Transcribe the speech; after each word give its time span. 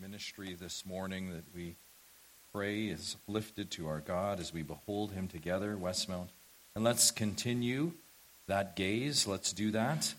ministry 0.00 0.54
this 0.54 0.86
morning 0.86 1.32
that 1.32 1.44
we 1.54 1.74
pray 2.52 2.86
is 2.86 3.16
lifted 3.26 3.68
to 3.72 3.88
our 3.88 3.98
God 3.98 4.38
as 4.38 4.52
we 4.52 4.62
behold 4.62 5.12
Him 5.12 5.26
together, 5.26 5.76
Westmount. 5.76 6.28
And 6.74 6.84
let's 6.84 7.10
continue 7.10 7.92
that 8.46 8.76
gaze. 8.76 9.26
Let's 9.26 9.52
do 9.52 9.72
that. 9.72 10.14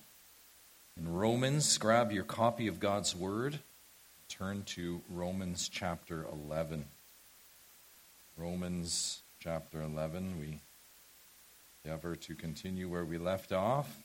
In 0.98 1.14
Romans, 1.14 1.78
grab 1.78 2.12
your 2.12 2.26
copy 2.26 2.68
of 2.68 2.82
God's 2.82 3.16
Word. 3.16 3.60
Turn 4.28 4.64
to 4.64 5.02
Romans 5.10 5.70
chapter 5.70 6.26
11. 6.30 6.84
Romans 8.36 9.22
chapter 9.40 9.82
11. 9.82 10.40
We 10.42 10.60
endeavor 11.86 12.18
to 12.18 12.36
continue 12.36 12.90
where 12.90 13.06
we 13.06 13.18
left 13.18 13.54
off 13.54 13.96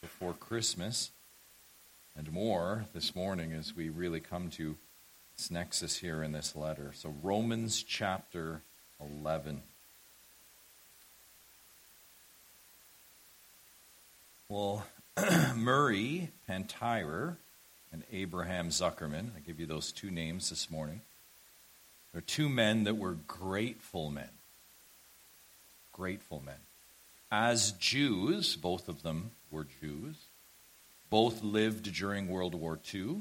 before 0.00 0.32
Christmas 0.32 1.10
and 2.16 2.32
more 2.32 2.86
this 2.94 3.14
morning 3.14 3.52
as 3.52 3.76
we 3.76 3.90
really 3.90 4.20
come 4.20 4.48
to 4.50 4.76
this 5.38 5.50
nexus 5.52 5.96
here 5.98 6.24
in 6.24 6.32
this 6.32 6.56
letter. 6.56 6.90
So, 6.94 7.14
Romans 7.22 7.84
chapter 7.84 8.60
11. 9.00 9.62
Well, 14.48 14.84
Murray 15.56 16.30
Pantirer 16.48 17.36
and 17.92 18.02
Abraham 18.12 18.70
Zuckerman, 18.70 19.30
I 19.36 19.40
give 19.46 19.60
you 19.60 19.66
those 19.66 19.92
two 19.92 20.10
names 20.10 20.50
this 20.50 20.70
morning. 20.70 21.02
They're 22.12 22.20
two 22.20 22.48
men 22.48 22.82
that 22.84 22.96
were 22.96 23.16
grateful 23.28 24.10
men. 24.10 24.30
Grateful 25.92 26.42
men. 26.44 26.56
As 27.30 27.72
Jews, 27.72 28.56
both 28.56 28.88
of 28.88 29.04
them 29.04 29.30
were 29.52 29.66
Jews, 29.80 30.16
both 31.10 31.44
lived 31.44 31.94
during 31.94 32.28
World 32.28 32.56
War 32.56 32.76
II 32.92 33.18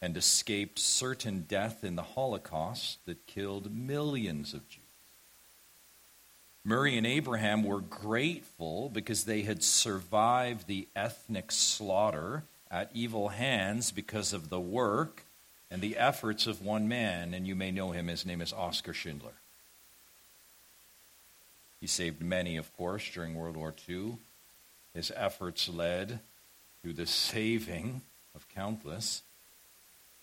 and 0.00 0.16
escaped 0.16 0.78
certain 0.78 1.44
death 1.48 1.82
in 1.82 1.96
the 1.96 2.02
Holocaust 2.02 2.98
that 3.06 3.26
killed 3.26 3.74
millions 3.74 4.52
of 4.54 4.68
Jews. 4.68 4.82
Murray 6.64 6.98
and 6.98 7.06
Abraham 7.06 7.62
were 7.62 7.80
grateful 7.80 8.88
because 8.88 9.24
they 9.24 9.42
had 9.42 9.62
survived 9.62 10.66
the 10.66 10.88
ethnic 10.96 11.52
slaughter 11.52 12.42
at 12.70 12.90
evil 12.92 13.28
hands 13.28 13.92
because 13.92 14.32
of 14.32 14.48
the 14.48 14.60
work 14.60 15.22
and 15.70 15.80
the 15.80 15.96
efforts 15.96 16.46
of 16.46 16.62
one 16.62 16.88
man, 16.88 17.34
and 17.34 17.46
you 17.46 17.54
may 17.54 17.70
know 17.70 17.92
him. 17.92 18.08
His 18.08 18.26
name 18.26 18.40
is 18.40 18.52
Oskar 18.52 18.92
Schindler. 18.92 19.32
He 21.80 21.86
saved 21.86 22.20
many, 22.20 22.56
of 22.56 22.74
course, 22.76 23.08
during 23.10 23.34
World 23.34 23.56
War 23.56 23.74
II. 23.88 24.16
His 24.94 25.12
efforts 25.14 25.68
led 25.68 26.20
to 26.82 26.92
the 26.92 27.06
saving 27.06 28.02
of 28.34 28.48
countless. 28.48 29.22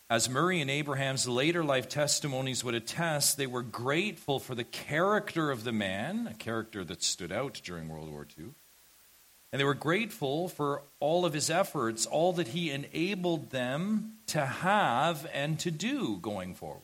As 0.10 0.30
Murray 0.30 0.62
and 0.62 0.70
Abraham's 0.70 1.28
later 1.28 1.64
life 1.64 1.90
testimonies 1.90 2.64
would 2.64 2.76
attest, 2.76 3.38
they 3.38 3.48
were 3.48 3.64
grateful 3.64 4.40
for 4.40 4.54
the 4.54 4.64
character 4.64 5.50
of 5.50 5.64
the 5.64 5.72
man, 5.72 6.28
a 6.28 6.34
character 6.34 6.84
that 6.84 7.02
stood 7.02 7.32
out 7.32 7.62
during 7.64 7.88
World 7.88 8.12
War 8.12 8.28
II. 8.38 8.50
And 9.52 9.60
they 9.60 9.66
were 9.66 9.74
grateful 9.74 10.50
for 10.50 10.82
all 11.00 11.26
of 11.26 11.34
his 11.34 11.50
efforts, 11.50 12.06
all 12.06 12.34
that 12.34 12.50
he 12.50 12.72
enabled 12.72 13.52
them 13.52 14.14
to 14.28 14.46
have 14.46 15.28
and 15.34 15.60
to 15.60 15.72
do 15.72 16.18
going 16.22 16.56
forward. 16.56 16.82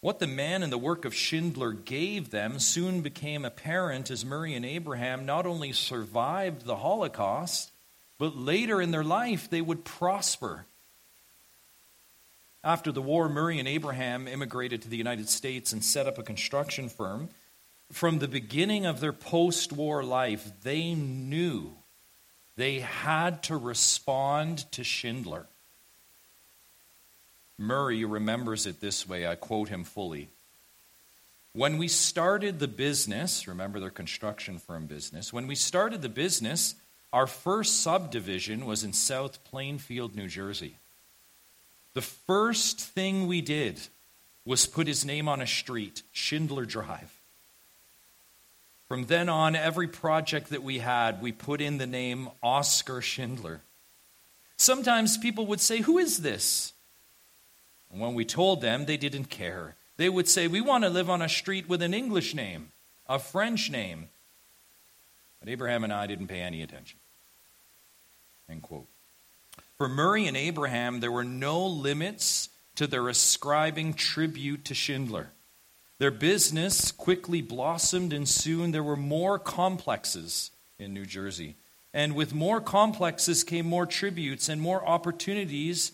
What 0.00 0.18
the 0.18 0.26
man 0.26 0.62
and 0.62 0.72
the 0.72 0.78
work 0.78 1.04
of 1.04 1.14
Schindler 1.14 1.72
gave 1.72 2.30
them 2.30 2.58
soon 2.58 3.02
became 3.02 3.44
apparent 3.44 4.10
as 4.10 4.24
Murray 4.24 4.54
and 4.54 4.64
Abraham 4.64 5.26
not 5.26 5.44
only 5.44 5.72
survived 5.72 6.64
the 6.64 6.76
Holocaust, 6.76 7.70
but 8.18 8.34
later 8.34 8.80
in 8.80 8.92
their 8.92 9.04
life 9.04 9.50
they 9.50 9.60
would 9.60 9.84
prosper. 9.84 10.64
After 12.62 12.92
the 12.92 13.02
war, 13.02 13.28
Murray 13.28 13.58
and 13.58 13.66
Abraham 13.66 14.28
immigrated 14.28 14.82
to 14.82 14.88
the 14.88 14.96
United 14.96 15.28
States 15.28 15.72
and 15.72 15.84
set 15.84 16.06
up 16.06 16.18
a 16.18 16.22
construction 16.22 16.88
firm. 16.88 17.30
From 17.90 18.18
the 18.18 18.28
beginning 18.28 18.86
of 18.86 19.00
their 19.00 19.12
post 19.12 19.72
war 19.72 20.04
life, 20.04 20.50
they 20.62 20.94
knew 20.94 21.72
they 22.56 22.80
had 22.80 23.42
to 23.44 23.56
respond 23.56 24.70
to 24.72 24.84
Schindler. 24.84 25.46
Murray 27.56 28.04
remembers 28.04 28.66
it 28.66 28.80
this 28.80 29.08
way. 29.08 29.26
I 29.26 29.34
quote 29.34 29.68
him 29.68 29.84
fully. 29.84 30.28
When 31.52 31.78
we 31.78 31.88
started 31.88 32.58
the 32.58 32.68
business, 32.68 33.48
remember 33.48 33.80
their 33.80 33.90
construction 33.90 34.58
firm 34.58 34.86
business, 34.86 35.32
when 35.32 35.46
we 35.46 35.54
started 35.54 36.00
the 36.00 36.08
business, 36.08 36.74
our 37.12 37.26
first 37.26 37.80
subdivision 37.80 38.66
was 38.66 38.84
in 38.84 38.92
South 38.92 39.42
Plainfield, 39.44 40.14
New 40.14 40.28
Jersey. 40.28 40.76
The 41.94 42.02
first 42.02 42.80
thing 42.80 43.26
we 43.26 43.40
did 43.40 43.80
was 44.44 44.66
put 44.66 44.86
his 44.86 45.04
name 45.04 45.28
on 45.28 45.40
a 45.40 45.46
street, 45.46 46.02
Schindler 46.12 46.64
Drive. 46.64 47.12
From 48.88 49.06
then 49.06 49.28
on, 49.28 49.54
every 49.54 49.86
project 49.86 50.50
that 50.50 50.62
we 50.62 50.78
had, 50.78 51.22
we 51.22 51.30
put 51.30 51.60
in 51.60 51.78
the 51.78 51.86
name 51.86 52.28
Oscar 52.42 53.00
Schindler. 53.00 53.60
Sometimes 54.56 55.16
people 55.16 55.46
would 55.46 55.60
say, 55.60 55.78
Who 55.78 55.98
is 55.98 56.18
this? 56.18 56.72
And 57.92 58.00
when 58.00 58.14
we 58.14 58.24
told 58.24 58.60
them, 58.60 58.86
they 58.86 58.96
didn't 58.96 59.26
care. 59.26 59.76
They 59.96 60.08
would 60.08 60.28
say, 60.28 60.48
We 60.48 60.60
want 60.60 60.84
to 60.84 60.90
live 60.90 61.08
on 61.08 61.22
a 61.22 61.28
street 61.28 61.68
with 61.68 61.82
an 61.82 61.94
English 61.94 62.34
name, 62.34 62.72
a 63.08 63.18
French 63.18 63.70
name. 63.70 64.08
But 65.38 65.48
Abraham 65.48 65.84
and 65.84 65.92
I 65.92 66.06
didn't 66.06 66.26
pay 66.26 66.40
any 66.40 66.62
attention. 66.62 66.98
End 68.48 68.62
quote. 68.62 68.86
For 69.80 69.88
Murray 69.88 70.26
and 70.26 70.36
Abraham, 70.36 71.00
there 71.00 71.10
were 71.10 71.24
no 71.24 71.66
limits 71.66 72.50
to 72.74 72.86
their 72.86 73.08
ascribing 73.08 73.94
tribute 73.94 74.66
to 74.66 74.74
Schindler. 74.74 75.30
Their 75.96 76.10
business 76.10 76.92
quickly 76.92 77.40
blossomed, 77.40 78.12
and 78.12 78.28
soon 78.28 78.72
there 78.72 78.82
were 78.82 78.94
more 78.94 79.38
complexes 79.38 80.50
in 80.78 80.92
New 80.92 81.06
Jersey. 81.06 81.56
And 81.94 82.14
with 82.14 82.34
more 82.34 82.60
complexes 82.60 83.42
came 83.42 83.64
more 83.64 83.86
tributes 83.86 84.50
and 84.50 84.60
more 84.60 84.86
opportunities 84.86 85.92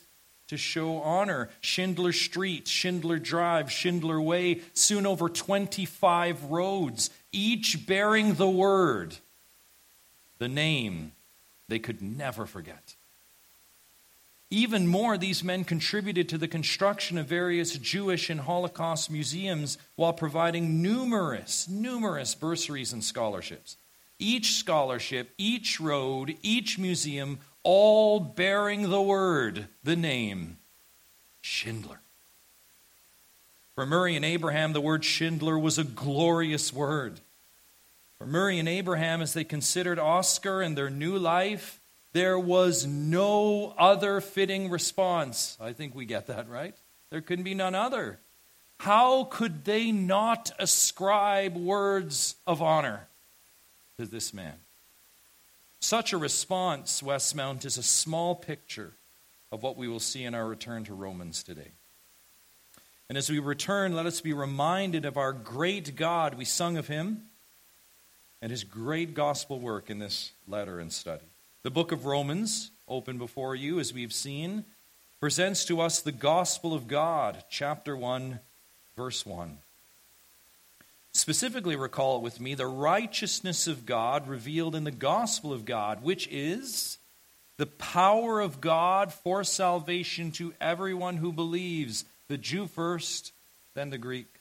to 0.49 0.57
show 0.57 0.97
honor. 0.97 1.49
Schindler 1.61 2.11
Street, 2.11 2.67
Schindler 2.67 3.21
Drive, 3.21 3.71
Schindler 3.71 4.21
Way, 4.21 4.63
soon 4.75 5.07
over 5.07 5.29
25 5.29 6.43
roads, 6.47 7.11
each 7.31 7.87
bearing 7.87 8.35
the 8.35 8.51
word, 8.51 9.15
the 10.39 10.49
name 10.49 11.13
they 11.69 11.79
could 11.79 12.03
never 12.03 12.47
forget. 12.47 12.96
Even 14.51 14.87
more, 14.87 15.19
these 15.19 15.43
men 15.43 15.65
contributed 15.65 16.29
to 16.29 16.39
the 16.39 16.47
construction 16.47 17.19
of 17.19 17.27
various 17.27 17.77
Jewish 17.79 18.31
and 18.31 18.41
Holocaust 18.41 19.11
museums 19.11 19.77
while 19.97 20.13
providing 20.13 20.83
numerous, 20.83 21.69
numerous 21.69 22.35
bursaries 22.35 22.93
and 22.93 23.03
scholarships. 23.03 23.77
Each 24.19 24.53
scholarship, 24.53 25.31
each 25.37 25.81
road, 25.81 26.37
each 26.43 26.79
museum 26.79 27.41
all 27.65 28.21
bearing 28.21 28.91
the 28.91 29.03
word, 29.03 29.67
the 29.83 29.97
name 29.97 30.59
Schindler. 31.41 32.01
For 33.75 33.85
Murray 33.85 34.15
and 34.15 34.25
Abraham, 34.25 34.73
the 34.73 34.81
word 34.81 35.05
Schindler 35.05 35.59
was 35.59 35.77
a 35.77 35.85
glorious 35.85 36.73
word. 36.73 37.21
For 38.19 38.27
Murray 38.27 38.61
and 38.61 38.69
Abraham, 38.69 39.21
as 39.21 39.35
they 39.35 39.45
considered 39.45 39.99
Oscar 39.99 40.63
and 40.63 40.79
their 40.79 40.89
new 40.89 41.19
life, 41.19 41.81
there 42.17 42.39
was 42.39 42.87
no 42.87 43.75
other 43.77 44.23
fitting 44.23 44.71
response. 44.71 45.59
I 45.61 45.75
think 45.75 45.95
we 45.95 46.07
get 46.07 46.29
that, 46.29 46.49
right? 46.49 46.75
There 47.11 47.21
can 47.21 47.43
be 47.43 47.53
none 47.53 47.75
other. 47.75 48.19
How 48.79 49.25
could 49.25 49.67
they 49.67 49.93
not 49.93 50.51
ascribe 50.59 51.57
words 51.57 52.37
of 52.47 52.63
honor 52.63 53.07
to 53.99 54.07
this 54.07 54.33
man? 54.33 54.55
Such 55.81 56.15
a 56.15 56.19
response, 56.19 57.03
Westmount, 57.03 57.67
is 57.67 57.77
a 57.77 57.83
small 57.83 58.35
picture 58.35 58.93
of 59.53 59.63
what 59.63 59.77
we 59.77 59.87
will 59.87 60.01
see 60.01 60.25
in 60.25 60.35
our 60.35 60.47
return 60.47 60.85
to 60.85 60.95
Romans 60.95 61.43
today. 61.43 61.73
And 63.11 63.19
as 63.19 63.29
we 63.29 63.41
return, 63.41 63.95
let 63.95 64.07
us 64.07 64.23
be 64.23 64.33
reminded 64.33 65.05
of 65.05 65.19
our 65.19 65.35
great 65.35 65.97
God. 65.97 66.33
We 66.33 66.47
sung 66.47 66.79
of 66.79 66.89
him 66.89 67.27
and 68.41 68.51
his 68.51 68.65
great 68.65 69.13
gospel 69.13 69.61
work 69.61 69.91
in 69.91 69.99
this 69.99 70.33
letter 70.49 70.81
and 70.81 70.91
study. 70.91 71.27
The 71.67 71.71
book 71.73 71.91
of 71.91 72.07
Romans, 72.07 72.71
open 72.87 73.19
before 73.19 73.57
you, 73.57 73.81
as 73.81 73.93
we've 73.93 74.13
seen, 74.13 74.65
presents 75.19 75.65
to 75.65 75.81
us 75.81 76.01
the 76.01 76.13
gospel 76.13 76.73
of 76.73 76.87
God, 76.87 77.43
chapter 77.51 77.97
1, 77.97 78.39
verse 78.97 79.27
1. 79.27 79.59
Specifically, 81.11 81.75
recall 81.75 82.19
it 82.19 82.23
with 82.23 82.39
me 82.39 82.55
the 82.55 82.69
righteousness 82.69 83.67
of 83.67 83.85
God 83.85 84.29
revealed 84.29 84.77
in 84.77 84.85
the 84.85 84.93
gospel 84.93 85.53
of 85.53 85.65
God, 85.65 86.05
which 86.05 86.29
is 86.31 86.99
the 87.57 87.67
power 87.67 88.39
of 88.39 88.61
God 88.61 89.13
for 89.13 89.43
salvation 89.43 90.31
to 90.31 90.55
everyone 90.61 91.17
who 91.17 91.33
believes, 91.33 92.05
the 92.29 92.39
Jew 92.39 92.69
first, 92.69 93.33
then 93.75 93.91
the 93.91 93.99
Greek. 93.99 94.33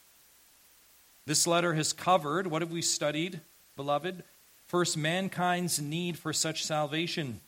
This 1.25 1.47
letter 1.47 1.73
has 1.73 1.91
covered, 1.91 2.45
what 2.45 2.61
have 2.61 2.71
we 2.71 2.83
studied, 2.83 3.41
beloved? 3.75 4.23
First, 4.67 4.97
mankind's 4.97 5.79
need 5.79 6.17
for 6.17 6.33
such 6.33 6.65
salvation. 6.65 7.41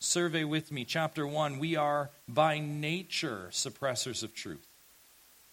Survey 0.00 0.44
with 0.44 0.70
me, 0.70 0.84
chapter 0.84 1.26
1. 1.26 1.58
We 1.58 1.76
are 1.76 2.10
by 2.28 2.58
nature 2.58 3.48
suppressors 3.50 4.22
of 4.22 4.34
truth. 4.34 4.66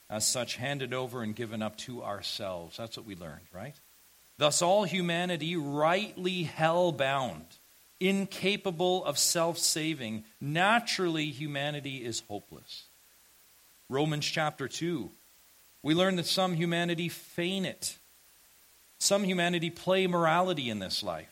As 0.09 0.27
such, 0.27 0.57
handed 0.57 0.93
over 0.93 1.23
and 1.23 1.35
given 1.35 1.61
up 1.61 1.77
to 1.79 2.03
ourselves. 2.03 2.77
That's 2.77 2.97
what 2.97 3.05
we 3.05 3.15
learned, 3.15 3.47
right? 3.53 3.73
Thus, 4.37 4.61
all 4.61 4.83
humanity 4.83 5.55
rightly 5.55 6.43
hell 6.43 6.91
bound, 6.91 7.45
incapable 7.99 9.03
of 9.05 9.17
self 9.17 9.57
saving. 9.57 10.25
Naturally, 10.41 11.27
humanity 11.27 12.03
is 12.03 12.23
hopeless. 12.27 12.85
Romans 13.89 14.25
chapter 14.25 14.67
2. 14.67 15.09
We 15.81 15.95
learn 15.95 16.17
that 16.17 16.25
some 16.25 16.55
humanity 16.55 17.09
feign 17.09 17.63
it. 17.63 17.97
Some 18.99 19.23
humanity 19.23 19.69
play 19.69 20.07
morality 20.07 20.69
in 20.69 20.79
this 20.79 21.03
life. 21.03 21.29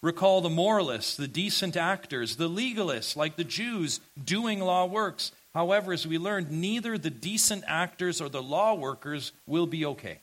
Recall 0.00 0.40
the 0.40 0.48
moralists, 0.48 1.16
the 1.16 1.26
decent 1.26 1.76
actors, 1.76 2.36
the 2.36 2.48
legalists, 2.48 3.16
like 3.16 3.36
the 3.36 3.44
Jews, 3.44 4.00
doing 4.22 4.60
law 4.60 4.86
works. 4.86 5.32
However, 5.54 5.92
as 5.92 6.06
we 6.06 6.18
learned, 6.18 6.52
neither 6.52 6.96
the 6.96 7.10
decent 7.10 7.64
actors 7.66 8.20
or 8.20 8.28
the 8.28 8.42
law 8.42 8.74
workers 8.74 9.32
will 9.46 9.66
be 9.66 9.84
okay. 9.84 10.18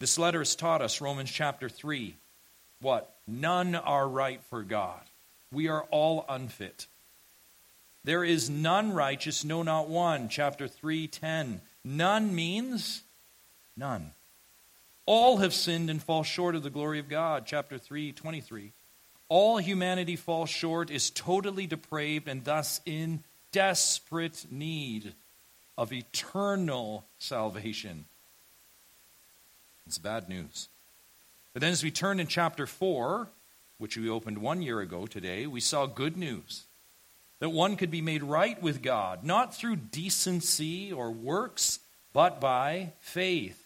This 0.00 0.18
letter 0.18 0.40
has 0.40 0.56
taught 0.56 0.82
us, 0.82 1.00
Romans 1.00 1.30
chapter 1.30 1.68
3, 1.68 2.16
what? 2.80 3.14
None 3.28 3.76
are 3.76 4.08
right 4.08 4.40
for 4.50 4.62
God. 4.62 5.00
We 5.52 5.68
are 5.68 5.86
all 5.92 6.24
unfit. 6.28 6.88
There 8.02 8.24
is 8.24 8.50
none 8.50 8.92
righteous, 8.92 9.44
no, 9.44 9.62
not 9.62 9.88
one. 9.88 10.28
Chapter 10.28 10.66
3, 10.66 11.06
10. 11.06 11.60
None 11.84 12.34
means 12.34 13.02
none. 13.76 14.10
All 15.04 15.38
have 15.38 15.52
sinned 15.52 15.90
and 15.90 16.02
fall 16.02 16.22
short 16.22 16.54
of 16.54 16.62
the 16.62 16.70
glory 16.70 16.98
of 16.98 17.08
God. 17.08 17.44
Chapter 17.46 17.78
3, 17.78 18.12
23. 18.12 18.72
All 19.28 19.58
humanity 19.58 20.16
falls 20.16 20.50
short, 20.50 20.90
is 20.90 21.10
totally 21.10 21.66
depraved, 21.66 22.28
and 22.28 22.44
thus 22.44 22.80
in 22.86 23.24
desperate 23.50 24.46
need 24.50 25.14
of 25.76 25.92
eternal 25.92 27.04
salvation. 27.18 28.04
It's 29.86 29.98
bad 29.98 30.28
news. 30.28 30.68
But 31.52 31.62
then, 31.62 31.72
as 31.72 31.82
we 31.82 31.90
turn 31.90 32.20
in 32.20 32.26
chapter 32.26 32.66
4, 32.66 33.28
which 33.78 33.96
we 33.96 34.08
opened 34.08 34.38
one 34.38 34.62
year 34.62 34.80
ago 34.80 35.06
today, 35.06 35.46
we 35.46 35.60
saw 35.60 35.86
good 35.86 36.16
news 36.16 36.64
that 37.40 37.50
one 37.50 37.76
could 37.76 37.90
be 37.90 38.00
made 38.00 38.22
right 38.22 38.62
with 38.62 38.82
God, 38.82 39.24
not 39.24 39.54
through 39.54 39.76
decency 39.76 40.92
or 40.92 41.10
works, 41.10 41.80
but 42.12 42.40
by 42.40 42.92
faith 43.00 43.61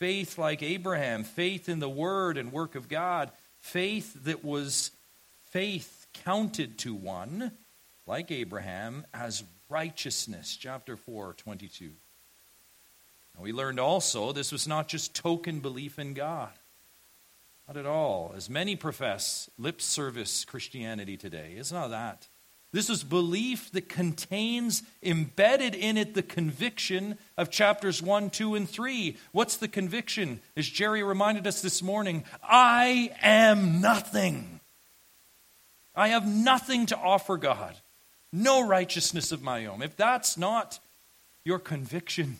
faith 0.00 0.38
like 0.38 0.62
Abraham, 0.62 1.22
faith 1.22 1.68
in 1.68 1.78
the 1.78 1.88
word 1.88 2.38
and 2.38 2.50
work 2.50 2.74
of 2.74 2.88
God, 2.88 3.30
faith 3.60 4.24
that 4.24 4.42
was 4.42 4.92
faith 5.50 6.06
counted 6.24 6.78
to 6.78 6.94
one, 6.94 7.52
like 8.06 8.30
Abraham, 8.30 9.04
as 9.12 9.44
righteousness. 9.68 10.56
Chapter 10.58 10.96
4, 10.96 11.34
22. 11.34 11.90
we 13.38 13.52
learned 13.52 13.78
also 13.78 14.32
this 14.32 14.50
was 14.50 14.66
not 14.66 14.88
just 14.88 15.14
token 15.14 15.60
belief 15.60 15.98
in 15.98 16.14
God. 16.14 16.50
Not 17.68 17.76
at 17.76 17.86
all. 17.86 18.32
As 18.34 18.48
many 18.48 18.76
profess 18.76 19.50
lip 19.58 19.82
service 19.82 20.46
Christianity 20.46 21.18
today. 21.18 21.54
It's 21.56 21.70
not 21.70 21.90
that. 21.90 22.26
This 22.72 22.88
is 22.88 23.02
belief 23.02 23.72
that 23.72 23.88
contains 23.88 24.84
embedded 25.02 25.74
in 25.74 25.96
it 25.96 26.14
the 26.14 26.22
conviction 26.22 27.18
of 27.36 27.50
chapters 27.50 28.00
1, 28.00 28.30
2, 28.30 28.54
and 28.54 28.68
3. 28.68 29.16
What's 29.32 29.56
the 29.56 29.66
conviction? 29.66 30.40
As 30.56 30.68
Jerry 30.68 31.02
reminded 31.02 31.48
us 31.48 31.62
this 31.62 31.82
morning, 31.82 32.22
I 32.44 33.10
am 33.22 33.80
nothing. 33.80 34.60
I 35.96 36.08
have 36.08 36.26
nothing 36.26 36.86
to 36.86 36.96
offer 36.96 37.36
God, 37.36 37.74
no 38.32 38.64
righteousness 38.64 39.32
of 39.32 39.42
my 39.42 39.66
own. 39.66 39.82
If 39.82 39.96
that's 39.96 40.38
not 40.38 40.78
your 41.44 41.58
conviction, 41.58 42.38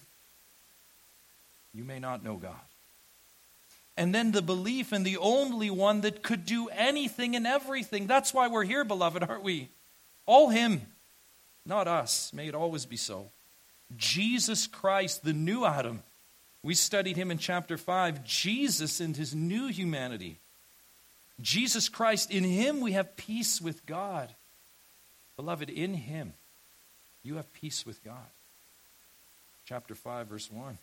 you 1.74 1.82
may 1.82 1.98
not 1.98 2.22
know 2.22 2.36
God. 2.36 2.54
And 3.96 4.14
then 4.14 4.30
the 4.30 4.42
belief 4.42 4.92
in 4.92 5.02
the 5.02 5.16
only 5.16 5.70
one 5.70 6.02
that 6.02 6.22
could 6.22 6.46
do 6.46 6.68
anything 6.68 7.34
and 7.34 7.48
everything. 7.48 8.06
That's 8.06 8.32
why 8.32 8.46
we're 8.46 8.64
here, 8.64 8.84
beloved, 8.84 9.24
aren't 9.24 9.42
we? 9.42 9.68
All 10.26 10.48
Him, 10.48 10.82
not 11.66 11.88
us. 11.88 12.32
May 12.32 12.48
it 12.48 12.54
always 12.54 12.86
be 12.86 12.96
so. 12.96 13.30
Jesus 13.96 14.66
Christ, 14.66 15.24
the 15.24 15.32
new 15.32 15.64
Adam. 15.64 16.02
We 16.62 16.74
studied 16.74 17.16
him 17.16 17.30
in 17.30 17.38
chapter 17.38 17.76
5. 17.76 18.24
Jesus 18.24 19.00
and 19.00 19.16
his 19.16 19.34
new 19.34 19.68
humanity. 19.68 20.36
Jesus 21.40 21.88
Christ, 21.88 22.30
in 22.30 22.44
him 22.44 22.80
we 22.80 22.92
have 22.92 23.16
peace 23.16 23.60
with 23.60 23.86
God. 23.86 24.28
Beloved, 25.36 25.70
in 25.70 25.94
him 25.94 26.34
you 27.22 27.36
have 27.36 27.52
peace 27.54 27.86
with 27.86 28.04
God. 28.04 28.16
Chapter 29.64 29.94
5, 29.94 30.26
verse 30.26 30.50
1. 30.50 30.78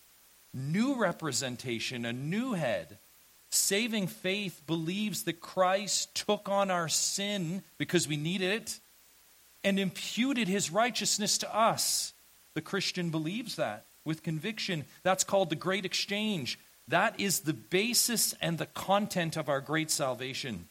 New 0.54 0.96
representation, 0.96 2.06
a 2.06 2.14
new 2.14 2.54
head. 2.54 2.98
Saving 3.50 4.08
faith 4.08 4.62
believes 4.66 5.24
that 5.24 5.40
Christ 5.40 6.14
took 6.16 6.50
on 6.50 6.72
our 6.72 6.90
sin 6.90 7.62
because 7.78 8.08
we 8.08 8.18
needed 8.18 8.52
it 8.52 8.80
and 9.64 9.80
imputed 9.80 10.48
his 10.48 10.72
righteousness 10.72 11.38
to 11.40 11.56
us. 11.56 12.14
The 12.54 12.62
Christian 12.62 13.10
believes 13.10 13.56
that 13.56 13.86
with 14.08 14.24
conviction. 14.24 14.86
That's 15.04 15.24
called 15.24 15.50
the 15.50 15.56
great 15.56 15.86
exchange. 15.86 16.58
That 16.88 17.20
is 17.20 17.42
the 17.42 17.54
basis 17.54 18.34
and 18.42 18.58
the 18.58 18.66
content 18.68 19.36
of 19.36 19.50
our 19.50 19.60
great 19.60 19.92
salvation. 19.92 20.70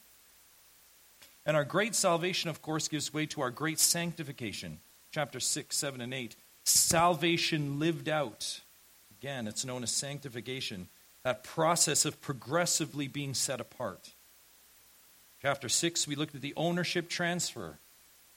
And 1.45 1.57
our 1.57 1.65
great 1.65 1.95
salvation, 1.95 2.51
of 2.51 2.63
course, 2.63 2.89
gives 2.89 3.15
way 3.15 3.27
to 3.27 3.43
our 3.43 3.51
great 3.51 3.79
sanctification. 3.79 4.81
Chapter 5.13 5.39
6, 5.39 5.77
7, 5.77 6.01
and 6.01 6.13
8. 6.13 6.35
Salvation 6.65 7.79
lived 7.79 8.09
out. 8.09 8.61
Again, 9.21 9.47
it's 9.47 9.65
known 9.65 9.83
as 9.83 9.91
sanctification. 9.91 10.89
That 11.23 11.45
process 11.45 12.05
of 12.05 12.21
progressively 12.21 13.07
being 13.07 13.35
set 13.35 13.61
apart. 13.61 14.15
Chapter 15.43 15.69
6, 15.69 16.09
we 16.09 16.17
looked 16.17 16.35
at 16.35 16.41
the 16.41 16.55
ownership 16.57 17.09
transfer. 17.09 17.79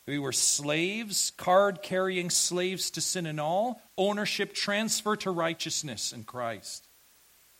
We 0.09 0.17
were 0.17 0.31
slaves, 0.31 1.33
card 1.37 1.83
carrying 1.83 2.31
slaves 2.31 2.89
to 2.91 3.01
sin 3.01 3.27
and 3.27 3.39
all, 3.39 3.79
ownership 3.95 4.55
transfer 4.55 5.15
to 5.17 5.29
righteousness 5.29 6.11
in 6.11 6.23
Christ. 6.23 6.87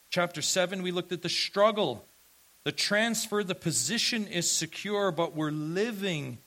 Chapter 0.10 0.42
7, 0.42 0.82
we 0.82 0.90
looked 0.90 1.12
at 1.12 1.22
the 1.22 1.30
struggle, 1.30 2.08
the 2.64 2.72
transfer, 2.72 3.44
the 3.44 3.54
position 3.54 4.26
is 4.26 4.50
secure, 4.50 5.12
but 5.12 5.36
we're 5.36 5.52
living 5.52 6.40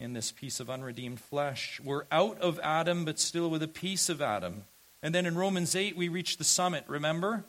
in 0.00 0.14
this 0.14 0.32
piece 0.32 0.58
of 0.58 0.68
unredeemed 0.68 1.20
flesh. 1.20 1.80
We're 1.84 2.06
out 2.10 2.40
of 2.40 2.58
Adam, 2.58 3.04
but 3.04 3.20
still 3.20 3.50
with 3.50 3.62
a 3.62 3.68
piece 3.68 4.08
of 4.08 4.20
Adam. 4.20 4.64
And 5.00 5.14
then 5.14 5.26
in 5.26 5.38
Romans 5.38 5.76
8, 5.76 5.96
we 5.96 6.08
reach 6.08 6.38
the 6.38 6.44
summit, 6.44 6.82
remember? 6.88 7.44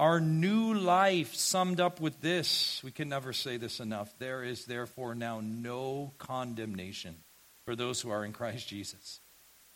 Our 0.00 0.20
new 0.20 0.74
life 0.74 1.34
summed 1.34 1.80
up 1.80 2.00
with 2.00 2.20
this. 2.20 2.80
We 2.84 2.92
can 2.92 3.08
never 3.08 3.32
say 3.32 3.56
this 3.56 3.80
enough. 3.80 4.12
There 4.18 4.44
is 4.44 4.64
therefore 4.64 5.14
now 5.14 5.40
no 5.42 6.12
condemnation 6.18 7.16
for 7.64 7.74
those 7.74 8.00
who 8.00 8.10
are 8.10 8.24
in 8.24 8.32
Christ 8.32 8.68
Jesus. 8.68 9.20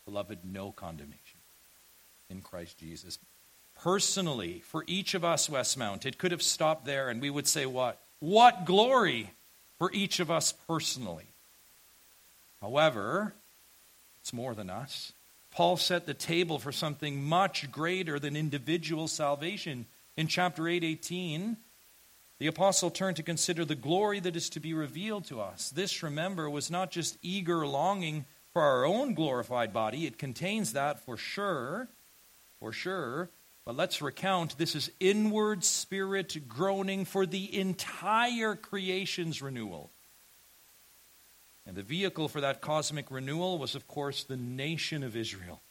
Beloved, 0.05 0.39
no 0.45 0.71
condemnation 0.71 1.39
in 2.29 2.41
Christ 2.41 2.77
Jesus. 2.77 3.19
Personally, 3.81 4.61
for 4.65 4.85
each 4.87 5.13
of 5.13 5.25
us, 5.25 5.49
Westmount, 5.49 6.05
it 6.05 6.17
could 6.17 6.31
have 6.31 6.41
stopped 6.41 6.85
there 6.85 7.09
and 7.09 7.21
we 7.21 7.29
would 7.29 7.47
say, 7.47 7.65
What? 7.65 7.99
What 8.19 8.65
glory 8.65 9.29
for 9.77 9.91
each 9.91 10.21
of 10.21 10.31
us 10.31 10.53
personally. 10.67 11.25
However, 12.61 13.33
it's 14.21 14.31
more 14.31 14.55
than 14.55 14.69
us. 14.69 15.11
Paul 15.51 15.75
set 15.75 16.05
the 16.05 16.13
table 16.13 16.57
for 16.57 16.71
something 16.71 17.21
much 17.21 17.69
greater 17.69 18.17
than 18.17 18.37
individual 18.37 19.09
salvation. 19.09 19.85
In 20.15 20.27
chapter 20.27 20.67
8, 20.67 20.83
18, 20.83 21.57
the 22.39 22.47
apostle 22.47 22.91
turned 22.91 23.15
to 23.17 23.23
consider 23.23 23.65
the 23.65 23.75
glory 23.75 24.19
that 24.19 24.35
is 24.35 24.49
to 24.49 24.59
be 24.59 24.73
revealed 24.73 25.25
to 25.25 25.41
us. 25.41 25.69
This, 25.69 26.03
remember, 26.03 26.49
was 26.49 26.69
not 26.69 26.91
just 26.91 27.17
eager 27.21 27.65
longing 27.65 28.25
for 28.51 28.61
our 28.61 28.85
own 28.85 29.15
glorified 29.15 29.73
body, 29.73 30.05
it 30.05 30.19
contains 30.19 30.73
that 30.73 31.03
for 31.03 31.17
sure, 31.17 31.87
for 32.59 32.71
sure. 32.71 33.29
But 33.65 33.75
let's 33.75 34.01
recount 34.01 34.57
this 34.57 34.75
is 34.75 34.91
inward 34.99 35.63
spirit 35.63 36.47
groaning 36.47 37.05
for 37.05 37.25
the 37.25 37.57
entire 37.57 38.55
creation's 38.55 39.41
renewal. 39.41 39.89
And 41.65 41.75
the 41.75 41.81
vehicle 41.81 42.27
for 42.27 42.41
that 42.41 42.61
cosmic 42.61 43.09
renewal 43.09 43.57
was, 43.57 43.73
of 43.73 43.87
course, 43.87 44.25
the 44.25 44.37
nation 44.37 45.01
of 45.01 45.15
Israel. 45.15 45.61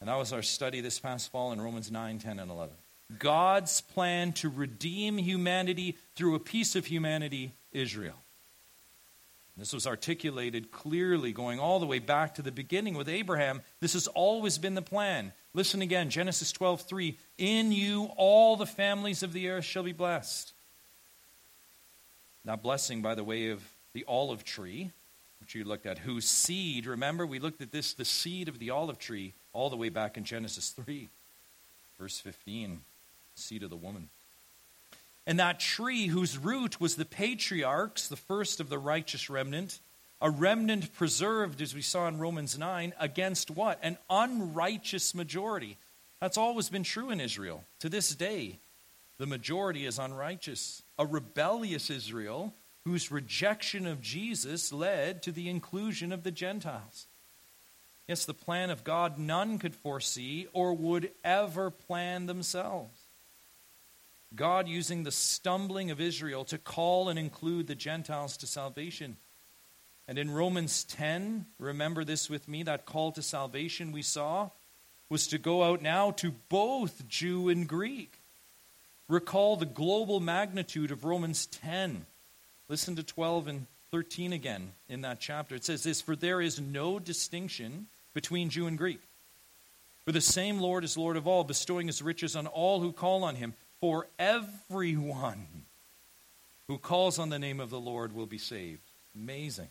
And 0.00 0.08
that 0.08 0.16
was 0.16 0.32
our 0.32 0.42
study 0.42 0.80
this 0.80 0.98
past 0.98 1.30
fall 1.30 1.52
in 1.52 1.60
Romans 1.60 1.90
9, 1.90 2.18
10, 2.18 2.38
and 2.38 2.50
11. 2.50 2.74
God's 3.18 3.80
plan 3.80 4.32
to 4.34 4.48
redeem 4.48 5.18
humanity 5.18 5.96
through 6.14 6.34
a 6.34 6.40
piece 6.40 6.74
of 6.74 6.86
humanity, 6.86 7.52
Israel. 7.72 8.16
This 9.56 9.72
was 9.72 9.86
articulated 9.86 10.72
clearly 10.72 11.32
going 11.32 11.60
all 11.60 11.78
the 11.78 11.86
way 11.86 12.00
back 12.00 12.34
to 12.34 12.42
the 12.42 12.50
beginning 12.50 12.94
with 12.94 13.08
Abraham. 13.08 13.62
This 13.78 13.92
has 13.92 14.08
always 14.08 14.58
been 14.58 14.74
the 14.74 14.82
plan. 14.82 15.32
Listen 15.52 15.80
again, 15.80 16.10
Genesis 16.10 16.50
12:3, 16.50 17.18
"In 17.38 17.70
you 17.70 18.06
all 18.16 18.56
the 18.56 18.66
families 18.66 19.22
of 19.22 19.32
the 19.32 19.48
earth 19.48 19.64
shall 19.64 19.84
be 19.84 19.92
blessed." 19.92 20.52
That 22.44 22.62
blessing 22.62 23.00
by 23.00 23.14
the 23.14 23.22
way 23.22 23.50
of 23.50 23.62
the 23.92 24.04
olive 24.06 24.44
tree, 24.44 24.90
which 25.38 25.54
you 25.54 25.62
looked 25.62 25.86
at, 25.86 25.98
whose 25.98 26.28
seed, 26.28 26.84
remember, 26.84 27.24
we 27.24 27.38
looked 27.38 27.60
at 27.60 27.70
this, 27.70 27.92
the 27.92 28.04
seed 28.04 28.48
of 28.48 28.58
the 28.58 28.70
olive 28.70 28.98
tree, 28.98 29.34
all 29.52 29.70
the 29.70 29.76
way 29.76 29.88
back 29.88 30.16
in 30.16 30.24
Genesis 30.24 30.70
3, 30.70 31.10
verse 31.96 32.18
15, 32.18 32.84
seed 33.34 33.62
of 33.62 33.70
the 33.70 33.76
woman. 33.76 34.08
And 35.26 35.38
that 35.38 35.60
tree 35.60 36.06
whose 36.06 36.36
root 36.36 36.80
was 36.80 36.96
the 36.96 37.04
patriarchs, 37.04 38.08
the 38.08 38.16
first 38.16 38.60
of 38.60 38.68
the 38.68 38.78
righteous 38.78 39.30
remnant, 39.30 39.80
a 40.20 40.30
remnant 40.30 40.92
preserved, 40.94 41.60
as 41.60 41.74
we 41.74 41.82
saw 41.82 42.08
in 42.08 42.18
Romans 42.18 42.58
9, 42.58 42.94
against 42.98 43.50
what? 43.50 43.78
An 43.82 43.98
unrighteous 44.08 45.14
majority. 45.14 45.76
That's 46.20 46.38
always 46.38 46.68
been 46.68 46.82
true 46.82 47.10
in 47.10 47.20
Israel. 47.20 47.64
To 47.80 47.88
this 47.88 48.14
day, 48.14 48.58
the 49.18 49.26
majority 49.26 49.86
is 49.86 49.98
unrighteous. 49.98 50.82
A 50.98 51.06
rebellious 51.06 51.90
Israel 51.90 52.54
whose 52.84 53.10
rejection 53.10 53.86
of 53.86 54.02
Jesus 54.02 54.72
led 54.72 55.22
to 55.22 55.32
the 55.32 55.48
inclusion 55.48 56.12
of 56.12 56.22
the 56.22 56.30
Gentiles. 56.30 57.06
Yes, 58.06 58.26
the 58.26 58.34
plan 58.34 58.68
of 58.68 58.84
God 58.84 59.18
none 59.18 59.58
could 59.58 59.74
foresee 59.74 60.46
or 60.52 60.74
would 60.74 61.10
ever 61.24 61.70
plan 61.70 62.26
themselves. 62.26 63.03
God 64.36 64.68
using 64.68 65.02
the 65.02 65.12
stumbling 65.12 65.90
of 65.90 66.00
Israel 66.00 66.44
to 66.46 66.58
call 66.58 67.08
and 67.08 67.18
include 67.18 67.66
the 67.66 67.74
Gentiles 67.74 68.36
to 68.38 68.46
salvation. 68.46 69.16
And 70.06 70.18
in 70.18 70.30
Romans 70.30 70.84
10, 70.84 71.46
remember 71.58 72.04
this 72.04 72.28
with 72.28 72.48
me, 72.48 72.62
that 72.64 72.86
call 72.86 73.12
to 73.12 73.22
salvation 73.22 73.92
we 73.92 74.02
saw 74.02 74.50
was 75.08 75.26
to 75.28 75.38
go 75.38 75.62
out 75.62 75.82
now 75.82 76.10
to 76.12 76.32
both 76.48 77.06
Jew 77.08 77.48
and 77.48 77.68
Greek. 77.68 78.18
Recall 79.08 79.56
the 79.56 79.66
global 79.66 80.20
magnitude 80.20 80.90
of 80.90 81.04
Romans 81.04 81.46
10. 81.46 82.06
Listen 82.68 82.96
to 82.96 83.02
12 83.02 83.48
and 83.48 83.66
13 83.90 84.32
again 84.32 84.72
in 84.88 85.02
that 85.02 85.20
chapter. 85.20 85.54
It 85.54 85.64
says 85.64 85.82
this 85.82 86.00
For 86.00 86.16
there 86.16 86.40
is 86.40 86.60
no 86.60 86.98
distinction 86.98 87.86
between 88.14 88.50
Jew 88.50 88.66
and 88.66 88.78
Greek. 88.78 89.00
For 90.04 90.12
the 90.12 90.20
same 90.20 90.58
Lord 90.58 90.84
is 90.84 90.96
Lord 90.98 91.16
of 91.16 91.26
all, 91.26 91.44
bestowing 91.44 91.86
his 91.86 92.02
riches 92.02 92.36
on 92.36 92.46
all 92.46 92.80
who 92.80 92.92
call 92.92 93.24
on 93.24 93.36
him. 93.36 93.54
For 93.84 94.06
everyone 94.18 95.46
who 96.68 96.78
calls 96.78 97.18
on 97.18 97.28
the 97.28 97.38
name 97.38 97.60
of 97.60 97.68
the 97.68 97.78
Lord 97.78 98.14
will 98.14 98.24
be 98.24 98.38
saved. 98.38 98.80
Amazing. 99.14 99.68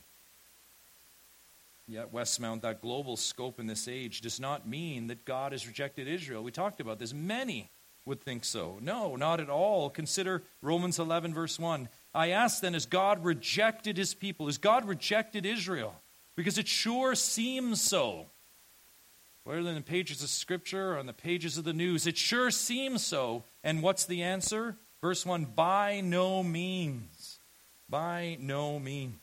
Yet, 1.87 2.13
Westmount, 2.13 2.61
that 2.61 2.79
global 2.79 3.17
scope 3.17 3.59
in 3.59 3.65
this 3.65 3.87
age 3.87 4.21
does 4.21 4.39
not 4.39 4.67
mean 4.67 5.07
that 5.07 5.25
God 5.25 5.51
has 5.51 5.65
rejected 5.65 6.07
Israel. 6.07 6.43
We 6.43 6.51
talked 6.51 6.79
about 6.79 6.99
this. 6.99 7.11
Many 7.11 7.71
would 8.05 8.21
think 8.21 8.45
so. 8.45 8.77
No, 8.83 9.15
not 9.15 9.39
at 9.39 9.49
all. 9.49 9.89
Consider 9.89 10.43
Romans 10.61 10.99
11, 10.99 11.33
verse 11.33 11.57
1. 11.57 11.89
I 12.13 12.29
ask 12.29 12.61
then, 12.61 12.73
has 12.73 12.85
God 12.85 13.25
rejected 13.25 13.97
his 13.97 14.13
people? 14.13 14.45
Has 14.45 14.59
God 14.59 14.87
rejected 14.87 15.43
Israel? 15.43 15.95
Because 16.35 16.59
it 16.59 16.67
sure 16.67 17.15
seems 17.15 17.81
so. 17.81 18.27
Whether 19.43 19.67
in 19.67 19.73
the 19.73 19.81
pages 19.81 20.21
of 20.21 20.29
Scripture 20.29 20.93
or 20.93 20.97
on 20.99 21.07
the 21.07 21.13
pages 21.13 21.57
of 21.57 21.63
the 21.63 21.73
news, 21.73 22.05
it 22.05 22.15
sure 22.15 22.51
seems 22.51 23.03
so. 23.03 23.43
And 23.63 23.81
what's 23.81 24.05
the 24.05 24.23
answer? 24.23 24.75
Verse 25.01 25.25
1 25.25 25.45
By 25.55 26.01
no 26.01 26.43
means. 26.43 27.39
By 27.89 28.37
no 28.39 28.79
means. 28.79 29.15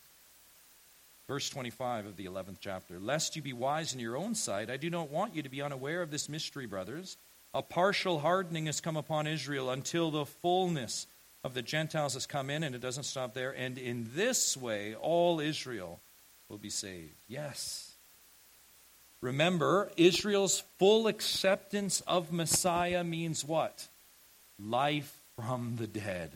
Verse 1.27 1.49
25 1.49 2.07
of 2.07 2.17
the 2.17 2.27
11th 2.27 2.57
chapter 2.61 2.99
Lest 2.99 3.37
you 3.37 3.43
be 3.43 3.53
wise 3.53 3.95
in 3.95 4.01
your 4.01 4.17
own 4.17 4.35
sight, 4.35 4.71
I 4.71 4.77
do 4.77 4.91
not 4.91 5.11
want 5.11 5.35
you 5.35 5.43
to 5.43 5.49
be 5.49 5.63
unaware 5.63 6.03
of 6.03 6.11
this 6.11 6.29
mystery, 6.29 6.67
brothers. 6.67 7.17
A 7.55 7.63
partial 7.63 8.21
hardening 8.21 8.67
has 8.67 8.81
come 8.81 8.97
upon 8.97 9.27
Israel 9.27 9.71
until 9.71 10.11
the 10.11 10.27
fullness 10.27 11.07
of 11.43 11.55
the 11.55 11.63
Gentiles 11.63 12.15
has 12.15 12.27
come 12.27 12.51
in, 12.51 12.63
and 12.63 12.75
it 12.75 12.81
doesn't 12.81 13.05
stop 13.05 13.35
there. 13.35 13.53
And 13.53 13.79
in 13.79 14.11
this 14.15 14.57
way, 14.57 14.95
all 14.95 15.41
Israel 15.41 16.01
will 16.49 16.59
be 16.59 16.71
saved. 16.71 17.15
Yes. 17.29 17.95
Remember, 19.21 19.91
Israel's 19.97 20.63
full 20.79 21.07
acceptance 21.07 22.03
of 22.03 22.33
Messiah 22.33 23.05
means 23.05 23.45
what? 23.45 23.89
Life 24.69 25.17
from 25.37 25.77
the 25.77 25.87
dead. 25.87 26.31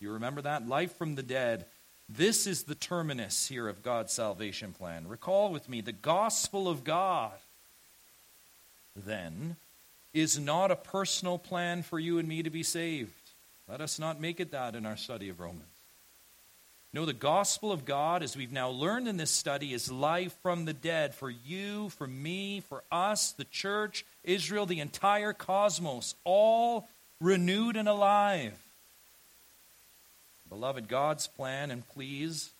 You 0.00 0.12
remember 0.12 0.42
that? 0.42 0.68
Life 0.68 0.96
from 0.96 1.14
the 1.14 1.22
dead. 1.22 1.66
This 2.08 2.46
is 2.46 2.62
the 2.62 2.74
terminus 2.74 3.46
here 3.48 3.68
of 3.68 3.82
God's 3.82 4.12
salvation 4.12 4.72
plan. 4.72 5.08
Recall 5.08 5.52
with 5.52 5.68
me 5.68 5.80
the 5.80 5.92
gospel 5.92 6.68
of 6.68 6.84
God, 6.84 7.32
then, 8.96 9.56
is 10.14 10.38
not 10.38 10.70
a 10.70 10.76
personal 10.76 11.36
plan 11.36 11.82
for 11.82 11.98
you 11.98 12.18
and 12.18 12.26
me 12.26 12.42
to 12.42 12.50
be 12.50 12.62
saved. 12.62 13.12
Let 13.68 13.82
us 13.82 13.98
not 13.98 14.20
make 14.20 14.40
it 14.40 14.52
that 14.52 14.74
in 14.74 14.86
our 14.86 14.96
study 14.96 15.28
of 15.28 15.40
Romans. 15.40 15.62
No, 16.94 17.04
the 17.04 17.12
gospel 17.12 17.70
of 17.70 17.84
God, 17.84 18.22
as 18.22 18.34
we've 18.34 18.50
now 18.50 18.70
learned 18.70 19.08
in 19.08 19.18
this 19.18 19.30
study, 19.30 19.74
is 19.74 19.92
life 19.92 20.34
from 20.42 20.64
the 20.64 20.72
dead 20.72 21.14
for 21.14 21.28
you, 21.28 21.90
for 21.90 22.06
me, 22.06 22.60
for 22.60 22.82
us, 22.90 23.32
the 23.32 23.44
church, 23.44 24.06
Israel, 24.24 24.64
the 24.64 24.80
entire 24.80 25.34
cosmos, 25.34 26.14
all 26.24 26.88
renewed 27.20 27.76
and 27.76 27.88
alive. 27.88 28.58
Beloved, 30.48 30.88
God's 30.88 31.26
plan, 31.26 31.70
and 31.70 31.86
please, 31.88 32.50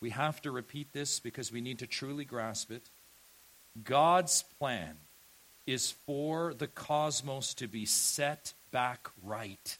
we 0.00 0.10
have 0.10 0.40
to 0.42 0.50
repeat 0.50 0.92
this 0.92 1.18
because 1.20 1.52
we 1.52 1.60
need 1.60 1.80
to 1.80 1.86
truly 1.86 2.24
grasp 2.24 2.70
it. 2.70 2.82
God's 3.84 4.44
plan 4.58 4.96
is 5.66 5.92
for 6.06 6.54
the 6.54 6.66
cosmos 6.66 7.54
to 7.54 7.66
be 7.66 7.84
set 7.84 8.52
back 8.70 9.08
right 9.24 9.78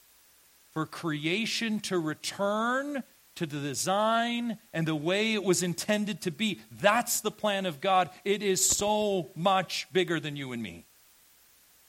for 0.73 0.87
creation 0.87 1.81
to 1.81 1.99
return 1.99 3.03
to 3.35 3.47
the 3.47 3.61
design 3.61 4.59
and 4.73 4.87
the 4.87 4.95
way 4.95 5.35
it 5.35 5.45
was 5.45 5.63
intended 5.63 6.23
to 6.23 6.31
be. 6.31 6.61
That's 6.81 7.21
the 7.21 7.31
plan 7.31 7.67
of 7.67 7.81
God. 7.81 8.11
It 8.25 8.43
is 8.43 8.65
so 8.65 9.29
much 9.35 9.87
bigger 9.93 10.19
than 10.19 10.37
you 10.37 10.53
and 10.53 10.63
me. 10.63 10.85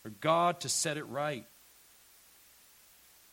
For 0.03 0.09
God 0.09 0.59
to 0.61 0.69
set 0.69 0.97
it 0.97 1.05
right. 1.05 1.45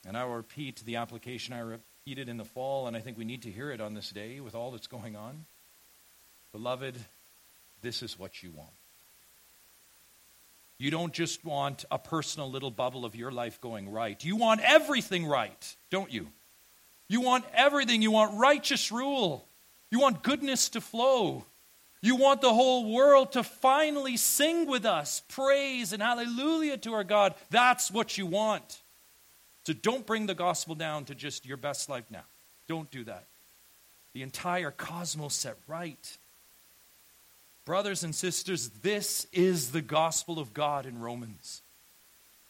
And 0.07 0.17
I 0.17 0.25
will 0.25 0.37
repeat 0.37 0.83
the 0.85 0.97
application 0.97 1.55
I 1.55 1.61
repeated 1.61 2.29
in 2.29 2.37
the 2.37 2.45
fall, 2.45 2.87
and 2.87 2.97
I 2.97 3.01
think 3.01 3.19
we 3.19 3.25
need 3.25 3.43
to 3.43 3.51
hear 3.51 3.71
it 3.71 3.81
on 3.81 3.95
this 3.95 4.11
day 4.11 4.41
with 4.41 4.55
all 4.55 4.71
that's 4.71 4.87
going 4.87 5.17
on. 5.17 5.45
Beloved, 6.53 6.97
this 7.83 8.03
is 8.03 8.19
what 8.19 8.43
you 8.43 8.51
want. 8.51 8.71
You 10.79 10.91
don't 10.91 11.13
just 11.13 11.45
want 11.45 11.85
a 11.91 11.99
personal 11.99 12.51
little 12.51 12.71
bubble 12.71 13.05
of 13.05 13.15
your 13.15 13.31
life 13.31 13.61
going 13.61 13.93
right. 13.93 14.23
You 14.25 14.37
want 14.37 14.63
everything 14.63 15.27
right, 15.27 15.77
don't 15.91 16.11
you? 16.11 16.29
You 17.09 17.21
want 17.21 17.45
everything. 17.53 18.01
You 18.01 18.11
want 18.13 18.39
righteous 18.39 18.91
rule. 18.91 19.45
You 19.91 20.01
want 20.01 20.23
goodness 20.23 20.71
to 20.71 20.81
flow. 20.81 21.45
You 22.01 22.17
want 22.17 22.41
the 22.41 22.55
whole 22.55 22.95
world 22.95 23.33
to 23.33 23.43
finally 23.43 24.17
sing 24.17 24.67
with 24.67 24.87
us 24.87 25.23
praise 25.29 25.93
and 25.93 26.03
hallelujah 26.03 26.79
to 26.79 26.95
our 26.95 27.05
God. 27.05 27.35
That's 27.51 27.91
what 27.91 28.17
you 28.17 28.25
want. 28.25 28.81
So 29.71 29.77
don't 29.83 30.05
bring 30.05 30.27
the 30.27 30.35
gospel 30.35 30.75
down 30.75 31.05
to 31.05 31.15
just 31.15 31.47
your 31.47 31.57
best 31.57 31.89
life 31.89 32.03
now. 32.11 32.25
Don't 32.67 32.91
do 32.91 33.05
that. 33.05 33.27
The 34.15 34.23
entire 34.23 34.73
cosmos 34.73 35.33
set 35.33 35.57
right. 35.69 36.19
Brothers 37.65 38.03
and 38.03 38.13
sisters, 38.13 38.71
this 38.83 39.29
is 39.33 39.71
the 39.71 39.81
gospel 39.81 40.41
of 40.41 40.53
God 40.53 40.87
in 40.87 40.99
Romans. 40.99 41.63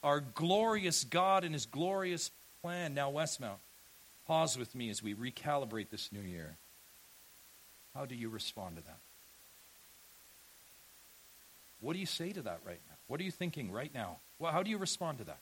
Our 0.03 0.21
glorious 0.21 1.05
God 1.05 1.45
and 1.45 1.53
his 1.53 1.67
glorious 1.67 2.31
plan. 2.63 2.95
Now, 2.95 3.11
Westmount, 3.11 3.61
pause 4.27 4.57
with 4.57 4.75
me 4.75 4.89
as 4.89 5.03
we 5.03 5.13
recalibrate 5.15 5.91
this 5.91 6.09
new 6.11 6.23
year. 6.23 6.57
How 7.95 8.07
do 8.07 8.15
you 8.15 8.31
respond 8.31 8.77
to 8.77 8.83
that? 8.85 8.99
What 11.83 11.93
do 11.93 11.99
you 11.99 12.07
say 12.07 12.33
to 12.33 12.41
that 12.41 12.61
right 12.65 12.81
now? 12.89 12.97
What 13.09 13.21
are 13.21 13.25
you 13.25 13.31
thinking 13.31 13.71
right 13.71 13.93
now? 13.93 14.17
Well, 14.39 14.53
how 14.53 14.63
do 14.63 14.71
you 14.71 14.79
respond 14.79 15.19
to 15.19 15.25
that? 15.25 15.41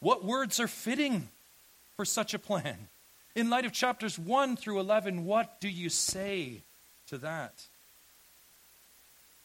What 0.00 0.24
words 0.24 0.60
are 0.60 0.68
fitting 0.68 1.28
for 1.96 2.04
such 2.04 2.34
a 2.34 2.38
plan? 2.38 2.88
In 3.34 3.50
light 3.50 3.64
of 3.64 3.72
chapters 3.72 4.18
1 4.18 4.56
through 4.56 4.80
11, 4.80 5.24
what 5.24 5.60
do 5.60 5.68
you 5.68 5.88
say 5.88 6.62
to 7.08 7.18
that? 7.18 7.66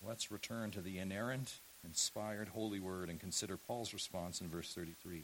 Let's 0.06 0.32
return 0.32 0.72
to 0.72 0.82
the 0.82 1.00
inerrant, 1.00 1.54
inspired 1.86 2.50
holy 2.50 2.80
word 2.80 3.10
and 3.10 3.20
consider 3.20 3.58
Paul's 3.58 3.94
response 3.94 4.42
in 4.42 4.48
verse 4.48 4.74
33. 4.74 5.24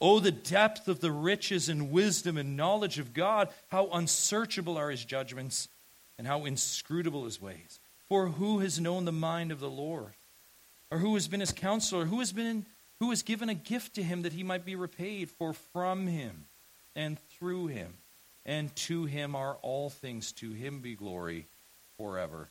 Oh, 0.00 0.20
the 0.20 0.30
depth 0.30 0.86
of 0.86 1.00
the 1.00 1.10
riches 1.10 1.68
and 1.68 1.90
wisdom 1.90 2.36
and 2.36 2.56
knowledge 2.56 2.98
of 2.98 3.14
God! 3.14 3.48
How 3.68 3.88
unsearchable 3.88 4.76
are 4.76 4.90
his 4.90 5.04
judgments, 5.04 5.68
and 6.18 6.26
how 6.26 6.44
inscrutable 6.44 7.24
his 7.24 7.40
ways. 7.40 7.80
For 8.08 8.28
who 8.28 8.60
has 8.60 8.80
known 8.80 9.04
the 9.04 9.12
mind 9.12 9.52
of 9.52 9.60
the 9.60 9.70
Lord? 9.70 10.12
Or 10.90 10.98
who 10.98 11.14
has 11.14 11.28
been 11.28 11.40
his 11.40 11.52
counselor? 11.52 12.06
Who 12.06 12.20
has 12.20 12.32
been 12.32 12.64
who 13.00 13.10
has 13.10 13.22
given 13.22 13.48
a 13.48 13.54
gift 13.54 13.94
to 13.94 14.02
him 14.02 14.22
that 14.22 14.32
he 14.32 14.42
might 14.42 14.64
be 14.64 14.76
repaid? 14.76 15.30
For 15.30 15.52
from 15.52 16.06
him 16.06 16.44
and 16.96 17.18
through 17.30 17.68
him 17.68 17.94
and 18.44 18.74
to 18.76 19.04
him 19.04 19.36
are 19.36 19.56
all 19.62 19.90
things. 19.90 20.32
To 20.32 20.50
him 20.52 20.80
be 20.80 20.94
glory 20.94 21.46
forever. 21.96 22.48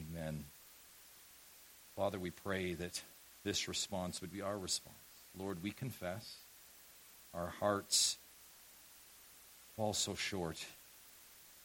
Amen. 0.00 0.44
Father, 1.94 2.18
we 2.18 2.30
pray 2.30 2.74
that 2.74 3.00
this 3.44 3.68
response 3.68 4.20
would 4.20 4.32
be 4.32 4.40
our 4.42 4.58
response. 4.58 4.96
Lord, 5.38 5.62
we 5.62 5.70
confess 5.70 6.36
our 7.34 7.52
hearts 7.60 8.16
fall 9.76 9.92
so 9.92 10.14
short. 10.14 10.64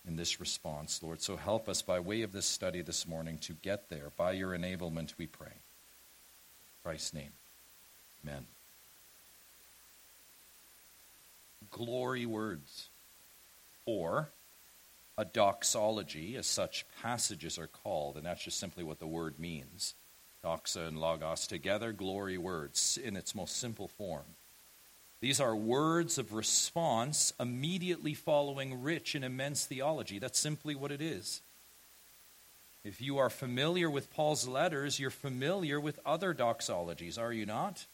in 0.08 0.15
this 0.15 0.39
response, 0.39 1.01
Lord. 1.03 1.22
So 1.22 1.36
help 1.36 1.69
us 1.69 1.81
by 1.81 2.00
way 2.00 2.24
of 2.24 2.31
this 2.31 2.46
study 2.46 2.81
this 2.81 3.08
morning 3.08 3.38
to 3.39 3.53
get 3.53 3.89
there. 3.89 4.12
By 4.17 4.31
your 4.31 4.58
enablement, 4.58 5.13
we 5.17 5.27
pray. 5.27 5.48
In 5.48 6.84
Christ's 6.84 7.13
name. 7.13 7.38
Amen. 8.23 8.45
Glory 11.71 12.25
words, 12.25 12.89
or 13.85 14.29
a 15.17 15.25
doxology, 15.25 16.35
as 16.35 16.47
such 16.47 16.85
passages 17.01 17.59
are 17.59 17.67
called, 17.67 18.17
and 18.17 18.25
that's 18.25 18.43
just 18.43 18.59
simply 18.59 18.83
what 18.83 18.99
the 18.99 19.07
word 19.07 19.39
means. 19.39 19.93
Doxa 20.43 20.88
and 20.88 20.99
logos 20.99 21.47
together, 21.47 21.91
glory 21.91 22.38
words 22.38 22.97
in 23.01 23.17
its 23.17 23.35
most 23.35 23.57
simple 23.57 23.88
form. 23.88 24.23
These 25.21 25.41
are 25.41 25.55
words 25.55 26.17
of 26.17 26.33
response 26.33 27.33
immediately 27.39 28.13
following 28.13 28.81
rich 28.81 29.15
and 29.15 29.25
immense 29.25 29.65
theology. 29.65 30.17
That's 30.17 30.39
simply 30.39 30.75
what 30.75 30.91
it 30.93 31.01
is. 31.01 31.41
If 32.85 33.01
you 33.01 33.17
are 33.17 33.29
familiar 33.29 33.89
with 33.89 34.13
Paul's 34.13 34.47
letters, 34.47 34.97
you're 34.99 35.09
familiar 35.09 35.79
with 35.79 35.99
other 36.05 36.33
doxologies, 36.33 37.19
are 37.19 37.33
you 37.33 37.45
not? 37.45 37.85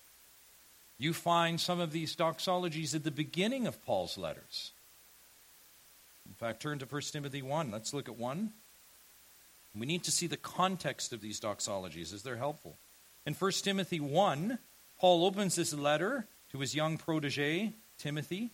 You 0.98 1.14
find 1.14 1.60
some 1.60 1.80
of 1.80 1.92
these 1.92 2.16
doxologies 2.16 2.96
at 2.96 3.04
the 3.04 3.12
beginning 3.12 3.68
of 3.68 3.84
Paul's 3.86 4.18
letters. 4.18 4.72
In 6.26 6.34
fact, 6.34 6.62
turn 6.62 6.80
to 6.80 6.86
1 6.86 7.02
Timothy 7.12 7.42
1. 7.42 7.72
Let's 7.72 7.94
look 7.94 8.08
at 8.08 8.18
1. 8.18 8.52
We 9.78 9.86
need 9.86 10.06
to 10.06 10.12
see 10.12 10.28
the 10.28 10.38
context 10.38 11.12
of 11.12 11.20
these 11.20 11.40
doxologies 11.40 12.14
as 12.14 12.24
they're 12.24 12.38
helpful. 12.38 12.78
In 13.26 13.34
1 13.34 13.52
Timothy 13.52 14.00
1, 14.00 14.58
Paul 15.00 15.26
opens 15.26 15.56
this 15.56 15.74
letter 15.74 16.28
to 16.52 16.60
his 16.60 16.74
young 16.74 16.98
protege, 16.98 17.74
Timothy. 17.98 18.52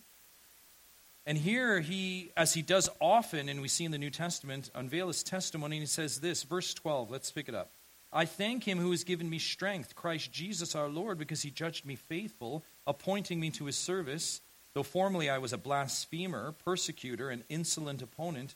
And 1.27 1.37
here 1.37 1.79
he, 1.79 2.31
as 2.35 2.55
he 2.55 2.63
does 2.63 2.89
often, 2.99 3.49
and 3.49 3.61
we 3.61 3.67
see 3.67 3.85
in 3.85 3.91
the 3.91 3.99
New 3.99 4.09
Testament, 4.09 4.71
unveil 4.73 5.07
his 5.07 5.21
testimony, 5.21 5.77
and 5.77 5.83
he 5.83 5.87
says 5.87 6.19
this, 6.19 6.41
verse 6.41 6.73
12, 6.73 7.11
let's 7.11 7.29
pick 7.29 7.47
it 7.47 7.53
up. 7.53 7.69
I 8.13 8.25
thank 8.25 8.65
him 8.65 8.77
who 8.77 8.91
has 8.91 9.03
given 9.03 9.29
me 9.29 9.39
strength, 9.39 9.95
Christ 9.95 10.31
Jesus 10.31 10.75
our 10.75 10.89
Lord, 10.89 11.17
because 11.17 11.41
he 11.41 11.49
judged 11.49 11.85
me 11.85 11.95
faithful, 11.95 12.63
appointing 12.85 13.39
me 13.39 13.51
to 13.51 13.65
his 13.65 13.77
service. 13.77 14.41
Though 14.73 14.83
formerly 14.83 15.29
I 15.29 15.37
was 15.37 15.53
a 15.53 15.57
blasphemer, 15.57 16.53
persecutor, 16.65 17.29
and 17.29 17.43
insolent 17.49 18.01
opponent, 18.01 18.55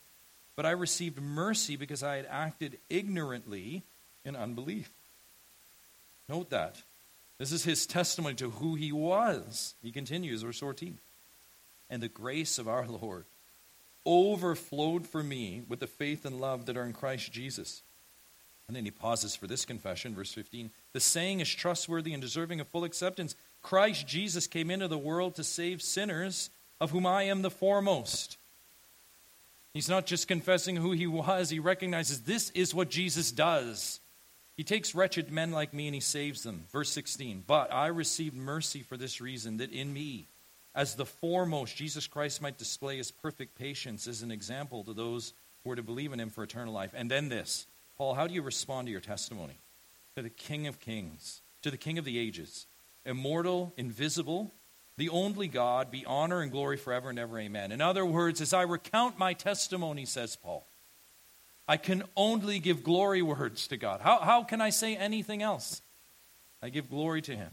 but 0.56 0.66
I 0.66 0.72
received 0.72 1.22
mercy 1.22 1.76
because 1.76 2.04
I 2.04 2.18
had 2.18 2.28
acted 2.30 2.80
ignorantly 2.90 3.84
in 4.24 4.36
unbelief. 4.36 4.90
Note 6.28 6.50
that. 6.50 6.82
This 7.38 7.52
is 7.52 7.64
his 7.64 7.86
testimony 7.86 8.36
to 8.36 8.50
who 8.50 8.76
he 8.76 8.92
was. 8.92 9.76
He 9.84 9.92
continues, 9.92 10.42
verse 10.42 10.60
14. 10.60 10.98
And 11.90 12.02
the 12.02 12.08
grace 12.08 12.58
of 12.58 12.68
our 12.68 12.88
Lord 12.88 13.26
overflowed 14.06 15.08
for 15.08 15.24
me 15.24 15.64
with 15.68 15.80
the 15.80 15.88
faith 15.88 16.26
and 16.26 16.40
love 16.40 16.66
that 16.66 16.78
are 16.78 16.86
in 16.86 16.94
Christ 16.94 17.32
Jesus. 17.32 17.82
And 18.68 18.76
then 18.76 18.86
he 18.86 18.92
pauses 18.92 19.36
for 19.36 19.48
this 19.48 19.66
confession, 19.66 20.16
verse 20.16 20.34
15. 20.34 20.72
The 20.94 21.00
saying 21.00 21.40
is 21.40 21.54
trustworthy 21.54 22.14
and 22.14 22.22
deserving 22.22 22.60
of 22.60 22.68
full 22.68 22.84
acceptance. 22.84 23.36
Christ 23.62 24.08
Jesus 24.08 24.48
came 24.48 24.72
into 24.72 24.88
the 24.88 24.98
world 24.98 25.36
to 25.36 25.44
save 25.44 25.82
sinners, 25.82 26.50
of 26.82 26.92
whom 26.92 27.06
I 27.06 27.24
am 27.24 27.42
the 27.42 27.52
foremost. 27.52 28.38
He's 29.74 29.90
not 29.90 30.06
just 30.06 30.28
confessing 30.28 30.78
who 30.78 30.94
he 30.94 31.06
was, 31.06 31.50
he 31.50 31.60
recognizes 31.60 32.22
this 32.22 32.50
is 32.52 32.74
what 32.74 32.90
Jesus 32.90 33.32
does. 33.32 34.00
He 34.56 34.64
takes 34.64 34.96
wretched 34.96 35.32
men 35.32 35.52
like 35.52 35.74
me 35.74 35.88
and 35.88 35.94
he 35.94 36.00
saves 36.00 36.44
them. 36.44 36.64
Verse 36.72 36.90
16 36.92 37.44
But 37.46 37.74
I 37.74 37.88
received 37.88 38.36
mercy 38.36 38.82
for 38.82 38.98
this 38.98 39.20
reason, 39.20 39.58
that 39.58 39.74
in 39.74 39.94
me, 39.94 40.28
as 40.74 40.96
the 40.96 41.06
foremost, 41.06 41.76
Jesus 41.76 42.08
Christ 42.08 42.42
might 42.42 42.58
display 42.58 42.98
his 42.98 43.12
perfect 43.12 43.58
patience 43.58 44.08
as 44.08 44.22
an 44.22 44.32
example 44.32 44.84
to 44.86 44.94
those 44.94 45.34
who 45.64 45.72
are 45.72 45.76
to 45.76 45.84
believe 45.84 46.14
in 46.14 46.20
him 46.20 46.30
for 46.30 46.44
eternal 46.44 46.74
life. 46.74 46.92
And 46.94 47.12
then 47.12 47.30
this 47.30 47.68
Paul, 47.98 48.14
how 48.14 48.28
do 48.28 48.34
you 48.34 48.42
respond 48.42 48.88
to 48.88 48.92
your 48.92 49.02
testimony? 49.02 49.60
To 50.16 50.22
the 50.22 50.30
King 50.30 50.68
of 50.68 50.80
Kings, 50.80 51.42
to 51.62 51.72
the 51.72 51.78
King 51.78 51.98
of 51.98 52.06
the 52.06 52.18
ages, 52.18 52.68
immortal, 53.06 53.74
invisible, 53.78 54.54
the 54.98 55.10
only 55.10 55.48
God, 55.48 55.92
be 55.92 56.06
honor 56.06 56.42
and 56.42 56.52
glory 56.52 56.78
forever 56.78 57.10
and 57.10 57.20
ever. 57.20 57.38
Amen. 57.38 57.72
In 57.72 57.82
other 57.82 58.06
words, 58.06 58.40
as 58.40 58.54
I 58.54 58.62
recount 58.62 59.20
my 59.20 59.34
testimony, 59.34 60.06
says 60.06 60.36
Paul, 60.36 60.66
I 61.68 61.78
can 61.78 62.04
only 62.16 62.60
give 62.60 62.84
glory 62.84 63.22
words 63.22 63.68
to 63.68 63.78
God. 63.78 64.02
How, 64.02 64.20
how 64.20 64.44
can 64.44 64.62
I 64.62 64.70
say 64.70 64.96
anything 64.96 65.42
else? 65.42 65.82
I 66.62 66.70
give 66.70 66.90
glory 66.90 67.22
to 67.24 67.36
Him. 67.36 67.52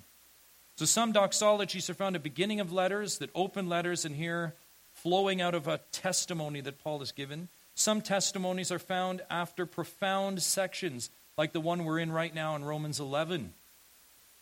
So 0.77 0.85
some 0.85 1.13
doxologies 1.13 1.91
are 1.91 1.95
found 1.95 2.17
at 2.17 2.23
beginning 2.23 2.61
of 2.61 2.73
letters 2.73 3.19
that 3.19 3.31
open 3.35 3.69
letters 3.69 4.05
and 4.05 4.15
here 4.15 4.55
flowing 4.93 5.41
out 5.41 5.55
of 5.55 5.69
a 5.69 5.81
testimony 5.91 6.61
that 6.61 6.83
Paul 6.83 7.01
has 7.01 7.13
given. 7.13 7.49
Some 7.75 8.03
testimonies 8.03 8.71
are 8.71 8.79
found 8.79 9.23
after 9.31 9.67
profound 9.67 10.43
sections, 10.43 11.11
like 11.39 11.53
the 11.53 11.61
one 11.61 11.85
we're 11.85 11.99
in 11.99 12.13
right 12.13 12.35
now 12.35 12.55
in 12.57 12.65
Romans 12.65 13.01
11. 13.01 13.55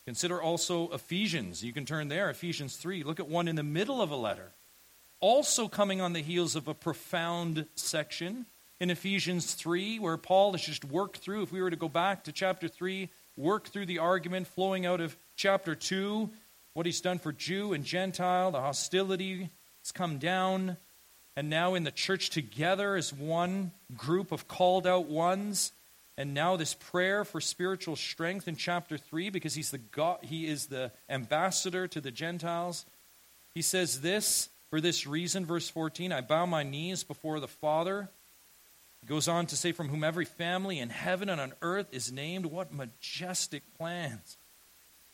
Consider 0.05 0.43
also 0.43 0.91
Ephesians. 0.91 1.63
You 1.63 1.73
can 1.73 1.87
turn 1.87 2.09
there, 2.09 2.31
Ephesians 2.31 2.77
3. 2.77 3.05
Look 3.05 3.21
at 3.21 3.29
one 3.29 3.47
in 3.47 3.57
the 3.57 3.63
middle 3.63 4.03
of 4.03 4.11
a 4.11 4.17
letter. 4.17 4.51
Also 5.21 5.69
coming 5.69 6.01
on 6.01 6.15
the 6.15 6.23
heels 6.23 6.57
of 6.57 6.67
a 6.67 6.75
profound 6.75 7.67
section 7.77 8.47
in 8.81 8.91
Ephesians 8.91 9.53
3, 9.55 9.99
where 9.99 10.17
Paul 10.17 10.53
has 10.53 10.63
just 10.63 10.85
worked 10.85 11.19
through, 11.19 11.43
if 11.43 11.53
we 11.53 11.61
were 11.61 11.71
to 11.71 11.77
go 11.77 11.89
back 11.89 12.25
to 12.25 12.33
chapter 12.33 12.67
3, 12.67 13.11
work 13.37 13.69
through 13.69 13.87
the 13.87 13.99
argument 13.99 14.47
flowing 14.49 14.87
out 14.87 15.01
of 15.01 15.17
chapter 15.37 15.75
2, 15.75 16.31
what 16.73 16.87
he's 16.87 17.01
done 17.03 17.19
for 17.19 17.33
Jew 17.33 17.73
and 17.75 17.85
Gentile, 17.85 18.51
the 18.51 18.61
hostility 18.61 19.51
has 19.83 19.93
come 19.93 20.19
down, 20.19 20.79
and 21.37 21.49
now 21.49 21.75
in 21.75 21.85
the 21.85 21.91
church 21.91 22.31
together 22.31 22.97
as 22.97 23.13
one 23.13 23.73
group 23.97 24.33
of 24.33 24.49
called 24.49 24.87
out 24.87 25.07
ones. 25.07 25.73
And 26.19 26.35
now 26.35 26.57
this 26.57 26.75
prayer 26.75 27.25
for 27.25 27.41
spiritual 27.41 27.97
strength 27.97 28.47
in 28.47 28.57
chapter 28.57 28.99
3 28.99 29.31
because 29.31 29.55
he's 29.55 29.71
the 29.71 29.79
God, 29.79 30.19
he 30.23 30.47
is 30.47 30.67
the 30.67 30.93
ambassador 31.09 31.89
to 31.89 32.01
the 32.01 32.11
Gentiles. 32.11 32.85
He 33.55 33.63
says 33.63 34.01
this 34.03 34.49
for 34.69 34.81
this 34.81 35.07
reason 35.07 35.47
verse 35.47 35.69
14, 35.69 36.13
I 36.13 36.21
bow 36.21 36.47
my 36.47 36.63
knees 36.63 37.05
before 37.05 37.41
the 37.41 37.49
Father 37.49 38.11
he 39.01 39.07
goes 39.07 39.29
on 39.29 39.47
to 39.47 39.57
say, 39.57 39.73
From 39.73 39.89
whom 39.89 40.05
every 40.05 40.25
family 40.25 40.79
in 40.79 40.91
heaven 40.91 41.29
and 41.29 41.41
on 41.41 41.53
earth 41.63 41.89
is 41.93 42.13
named. 42.13 42.47
What 42.47 42.73
majestic 42.73 43.63
plans. 43.77 44.37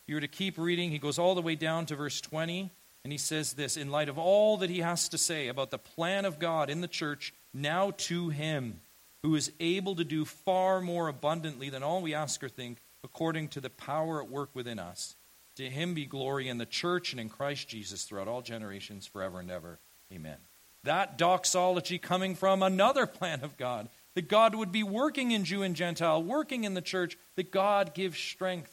If 0.02 0.08
you 0.08 0.14
were 0.16 0.20
to 0.20 0.28
keep 0.28 0.58
reading, 0.58 0.90
he 0.90 0.98
goes 0.98 1.18
all 1.18 1.34
the 1.34 1.42
way 1.42 1.54
down 1.54 1.86
to 1.86 1.96
verse 1.96 2.20
20, 2.20 2.70
and 3.06 3.12
he 3.12 3.18
says 3.18 3.52
this 3.52 3.76
in 3.76 3.92
light 3.92 4.08
of 4.08 4.18
all 4.18 4.56
that 4.56 4.68
he 4.68 4.80
has 4.80 5.08
to 5.10 5.16
say 5.16 5.46
about 5.46 5.70
the 5.70 5.78
plan 5.78 6.24
of 6.24 6.40
God 6.40 6.68
in 6.68 6.80
the 6.80 6.88
church, 6.88 7.32
now 7.54 7.92
to 7.98 8.30
him 8.30 8.80
who 9.22 9.36
is 9.36 9.52
able 9.60 9.94
to 9.94 10.02
do 10.02 10.24
far 10.24 10.80
more 10.80 11.06
abundantly 11.06 11.70
than 11.70 11.84
all 11.84 12.02
we 12.02 12.14
ask 12.14 12.42
or 12.42 12.48
think, 12.48 12.78
according 13.04 13.46
to 13.46 13.60
the 13.60 13.70
power 13.70 14.20
at 14.20 14.28
work 14.28 14.50
within 14.54 14.80
us. 14.80 15.14
To 15.54 15.70
him 15.70 15.94
be 15.94 16.04
glory 16.04 16.48
in 16.48 16.58
the 16.58 16.66
church 16.66 17.12
and 17.12 17.20
in 17.20 17.28
Christ 17.28 17.68
Jesus 17.68 18.02
throughout 18.02 18.26
all 18.26 18.42
generations, 18.42 19.06
forever 19.06 19.38
and 19.38 19.52
ever. 19.52 19.78
Amen. 20.12 20.38
That 20.82 21.16
doxology 21.16 21.98
coming 21.98 22.34
from 22.34 22.60
another 22.60 23.06
plan 23.06 23.44
of 23.44 23.56
God 23.56 23.88
that 24.16 24.26
God 24.26 24.56
would 24.56 24.72
be 24.72 24.82
working 24.82 25.30
in 25.30 25.44
Jew 25.44 25.62
and 25.62 25.76
Gentile, 25.76 26.20
working 26.20 26.64
in 26.64 26.74
the 26.74 26.82
church, 26.82 27.16
that 27.36 27.52
God 27.52 27.94
gives 27.94 28.18
strength. 28.18 28.72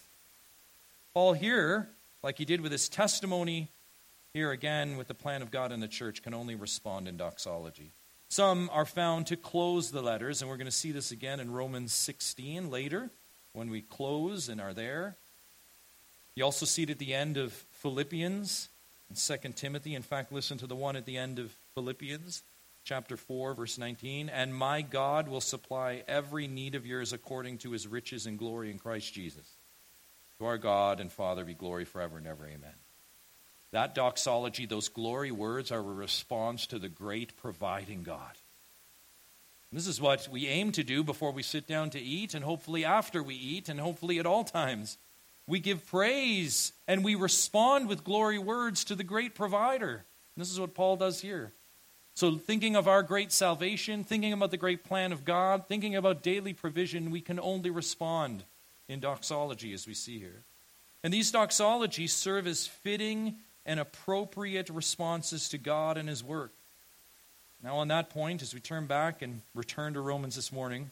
Paul 1.14 1.34
here, 1.34 1.88
like 2.24 2.40
he 2.40 2.46
did 2.46 2.62
with 2.62 2.72
his 2.72 2.90
testimony, 2.90 3.70
here 4.34 4.52
again 4.52 4.98
with 4.98 5.08
the 5.08 5.14
plan 5.14 5.44
of 5.44 5.52
God 5.52 5.72
and 5.72 5.82
the 5.82 5.88
church, 5.88 6.24
can 6.24 6.34
only 6.34 6.56
respond 6.56 7.08
in 7.08 7.18
doxology. 7.18 7.92
Some 8.30 8.70
are 8.74 8.86
found 8.86 9.28
to 9.28 9.38
close 9.38 9.92
the 9.92 10.02
letters, 10.02 10.42
and 10.42 10.50
we're 10.50 10.58
going 10.58 10.66
to 10.66 10.72
see 10.72 10.92
this 10.92 11.12
again 11.12 11.40
in 11.40 11.52
Romans 11.52 11.94
16 11.94 12.72
later 12.72 13.12
when 13.54 13.70
we 13.70 13.82
close 13.82 14.50
and 14.50 14.60
are 14.60 14.74
there. 14.74 15.18
You 16.34 16.46
also 16.46 16.66
see 16.66 16.82
it 16.82 16.90
at 16.90 16.98
the 16.98 17.14
end 17.14 17.38
of 17.38 17.54
Philippians 17.54 18.70
and 19.08 19.18
2 19.18 19.50
Timothy. 19.50 19.94
In 19.94 20.02
fact, 20.02 20.32
listen 20.32 20.58
to 20.58 20.66
the 20.66 20.76
one 20.76 20.96
at 20.96 21.06
the 21.06 21.18
end 21.18 21.38
of 21.38 21.52
Philippians 21.76 22.42
chapter 22.86 23.16
4 23.16 23.54
verse 23.54 23.78
19 23.78 24.28
and 24.28 24.54
my 24.54 24.82
god 24.82 25.30
will 25.30 25.40
supply 25.40 26.04
every 26.06 26.48
need 26.48 26.76
of 26.76 26.86
yours 26.86 27.14
according 27.14 27.58
to 27.58 27.72
his 27.72 27.88
riches 27.88 28.26
and 28.26 28.38
glory 28.38 28.70
in 28.70 28.78
christ 28.78 29.14
jesus 29.14 29.56
to 30.38 30.46
our 30.46 30.58
god 30.58 31.00
and 31.00 31.10
father 31.10 31.46
be 31.46 31.54
glory 31.54 31.86
forever 31.86 32.18
and 32.18 32.28
ever 32.28 32.46
amen 32.46 32.74
that 33.74 33.96
doxology 33.96 34.68
those 34.68 34.88
glory 34.88 35.32
words 35.32 35.72
are 35.72 35.80
a 35.80 35.82
response 35.82 36.68
to 36.68 36.80
the 36.80 36.90
great 36.90 37.36
providing 37.36 38.04
god. 38.04 38.38
This 39.72 39.88
is 39.88 40.00
what 40.00 40.28
we 40.32 40.48
aim 40.48 40.72
to 40.74 40.84
do 40.84 41.04
before 41.04 41.32
we 41.32 41.42
sit 41.42 41.66
down 41.66 41.90
to 41.90 42.00
eat 42.00 42.36
and 42.36 42.46
hopefully 42.46 42.86
after 42.86 43.24
we 43.24 43.34
eat 43.34 43.70
and 43.70 43.80
hopefully 43.80 44.20
at 44.20 44.28
all 44.28 44.44
times. 44.44 45.00
We 45.48 45.60
give 45.60 45.88
praise 45.88 46.72
and 46.88 47.04
we 47.04 47.16
respond 47.16 47.90
with 47.90 48.04
glory 48.04 48.38
words 48.38 48.84
to 48.86 48.96
the 48.96 49.04
great 49.04 49.34
provider. 49.34 50.06
This 50.38 50.52
is 50.52 50.60
what 50.60 50.76
paul 50.76 50.96
does 50.96 51.22
here. 51.22 51.52
So, 52.14 52.38
thinking 52.38 52.76
of 52.76 52.88
our 52.88 53.02
great 53.02 53.32
salvation, 53.32 54.04
thinking 54.04 54.34
about 54.34 54.52
the 54.52 54.58
great 54.58 54.84
plan 54.84 55.12
of 55.12 55.26
God, 55.26 55.68
thinking 55.68 55.96
about 55.96 56.22
daily 56.22 56.54
provision, 56.54 57.10
we 57.10 57.22
can 57.22 57.40
only 57.40 57.72
respond 57.72 58.44
in 58.88 59.00
doxology 59.00 59.74
as 59.74 59.88
we 59.88 59.96
see 59.96 60.20
here. 60.20 60.44
And 61.04 61.12
these 61.12 61.32
doxologies 61.32 62.12
serve 62.12 62.46
as 62.46 62.68
fitting 62.68 63.38
and 63.66 63.80
appropriate 63.80 64.70
responses 64.70 65.50
to 65.50 65.58
God 65.58 65.98
and 65.98 66.10
His 66.10 66.24
work. 66.24 66.52
Now, 67.64 67.78
on 67.78 67.88
that 67.88 68.10
point, 68.10 68.42
as 68.42 68.54
we 68.54 68.60
turn 68.60 68.88
back 68.88 69.22
and 69.22 69.42
return 69.56 69.94
to 69.94 70.02
Romans 70.02 70.36
this 70.36 70.52
morning, 70.52 70.92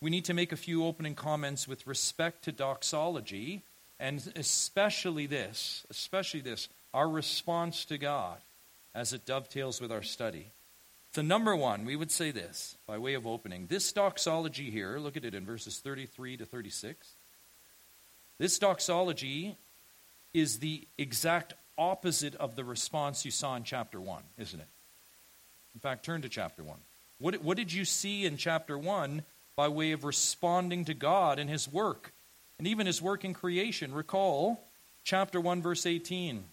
we 0.00 0.10
need 0.10 0.24
to 0.26 0.34
make 0.34 0.52
a 0.52 0.56
few 0.56 0.84
opening 0.84 1.14
comments 1.14 1.68
with 1.68 1.86
respect 1.86 2.44
to 2.44 2.52
doxology, 2.52 3.62
and 4.00 4.32
especially 4.34 5.26
this, 5.26 5.86
especially 5.90 6.40
this, 6.40 6.68
our 6.94 7.08
response 7.08 7.84
to 7.86 7.98
God 7.98 8.38
as 8.94 9.12
it 9.12 9.26
dovetails 9.26 9.80
with 9.80 9.92
our 9.92 10.02
study. 10.02 10.46
So, 11.14 11.22
number 11.22 11.54
one, 11.54 11.84
we 11.84 11.96
would 11.96 12.10
say 12.10 12.30
this 12.30 12.76
by 12.86 12.98
way 12.98 13.14
of 13.14 13.26
opening. 13.26 13.66
This 13.66 13.92
doxology 13.92 14.70
here, 14.70 14.98
look 14.98 15.16
at 15.16 15.24
it 15.24 15.34
in 15.34 15.44
verses 15.44 15.78
33 15.78 16.38
to 16.38 16.46
36. 16.46 17.08
This 18.38 18.58
doxology 18.58 19.56
is 20.32 20.58
the 20.58 20.86
exact 20.98 21.54
opposite 21.76 22.34
of 22.36 22.56
the 22.56 22.64
response 22.64 23.24
you 23.24 23.30
saw 23.30 23.56
in 23.56 23.64
chapter 23.64 24.00
1, 24.00 24.22
isn't 24.38 24.60
it? 24.60 24.68
In 25.74 25.80
fact, 25.80 26.04
turn 26.04 26.22
to 26.22 26.28
chapter 26.28 26.62
1. 26.62 26.76
What, 27.18 27.42
what 27.42 27.56
did 27.56 27.72
you 27.72 27.84
see 27.84 28.24
in 28.24 28.36
chapter 28.36 28.78
1 28.78 29.22
by 29.56 29.68
way 29.68 29.92
of 29.92 30.04
responding 30.04 30.84
to 30.86 30.94
God 30.94 31.38
and 31.38 31.48
His 31.48 31.70
work, 31.70 32.12
and 32.58 32.66
even 32.66 32.86
His 32.86 33.02
work 33.02 33.24
in 33.24 33.34
creation? 33.34 33.92
Recall 33.92 34.60
chapter 35.04 35.40
1, 35.40 35.62
verse 35.62 35.86
18. 35.86 36.44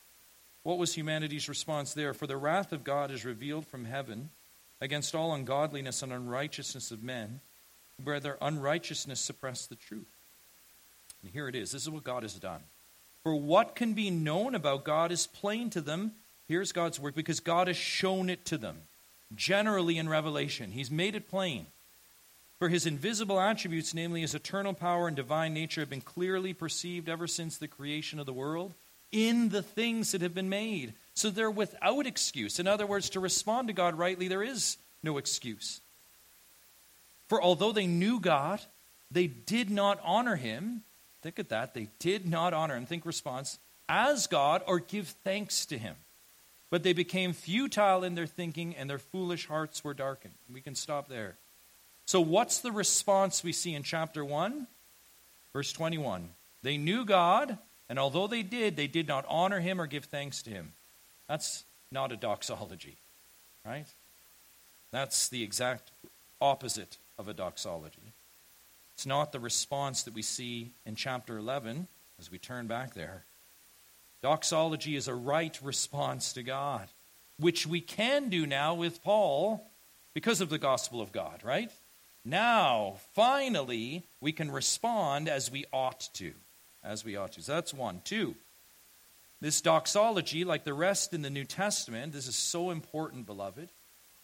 What 0.63 0.77
was 0.77 0.93
humanity's 0.93 1.49
response 1.49 1.93
there? 1.93 2.13
For 2.13 2.27
the 2.27 2.37
wrath 2.37 2.71
of 2.71 2.83
God 2.83 3.11
is 3.11 3.25
revealed 3.25 3.65
from 3.65 3.85
heaven 3.85 4.29
against 4.79 5.15
all 5.15 5.33
ungodliness 5.33 6.03
and 6.03 6.11
unrighteousness 6.11 6.91
of 6.91 7.03
men, 7.03 7.39
where 8.03 8.19
their 8.19 8.37
unrighteousness 8.41 9.19
suppress 9.19 9.67
the 9.67 9.75
truth. 9.75 10.07
And 11.21 11.31
here 11.31 11.47
it 11.47 11.55
is. 11.55 11.71
This 11.71 11.83
is 11.83 11.89
what 11.89 12.03
God 12.03 12.23
has 12.23 12.33
done. 12.33 12.61
For 13.23 13.35
what 13.35 13.75
can 13.75 13.93
be 13.93 14.09
known 14.09 14.55
about 14.55 14.83
God 14.83 15.11
is 15.11 15.27
plain 15.27 15.69
to 15.71 15.81
them. 15.81 16.13
Here's 16.47 16.71
God's 16.71 16.99
word 16.99 17.15
because 17.15 17.39
God 17.39 17.67
has 17.67 17.77
shown 17.77 18.29
it 18.29 18.45
to 18.45 18.57
them, 18.57 18.77
generally 19.35 19.97
in 19.97 20.09
Revelation. 20.09 20.71
He's 20.71 20.91
made 20.91 21.15
it 21.15 21.29
plain. 21.29 21.67
For 22.59 22.69
his 22.69 22.85
invisible 22.85 23.39
attributes, 23.39 23.93
namely 23.93 24.21
his 24.21 24.35
eternal 24.35 24.73
power 24.73 25.07
and 25.07 25.15
divine 25.15 25.53
nature, 25.53 25.81
have 25.81 25.89
been 25.89 26.01
clearly 26.01 26.53
perceived 26.53 27.09
ever 27.09 27.25
since 27.25 27.57
the 27.57 27.67
creation 27.67 28.19
of 28.19 28.25
the 28.25 28.33
world 28.33 28.73
in 29.11 29.49
the 29.49 29.63
things 29.63 30.11
that 30.11 30.21
have 30.21 30.33
been 30.33 30.49
made. 30.49 30.93
So 31.13 31.29
they're 31.29 31.51
without 31.51 32.05
excuse. 32.05 32.59
In 32.59 32.67
other 32.67 32.85
words, 32.85 33.09
to 33.11 33.19
respond 33.19 33.67
to 33.67 33.73
God 33.73 33.97
rightly, 33.97 34.27
there 34.27 34.43
is 34.43 34.77
no 35.03 35.17
excuse. 35.17 35.81
For 37.27 37.41
although 37.41 37.71
they 37.71 37.87
knew 37.87 38.19
God, 38.19 38.61
they 39.09 39.27
did 39.27 39.69
not 39.69 39.99
honor 40.03 40.35
him. 40.35 40.83
Think 41.21 41.39
at 41.39 41.49
that. 41.49 41.73
They 41.73 41.89
did 41.99 42.27
not 42.27 42.53
honor 42.53 42.75
him. 42.75 42.85
Think 42.85 43.05
response 43.05 43.59
as 43.87 44.27
God 44.27 44.63
or 44.67 44.79
give 44.79 45.09
thanks 45.23 45.65
to 45.67 45.77
him. 45.77 45.95
But 46.69 46.83
they 46.83 46.93
became 46.93 47.33
futile 47.33 48.03
in 48.03 48.15
their 48.15 48.27
thinking, 48.27 48.75
and 48.75 48.89
their 48.89 48.97
foolish 48.97 49.47
hearts 49.47 49.83
were 49.83 49.93
darkened. 49.93 50.33
We 50.51 50.61
can 50.61 50.75
stop 50.75 51.09
there. 51.09 51.35
So, 52.05 52.21
what's 52.21 52.59
the 52.59 52.71
response 52.71 53.43
we 53.43 53.51
see 53.51 53.73
in 53.73 53.83
chapter 53.83 54.23
1? 54.23 54.67
Verse 55.53 55.73
21. 55.73 56.29
They 56.63 56.77
knew 56.77 57.03
God, 57.03 57.57
and 57.89 57.99
although 57.99 58.27
they 58.27 58.43
did, 58.43 58.77
they 58.77 58.87
did 58.87 59.07
not 59.07 59.25
honor 59.27 59.59
him 59.59 59.81
or 59.81 59.87
give 59.87 60.05
thanks 60.05 60.41
to 60.43 60.49
him. 60.49 60.71
That's 61.27 61.65
not 61.91 62.11
a 62.11 62.15
doxology, 62.15 62.97
right? 63.65 63.87
That's 64.91 65.27
the 65.29 65.43
exact 65.43 65.91
opposite 66.39 66.97
of 67.17 67.27
a 67.27 67.33
doxology. 67.33 68.13
It's 69.01 69.07
not 69.07 69.31
the 69.31 69.39
response 69.39 70.03
that 70.03 70.13
we 70.13 70.21
see 70.21 70.73
in 70.85 70.93
chapter 70.93 71.35
11 71.35 71.87
as 72.19 72.29
we 72.29 72.37
turn 72.37 72.67
back 72.67 72.93
there. 72.93 73.23
Doxology 74.21 74.95
is 74.95 75.07
a 75.07 75.15
right 75.15 75.57
response 75.63 76.33
to 76.33 76.43
God, 76.43 76.87
which 77.39 77.65
we 77.65 77.81
can 77.81 78.29
do 78.29 78.45
now 78.45 78.75
with 78.75 79.03
Paul 79.03 79.67
because 80.13 80.39
of 80.39 80.51
the 80.51 80.59
gospel 80.59 81.01
of 81.01 81.11
God, 81.11 81.39
right? 81.43 81.71
Now, 82.23 82.97
finally, 83.15 84.03
we 84.19 84.31
can 84.33 84.51
respond 84.51 85.27
as 85.27 85.49
we 85.49 85.65
ought 85.73 86.07
to 86.13 86.33
as 86.83 87.03
we 87.03 87.15
ought 87.15 87.31
to. 87.31 87.41
So 87.41 87.53
that's 87.53 87.73
one. 87.73 88.01
Two, 88.05 88.35
this 89.41 89.61
doxology, 89.61 90.43
like 90.43 90.63
the 90.63 90.75
rest 90.75 91.11
in 91.11 91.23
the 91.23 91.31
New 91.31 91.45
Testament, 91.45 92.13
this 92.13 92.27
is 92.27 92.35
so 92.35 92.69
important, 92.69 93.25
beloved. 93.25 93.69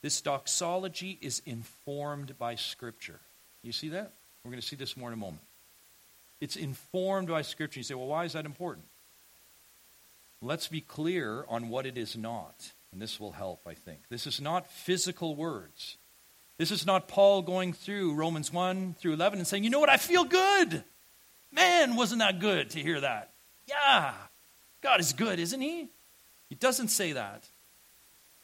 This 0.03 0.21
doxology 0.21 1.17
is 1.19 1.41
informed 1.47 2.37
by 2.37 2.53
Scripture. 2.53 3.21
You 3.63 3.71
see 3.71 3.89
that? 3.89 4.11
We're 4.47 4.51
going 4.51 4.61
to 4.61 4.67
see 4.67 4.77
this 4.77 4.95
more 4.95 5.09
in 5.09 5.13
a 5.13 5.17
moment. 5.17 5.41
It's 6.39 6.55
informed 6.55 7.27
by 7.27 7.41
Scripture. 7.41 7.81
You 7.81 7.83
say, 7.83 7.95
well, 7.95 8.07
why 8.07 8.23
is 8.23 8.31
that 8.31 8.45
important? 8.45 8.85
Let's 10.41 10.69
be 10.69 10.79
clear 10.79 11.43
on 11.49 11.67
what 11.67 11.85
it 11.85 11.97
is 11.97 12.15
not, 12.15 12.71
and 12.93 13.01
this 13.01 13.19
will 13.19 13.33
help, 13.33 13.59
I 13.67 13.73
think. 13.73 13.99
This 14.07 14.25
is 14.25 14.39
not 14.39 14.71
physical 14.71 15.35
words. 15.35 15.97
This 16.57 16.71
is 16.71 16.85
not 16.85 17.09
Paul 17.09 17.41
going 17.41 17.73
through 17.73 18.13
Romans 18.13 18.53
1 18.53 18.95
through 18.97 19.15
11 19.15 19.39
and 19.39 19.45
saying, 19.45 19.65
you 19.65 19.69
know 19.69 19.81
what, 19.81 19.89
I 19.89 19.97
feel 19.97 20.23
good. 20.23 20.81
Man, 21.51 21.97
wasn't 21.97 22.19
that 22.19 22.39
good 22.39 22.69
to 22.69 22.79
hear 22.79 23.01
that? 23.01 23.31
Yeah, 23.67 24.13
God 24.81 25.01
is 25.01 25.11
good, 25.11 25.39
isn't 25.39 25.59
He? 25.59 25.89
He 26.47 26.55
doesn't 26.55 26.87
say 26.87 27.11
that. 27.11 27.43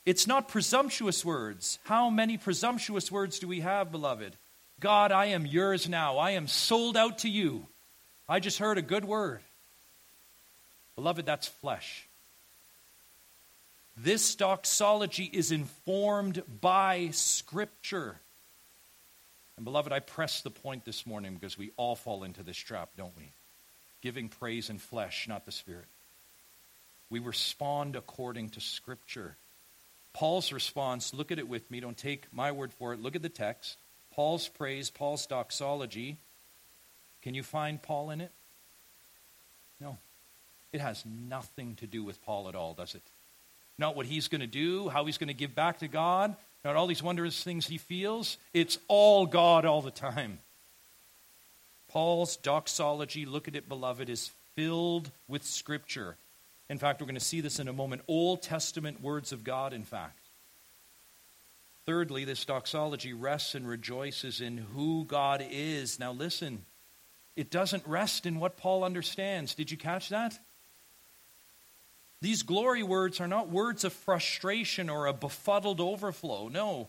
It's 0.06 0.28
not 0.28 0.50
presumptuous 0.50 1.24
words. 1.24 1.80
How 1.86 2.10
many 2.10 2.38
presumptuous 2.38 3.10
words 3.10 3.40
do 3.40 3.48
we 3.48 3.62
have, 3.62 3.90
beloved? 3.90 4.36
God, 4.84 5.14
I 5.14 5.28
am 5.28 5.46
yours 5.46 5.88
now. 5.88 6.18
I 6.18 6.32
am 6.32 6.46
sold 6.46 6.98
out 6.98 7.20
to 7.20 7.30
you. 7.30 7.66
I 8.28 8.42
just 8.42 8.60
heard 8.60 8.78
a 8.78 8.82
good 8.82 9.06
word. 9.06 9.40
Beloved, 10.98 11.26
that's 11.26 11.48
flesh. 11.48 12.06
This 13.96 14.36
doxology 14.36 15.24
is 15.24 15.54
informed 15.54 16.44
by 16.60 17.12
Scripture. 17.14 18.18
And 19.56 19.64
beloved, 19.64 19.94
I 19.94 20.02
press 20.02 20.42
the 20.42 20.50
point 20.50 20.84
this 20.84 21.08
morning 21.08 21.36
because 21.36 21.58
we 21.58 21.72
all 21.78 21.96
fall 21.96 22.26
into 22.26 22.44
this 22.44 22.58
trap, 22.58 22.90
don't 22.98 23.16
we? 23.18 23.32
Giving 24.02 24.28
praise 24.28 24.70
in 24.70 24.80
flesh, 24.80 25.30
not 25.30 25.46
the 25.46 25.54
Spirit. 25.54 25.86
We 27.10 27.20
respond 27.20 27.96
according 27.96 28.50
to 28.50 28.60
Scripture. 28.60 29.38
Paul's 30.12 30.52
response, 30.52 31.14
look 31.14 31.32
at 31.32 31.40
it 31.40 31.48
with 31.48 31.72
me, 31.72 31.80
don't 31.80 31.98
take 31.98 32.26
my 32.34 32.52
word 32.52 32.74
for 32.74 32.92
it. 32.92 33.02
Look 33.02 33.16
at 33.16 33.22
the 33.22 33.30
text. 33.30 33.78
Paul's 34.16 34.48
praise, 34.48 34.90
Paul's 34.90 35.26
doxology. 35.26 36.18
Can 37.22 37.34
you 37.34 37.44
find 37.44 37.82
Paul 37.82 38.12
in 38.12 38.22
it? 38.22 38.32
No. 39.80 39.98
It 40.72 40.82
has 40.82 41.04
nothing 41.06 41.76
to 41.76 41.88
do 41.88 42.04
with 42.04 42.24
Paul 42.26 42.50
at 42.50 42.56
all, 42.56 42.74
does 42.74 42.96
it? 42.96 43.02
Not 43.78 43.96
what 43.96 44.06
he's 44.06 44.28
going 44.28 44.42
to 44.42 44.48
do, 44.48 44.90
how 44.90 45.06
he's 45.06 45.18
going 45.18 45.30
to 45.30 45.34
give 45.34 45.56
back 45.56 45.80
to 45.80 45.88
God, 45.88 46.36
not 46.64 46.76
all 46.76 46.88
these 46.88 47.04
wondrous 47.04 47.44
things 47.44 47.68
he 47.68 47.78
feels. 47.78 48.38
It's 48.54 48.78
all 48.88 49.26
God 49.26 49.66
all 49.66 49.82
the 49.82 49.92
time. 49.92 50.40
Paul's 51.90 52.38
doxology, 52.38 53.26
look 53.26 53.48
at 53.48 53.56
it, 53.56 53.70
beloved, 53.70 54.10
is 54.10 54.32
filled 54.56 55.12
with 55.28 55.44
Scripture. 55.44 56.16
In 56.70 56.78
fact, 56.78 57.02
we're 57.02 57.08
going 57.08 57.16
to 57.16 57.22
see 57.22 57.42
this 57.42 57.60
in 57.60 57.68
a 57.68 57.74
moment. 57.74 58.02
Old 58.08 58.42
Testament 58.42 59.02
words 59.02 59.32
of 59.32 59.44
God, 59.44 59.74
in 59.74 59.84
fact. 59.84 60.23
Thirdly, 61.86 62.24
this 62.24 62.46
doxology 62.46 63.14
rests 63.14 63.56
and 63.56 63.68
rejoices 63.68 64.40
in 64.40 64.58
who 64.58 65.06
God 65.06 65.46
is. 65.50 66.00
Now, 66.00 66.14
listen, 66.14 66.66
it 67.36 67.50
doesn't 67.50 67.86
rest 67.86 68.26
in 68.26 68.40
what 68.40 68.58
Paul 68.58 68.84
understands. 68.84 69.54
Did 69.56 69.70
you 69.70 69.78
catch 69.78 70.10
that? 70.10 70.40
These 72.22 72.44
glory 72.44 72.84
words 72.84 73.20
are 73.20 73.28
not 73.28 73.50
words 73.50 73.84
of 73.84 73.92
frustration 73.92 74.90
or 74.90 75.08
a 75.08 75.14
befuddled 75.14 75.82
overflow. 75.82 76.48
No. 76.48 76.88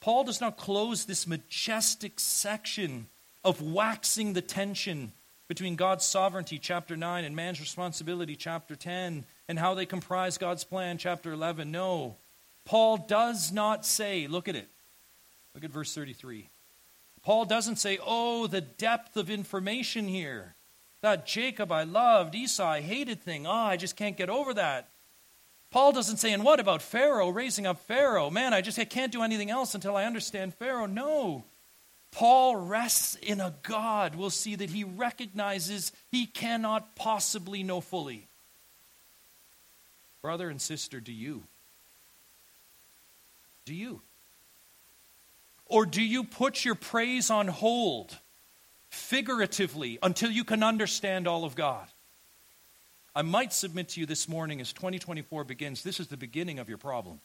Paul 0.00 0.22
does 0.22 0.40
not 0.40 0.56
close 0.56 1.04
this 1.04 1.26
majestic 1.26 2.20
section 2.20 3.08
of 3.44 3.60
waxing 3.60 4.34
the 4.34 4.42
tension 4.42 5.12
between 5.48 5.74
God's 5.74 6.04
sovereignty, 6.04 6.58
chapter 6.58 6.96
9, 6.96 7.24
and 7.24 7.34
man's 7.34 7.58
responsibility, 7.58 8.36
chapter 8.36 8.76
10, 8.76 9.24
and 9.48 9.58
how 9.58 9.74
they 9.74 9.86
comprise 9.86 10.38
God's 10.38 10.62
plan, 10.62 10.98
chapter 10.98 11.32
11. 11.32 11.72
No. 11.72 12.16
Paul 12.68 12.98
does 12.98 13.50
not 13.50 13.86
say, 13.86 14.26
look 14.26 14.46
at 14.46 14.54
it. 14.54 14.68
Look 15.54 15.64
at 15.64 15.70
verse 15.70 15.94
33. 15.94 16.50
Paul 17.22 17.46
doesn't 17.46 17.76
say, 17.76 17.98
oh, 18.06 18.46
the 18.46 18.60
depth 18.60 19.16
of 19.16 19.30
information 19.30 20.06
here. 20.06 20.54
That 21.00 21.26
Jacob 21.26 21.72
I 21.72 21.84
loved, 21.84 22.34
Esau 22.34 22.68
I 22.68 22.82
hated 22.82 23.22
thing. 23.22 23.46
Oh, 23.46 23.52
I 23.52 23.78
just 23.78 23.96
can't 23.96 24.18
get 24.18 24.28
over 24.28 24.52
that. 24.52 24.90
Paul 25.70 25.92
doesn't 25.92 26.18
say, 26.18 26.30
and 26.34 26.44
what 26.44 26.60
about 26.60 26.82
Pharaoh, 26.82 27.30
raising 27.30 27.66
up 27.66 27.80
Pharaoh? 27.86 28.28
Man, 28.28 28.52
I 28.52 28.60
just 28.60 28.78
I 28.78 28.84
can't 28.84 29.12
do 29.12 29.22
anything 29.22 29.50
else 29.50 29.74
until 29.74 29.96
I 29.96 30.04
understand 30.04 30.52
Pharaoh. 30.52 30.84
No. 30.84 31.44
Paul 32.10 32.54
rests 32.54 33.14
in 33.14 33.40
a 33.40 33.54
God. 33.62 34.14
We'll 34.14 34.28
see 34.28 34.56
that 34.56 34.68
he 34.68 34.84
recognizes 34.84 35.90
he 36.10 36.26
cannot 36.26 36.96
possibly 36.96 37.62
know 37.62 37.80
fully. 37.80 38.28
Brother 40.20 40.50
and 40.50 40.60
sister, 40.60 41.00
do 41.00 41.12
you? 41.12 41.44
Do 43.68 43.74
you? 43.74 44.02
Or 45.66 45.86
do 45.86 46.02
you 46.02 46.24
put 46.24 46.64
your 46.64 46.74
praise 46.74 47.30
on 47.30 47.48
hold? 47.48 48.18
figuratively 48.88 49.98
until 50.02 50.30
you 50.30 50.44
can 50.44 50.62
understand 50.62 51.26
all 51.26 51.44
of 51.44 51.54
God. 51.54 51.86
I 53.14 53.22
might 53.22 53.52
submit 53.52 53.90
to 53.90 54.00
you 54.00 54.06
this 54.06 54.28
morning 54.28 54.60
as 54.60 54.72
2024 54.72 55.44
begins, 55.44 55.82
this 55.82 56.00
is 56.00 56.08
the 56.08 56.16
beginning 56.16 56.58
of 56.58 56.68
your 56.68 56.78
problem. 56.78 57.20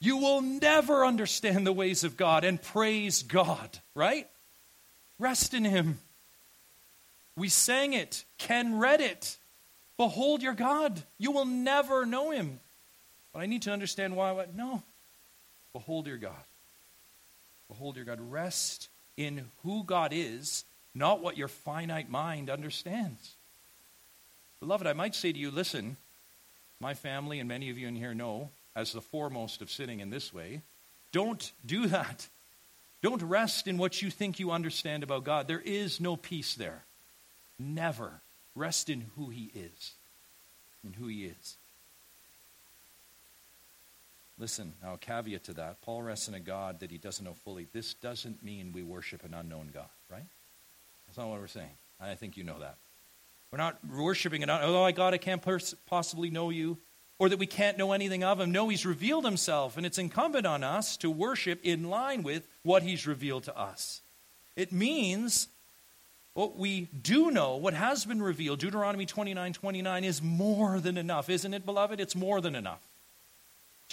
You 0.00 0.16
will 0.16 0.40
never 0.40 1.04
understand 1.04 1.66
the 1.66 1.72
ways 1.72 2.04
of 2.04 2.16
God 2.16 2.44
and 2.44 2.60
praise 2.60 3.22
God, 3.22 3.78
right? 3.94 4.28
Rest 5.18 5.54
in 5.54 5.64
Him. 5.64 5.98
We 7.36 7.48
sang 7.48 7.92
it. 7.92 8.24
Ken 8.38 8.78
read 8.78 9.00
it. 9.00 9.36
Behold 9.96 10.42
your 10.42 10.54
God. 10.54 11.02
You 11.18 11.30
will 11.30 11.44
never 11.44 12.04
know 12.04 12.30
Him. 12.30 12.58
But 13.32 13.40
I 13.40 13.46
need 13.46 13.62
to 13.62 13.70
understand 13.70 14.16
why. 14.16 14.46
No. 14.54 14.82
Behold 15.72 16.06
your 16.06 16.18
God. 16.18 16.44
Behold 17.68 17.96
your 17.96 18.04
God. 18.04 18.20
Rest 18.20 18.88
in 19.16 19.46
who 19.62 19.84
God 19.84 20.12
is, 20.12 20.64
not 20.94 21.22
what 21.22 21.36
your 21.36 21.48
finite 21.48 22.10
mind 22.10 22.50
understands. 22.50 23.36
Beloved, 24.60 24.86
I 24.86 24.92
might 24.92 25.14
say 25.14 25.32
to 25.32 25.38
you, 25.38 25.50
listen, 25.50 25.96
my 26.80 26.94
family 26.94 27.38
and 27.38 27.48
many 27.48 27.70
of 27.70 27.78
you 27.78 27.88
in 27.88 27.96
here 27.96 28.14
know, 28.14 28.50
as 28.76 28.92
the 28.92 29.00
foremost 29.00 29.62
of 29.62 29.70
sitting 29.70 30.00
in 30.00 30.10
this 30.10 30.32
way, 30.32 30.62
don't 31.12 31.52
do 31.64 31.86
that. 31.88 32.28
Don't 33.02 33.22
rest 33.22 33.66
in 33.66 33.78
what 33.78 34.00
you 34.00 34.10
think 34.10 34.38
you 34.38 34.50
understand 34.50 35.02
about 35.02 35.24
God. 35.24 35.48
There 35.48 35.60
is 35.60 36.00
no 36.00 36.16
peace 36.16 36.54
there. 36.54 36.84
Never. 37.58 38.20
Rest 38.54 38.88
in 38.88 39.06
who 39.16 39.30
He 39.30 39.50
is. 39.54 39.92
In 40.84 40.92
who 40.92 41.06
He 41.08 41.24
is. 41.24 41.56
Listen, 44.38 44.72
now 44.82 44.94
a 44.94 44.98
caveat 44.98 45.44
to 45.44 45.54
that. 45.54 45.80
Paul 45.82 46.02
rests 46.02 46.28
in 46.28 46.34
a 46.34 46.40
God 46.40 46.80
that 46.80 46.90
he 46.90 46.98
doesn't 46.98 47.24
know 47.24 47.34
fully. 47.44 47.66
This 47.72 47.94
doesn't 47.94 48.42
mean 48.42 48.72
we 48.72 48.82
worship 48.82 49.24
an 49.24 49.34
unknown 49.34 49.70
God, 49.72 49.88
right? 50.10 50.24
That's 51.06 51.18
not 51.18 51.28
what 51.28 51.40
we're 51.40 51.46
saying. 51.46 51.70
I 52.00 52.14
think 52.14 52.36
you 52.36 52.44
know 52.44 52.58
that. 52.58 52.76
We're 53.50 53.58
not 53.58 53.78
worshiping 53.84 54.42
an 54.42 54.50
unknown, 54.50 54.74
oh, 54.74 54.82
my 54.82 54.92
God, 54.92 55.12
I 55.14 55.18
can't 55.18 55.42
pers- 55.42 55.74
possibly 55.86 56.30
know 56.30 56.50
you, 56.50 56.78
or 57.18 57.28
that 57.28 57.38
we 57.38 57.46
can't 57.46 57.76
know 57.76 57.92
anything 57.92 58.24
of 58.24 58.40
him. 58.40 58.50
No, 58.50 58.68
he's 58.68 58.86
revealed 58.86 59.24
himself, 59.24 59.76
and 59.76 59.84
it's 59.84 59.98
incumbent 59.98 60.46
on 60.46 60.64
us 60.64 60.96
to 60.98 61.10
worship 61.10 61.60
in 61.62 61.90
line 61.90 62.22
with 62.22 62.48
what 62.62 62.82
he's 62.82 63.06
revealed 63.06 63.44
to 63.44 63.56
us. 63.56 64.00
It 64.56 64.72
means 64.72 65.48
what 66.32 66.56
we 66.56 66.88
do 67.02 67.30
know, 67.30 67.56
what 67.56 67.74
has 67.74 68.06
been 68.06 68.22
revealed, 68.22 68.58
Deuteronomy 68.58 69.04
29 69.04 69.52
29, 69.52 70.04
is 70.04 70.22
more 70.22 70.80
than 70.80 70.96
enough, 70.96 71.28
isn't 71.28 71.52
it, 71.52 71.66
beloved? 71.66 72.00
It's 72.00 72.16
more 72.16 72.40
than 72.40 72.56
enough 72.56 72.80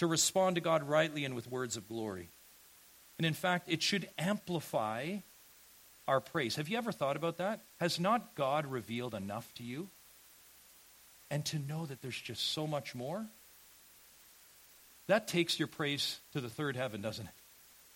to 0.00 0.06
respond 0.06 0.54
to 0.54 0.62
God 0.62 0.82
rightly 0.82 1.26
and 1.26 1.34
with 1.34 1.50
words 1.50 1.76
of 1.76 1.86
glory. 1.86 2.30
And 3.18 3.26
in 3.26 3.34
fact, 3.34 3.68
it 3.68 3.82
should 3.82 4.08
amplify 4.18 5.16
our 6.08 6.20
praise. 6.20 6.56
Have 6.56 6.70
you 6.70 6.78
ever 6.78 6.90
thought 6.90 7.16
about 7.16 7.36
that? 7.36 7.60
Has 7.80 8.00
not 8.00 8.34
God 8.34 8.64
revealed 8.64 9.14
enough 9.14 9.52
to 9.56 9.62
you? 9.62 9.88
And 11.30 11.44
to 11.44 11.58
know 11.58 11.84
that 11.84 12.00
there's 12.00 12.18
just 12.18 12.52
so 12.52 12.66
much 12.66 12.94
more? 12.94 13.26
That 15.06 15.28
takes 15.28 15.58
your 15.58 15.68
praise 15.68 16.18
to 16.32 16.40
the 16.40 16.48
third 16.48 16.76
heaven, 16.76 17.02
doesn't 17.02 17.26
it? 17.26 17.34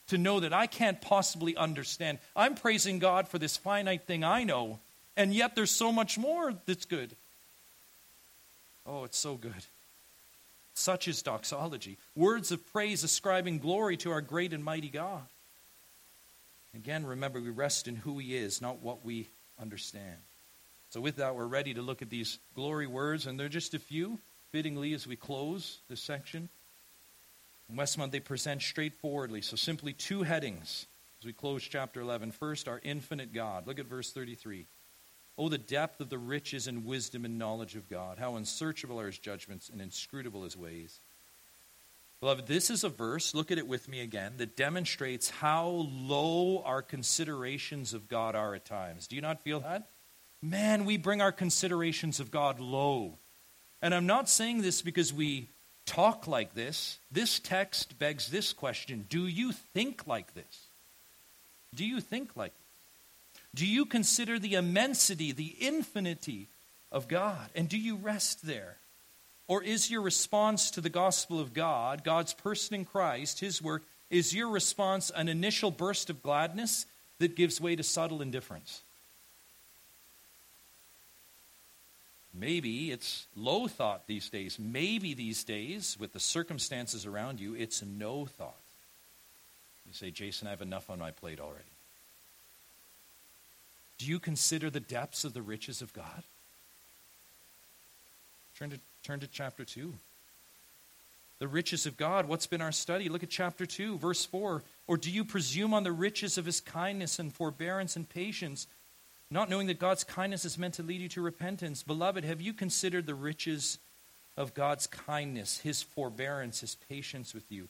To 0.09 0.19
know 0.19 0.41
that 0.41 0.53
I 0.53 0.67
can't 0.67 1.01
possibly 1.01 1.57
understand. 1.57 2.19
I'm 2.37 2.55
praising 2.55 2.99
God 2.99 3.29
for 3.29 3.39
this 3.39 3.57
finite 3.57 4.03
thing 4.03 4.25
I 4.25 4.45
know, 4.45 4.79
and 5.17 5.33
yet 5.33 5.57
there's 5.57 5.71
so 5.71 5.91
much 5.91 6.19
more 6.19 6.53
that's 6.67 6.85
good. 6.85 7.17
Oh, 8.87 9.05
it's 9.05 9.19
so 9.19 9.37
good. 9.37 9.65
Such 10.75 11.07
is 11.07 11.23
doxology. 11.23 11.99
Words 12.17 12.51
of 12.51 12.71
praise 12.73 13.05
ascribing 13.05 13.61
glory 13.61 13.97
to 13.99 14.11
our 14.11 14.21
great 14.21 14.53
and 14.53 14.65
mighty 14.65 14.91
God. 14.91 15.23
Again, 16.75 17.07
remember, 17.07 17.41
we 17.41 17.51
rest 17.51 17.87
in 17.87 17.95
who 17.95 18.19
He 18.19 18.37
is, 18.37 18.61
not 18.61 18.83
what 18.83 19.05
we 19.05 19.29
understand. 19.61 20.19
So, 20.91 21.01
with 21.01 21.17
that, 21.17 21.37
we're 21.37 21.47
ready 21.47 21.75
to 21.75 21.83
look 21.83 22.03
at 22.03 22.11
these 22.11 22.39
glory 22.55 22.89
words, 22.89 23.27
and 23.27 23.39
they're 23.39 23.49
just 23.49 23.75
a 23.75 23.79
few, 23.79 24.19
fittingly, 24.51 24.93
as 24.95 25.07
we 25.07 25.17
close 25.17 25.79
this 25.89 26.01
section. 26.01 26.49
In 27.69 27.77
Westmount, 27.77 28.11
they 28.11 28.21
present 28.21 28.61
straightforwardly. 28.61 29.43
So, 29.43 29.55
simply 29.55 29.93
two 29.93 30.25
headings 30.25 30.87
as 31.21 31.27
we 31.27 31.33
close 31.33 31.63
chapter 31.63 32.01
11. 32.01 32.33
First, 32.33 32.67
our 32.67 32.81
infinite 32.83 33.33
God. 33.33 33.67
Look 33.67 33.79
at 33.79 33.87
verse 33.87 34.11
33. 34.11 34.67
Oh, 35.37 35.49
the 35.49 35.59
depth 35.59 36.01
of 36.01 36.11
the 36.11 36.19
riches 36.19 36.67
and 36.69 36.87
wisdom 36.87 37.25
and 37.25 37.39
knowledge 37.39 37.75
of 37.75 37.91
God. 37.91 38.19
How 38.19 38.37
unsearchable 38.37 39.01
are 39.01 39.07
his 39.07 39.19
judgments 39.19 39.69
and 39.69 39.81
inscrutable 39.81 40.45
his 40.45 40.57
ways. 40.57 41.01
Beloved, 42.21 42.47
this 42.47 42.71
is 42.71 42.85
a 42.85 42.89
verse, 42.89 43.35
look 43.35 43.51
at 43.51 43.59
it 43.59 43.67
with 43.67 43.89
me 43.89 44.01
again, 44.01 44.35
that 44.39 44.57
demonstrates 44.57 45.29
how 45.29 45.89
low 45.91 46.63
our 46.65 46.81
considerations 46.81 47.93
of 47.93 48.09
God 48.09 48.35
are 48.35 48.55
at 48.55 48.65
times. 48.65 49.07
Do 49.07 49.17
you 49.17 49.23
not 49.23 49.43
feel 49.43 49.61
that? 49.61 49.89
Man, 50.41 50.85
we 50.85 50.97
bring 50.97 51.21
our 51.21 51.33
considerations 51.33 52.21
of 52.21 52.31
God 52.31 52.61
low. 52.61 53.19
And 53.83 53.95
I'm 53.95 54.07
not 54.07 54.31
saying 54.31 54.63
this 54.63 54.81
because 54.81 55.13
we 55.13 55.49
talk 55.85 56.27
like 56.27 56.55
this. 56.55 56.99
This 57.11 57.39
text 57.39 57.99
begs 57.99 58.29
this 58.29 58.53
question 58.53 59.07
Do 59.09 59.27
you 59.27 59.53
think 59.53 60.07
like 60.07 60.35
this? 60.35 60.69
Do 61.75 61.85
you 61.85 62.01
think 62.01 62.37
like 62.37 62.53
this? 62.53 62.64
Do 63.55 63.67
you 63.67 63.87
consider 63.87 64.39
the 64.39 64.55
immensity, 64.55 65.33
the 65.33 65.55
infinity 65.61 66.49
of 66.91 67.07
God? 67.09 67.49
And 67.55 67.69
do 67.69 67.79
you 67.79 67.97
rest 67.97 68.45
there? 68.45 68.77
Or 69.47 69.63
is 69.63 69.91
your 69.91 70.03
response 70.03 70.71
to 70.73 70.81
the 70.81 70.89
gospel 70.89 71.39
of 71.39 71.55
God, 71.55 72.03
God's 72.03 72.35
person 72.35 72.75
in 72.75 72.85
Christ, 72.85 73.41
His 73.41 73.63
work, 73.63 73.83
is 74.11 74.35
your 74.35 74.49
response 74.49 75.11
an 75.15 75.29
initial 75.29 75.71
burst 75.71 76.11
of 76.11 76.23
gladness 76.23 76.87
that 77.19 77.37
gives 77.37 77.61
way 77.61 77.77
to 77.77 77.83
subtle 77.83 78.23
indifference? 78.23 78.83
Maybe 82.33 82.91
it's 82.91 83.27
low 83.37 83.69
thought 83.69 84.09
these 84.09 84.29
days. 84.29 84.59
Maybe 84.59 85.15
these 85.15 85.45
days, 85.45 85.97
with 86.01 86.13
the 86.13 86.21
circumstances 86.21 87.07
around 87.07 87.39
you, 87.39 87.55
it's 87.55 87.83
no 87.83 88.27
thought. 88.27 88.57
You 89.87 89.93
say, 89.93 90.11
Jason, 90.11 90.49
I 90.49 90.51
have 90.51 90.63
enough 90.63 90.91
on 90.91 90.99
my 90.99 91.13
plate 91.13 91.39
already. 91.39 91.74
Do 93.99 94.07
you 94.07 94.19
consider 94.19 94.71
the 94.71 94.81
depths 94.81 95.25
of 95.25 95.35
the 95.35 95.43
riches 95.43 95.83
of 95.83 95.93
God? 95.93 96.23
Turn 98.59 98.71
to, 98.71 98.79
turn 99.03 99.21
to 99.21 99.27
chapter 99.27 99.65
2. 99.65 99.93
The 101.41 101.49
riches 101.49 101.87
of 101.87 101.97
God, 101.97 102.29
what's 102.29 102.47
been 102.47 102.61
our 102.61 102.73
study? 102.73 103.09
Look 103.09 103.23
at 103.23 103.31
chapter 103.31 103.67
2, 103.67 103.99
verse 103.99 104.25
4. 104.25 104.63
Or 104.87 104.97
do 104.97 105.11
you 105.11 105.25
presume 105.25 105.75
on 105.75 105.83
the 105.83 105.93
riches 105.93 106.39
of 106.39 106.47
his 106.47 106.61
kindness 106.61 107.19
and 107.19 107.33
forbearance 107.33 107.97
and 107.97 108.09
patience, 108.09 108.67
not 109.31 109.51
knowing 109.51 109.67
that 109.67 109.79
God's 109.79 110.05
kindness 110.05 110.45
is 110.45 110.59
meant 110.59 110.75
to 110.75 110.83
lead 110.83 111.01
you 111.01 111.09
to 111.11 111.21
repentance? 111.21 111.83
Beloved, 111.83 112.25
have 112.25 112.41
you 112.41 112.53
considered 112.53 113.07
the 113.07 113.15
riches 113.15 113.79
of 114.37 114.55
God's 114.55 114.87
kindness, 114.87 115.59
his 115.59 115.83
forbearance, 115.83 116.61
his 116.61 116.77
patience 116.89 117.35
with 117.35 117.51
you? 117.51 117.69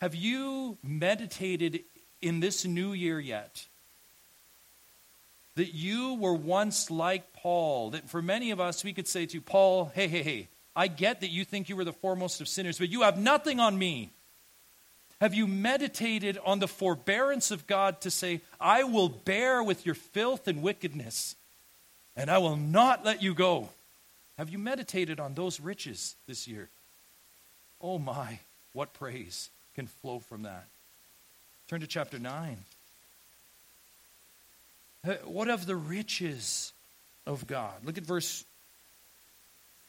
Have 0.00 0.14
you 0.14 0.76
meditated 0.82 1.80
in 2.20 2.40
this 2.40 2.64
new 2.64 2.92
year 2.92 3.20
yet 3.20 3.66
that 5.56 5.74
you 5.74 6.14
were 6.14 6.34
once 6.34 6.90
like 6.90 7.32
Paul. 7.32 7.90
That 7.90 8.08
for 8.08 8.20
many 8.20 8.50
of 8.50 8.60
us, 8.60 8.84
we 8.84 8.92
could 8.92 9.08
say 9.08 9.26
to 9.26 9.40
Paul, 9.40 9.92
hey, 9.94 10.08
hey, 10.08 10.22
hey, 10.22 10.48
I 10.74 10.88
get 10.88 11.20
that 11.20 11.30
you 11.30 11.44
think 11.44 11.68
you 11.68 11.76
were 11.76 11.84
the 11.84 11.92
foremost 11.92 12.40
of 12.40 12.48
sinners, 12.48 12.78
but 12.78 12.88
you 12.88 13.02
have 13.02 13.18
nothing 13.18 13.60
on 13.60 13.78
me. 13.78 14.10
Have 15.20 15.34
you 15.34 15.46
meditated 15.46 16.38
on 16.44 16.58
the 16.58 16.68
forbearance 16.68 17.50
of 17.50 17.66
God 17.66 18.00
to 18.00 18.10
say, 18.10 18.40
I 18.60 18.82
will 18.82 19.08
bear 19.08 19.62
with 19.62 19.86
your 19.86 19.94
filth 19.94 20.48
and 20.48 20.60
wickedness, 20.60 21.36
and 22.16 22.30
I 22.30 22.38
will 22.38 22.56
not 22.56 23.04
let 23.04 23.22
you 23.22 23.32
go? 23.32 23.68
Have 24.36 24.50
you 24.50 24.58
meditated 24.58 25.20
on 25.20 25.34
those 25.34 25.60
riches 25.60 26.16
this 26.26 26.48
year? 26.48 26.68
Oh 27.80 27.98
my, 27.98 28.40
what 28.72 28.92
praise 28.92 29.50
can 29.74 29.86
flow 29.86 30.18
from 30.18 30.42
that. 30.42 30.66
Turn 31.68 31.80
to 31.80 31.86
chapter 31.86 32.18
9. 32.18 32.56
What 35.24 35.48
of 35.48 35.66
the 35.66 35.76
riches 35.76 36.72
of 37.26 37.46
God? 37.46 37.84
Look 37.84 37.98
at 37.98 38.04
verse, 38.04 38.44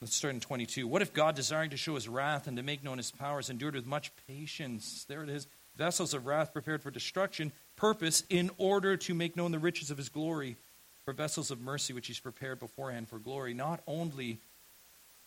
let's 0.01 0.13
start 0.13 0.33
in 0.33 0.41
22. 0.41 0.87
What 0.87 1.01
if 1.01 1.13
God, 1.13 1.35
desiring 1.35 1.69
to 1.69 1.77
show 1.77 1.95
his 1.95 2.09
wrath 2.09 2.47
and 2.47 2.57
to 2.57 2.63
make 2.63 2.83
known 2.83 2.97
his 2.97 3.11
powers, 3.11 3.49
endured 3.49 3.75
with 3.75 3.85
much 3.85 4.11
patience? 4.27 5.05
There 5.07 5.23
it 5.23 5.29
is. 5.29 5.47
Vessels 5.77 6.13
of 6.13 6.25
wrath 6.25 6.51
prepared 6.51 6.83
for 6.83 6.91
destruction, 6.91 7.53
purpose 7.77 8.23
in 8.29 8.51
order 8.57 8.97
to 8.97 9.13
make 9.13 9.37
known 9.37 9.51
the 9.51 9.59
riches 9.59 9.89
of 9.89 9.97
his 9.97 10.09
glory, 10.09 10.57
for 11.05 11.13
vessels 11.13 11.49
of 11.49 11.61
mercy 11.61 11.93
which 11.93 12.07
he's 12.07 12.19
prepared 12.19 12.59
beforehand 12.59 13.07
for 13.07 13.19
glory. 13.19 13.53
Not 13.53 13.81
only 13.87 14.39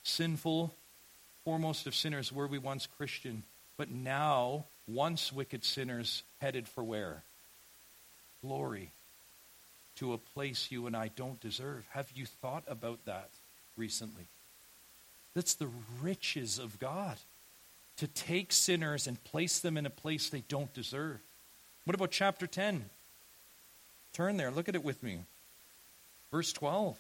sinful, 0.03 0.75
foremost 1.45 1.87
of 1.87 1.95
sinners 1.95 2.31
were 2.31 2.47
we 2.47 2.59
once 2.59 2.87
Christian, 2.99 3.43
but 3.79 3.91
now, 3.91 4.67
once 4.87 5.33
wicked 5.33 5.65
sinners, 5.65 6.25
headed 6.41 6.69
for 6.69 6.85
where? 6.85 7.23
Glory 8.43 8.91
to 9.99 10.13
a 10.13 10.19
place 10.19 10.69
you 10.71 10.87
and 10.87 10.97
I 10.97 11.11
don't 11.17 11.41
deserve. 11.41 11.87
Have 11.91 12.11
you 12.15 12.27
thought 12.27 12.65
about 12.69 13.05
that 13.07 13.31
recently? 13.77 14.27
That's 15.35 15.55
the 15.55 15.69
riches 16.03 16.59
of 16.59 16.79
God 16.79 17.17
to 17.99 18.07
take 18.07 18.53
sinners 18.53 19.07
and 19.07 19.23
place 19.25 19.59
them 19.59 19.77
in 19.77 19.87
a 19.87 19.91
place 19.91 20.29
they 20.29 20.45
don't 20.49 20.73
deserve. 20.73 21.19
What 21.85 21.95
about 21.95 22.11
chapter 22.11 22.47
10? 22.47 22.85
Turn 24.13 24.37
there, 24.37 24.51
look 24.51 24.69
at 24.69 24.75
it 24.75 24.85
with 24.85 25.03
me. 25.03 25.21
Verse 26.31 26.53
12. 26.53 26.97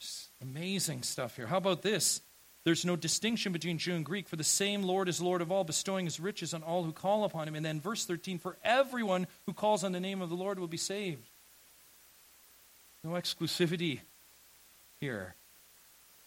Just 0.00 0.28
amazing 0.42 1.02
stuff 1.02 1.36
here. 1.36 1.46
How 1.46 1.58
about 1.58 1.82
this? 1.82 2.20
There's 2.64 2.86
no 2.86 2.96
distinction 2.96 3.52
between 3.52 3.76
Jew 3.76 3.94
and 3.94 4.04
Greek, 4.04 4.26
for 4.26 4.36
the 4.36 4.44
same 4.44 4.82
Lord 4.82 5.08
is 5.08 5.20
Lord 5.20 5.42
of 5.42 5.52
all, 5.52 5.64
bestowing 5.64 6.06
his 6.06 6.18
riches 6.18 6.54
on 6.54 6.62
all 6.62 6.82
who 6.82 6.92
call 6.92 7.24
upon 7.24 7.46
him. 7.46 7.54
And 7.54 7.64
then 7.64 7.80
verse 7.80 8.06
13, 8.06 8.38
for 8.38 8.56
everyone 8.64 9.26
who 9.44 9.52
calls 9.52 9.84
on 9.84 9.92
the 9.92 10.00
name 10.00 10.22
of 10.22 10.30
the 10.30 10.34
Lord 10.34 10.58
will 10.58 10.66
be 10.66 10.78
saved. 10.78 11.28
No 13.04 13.10
exclusivity 13.10 14.00
here, 14.98 15.34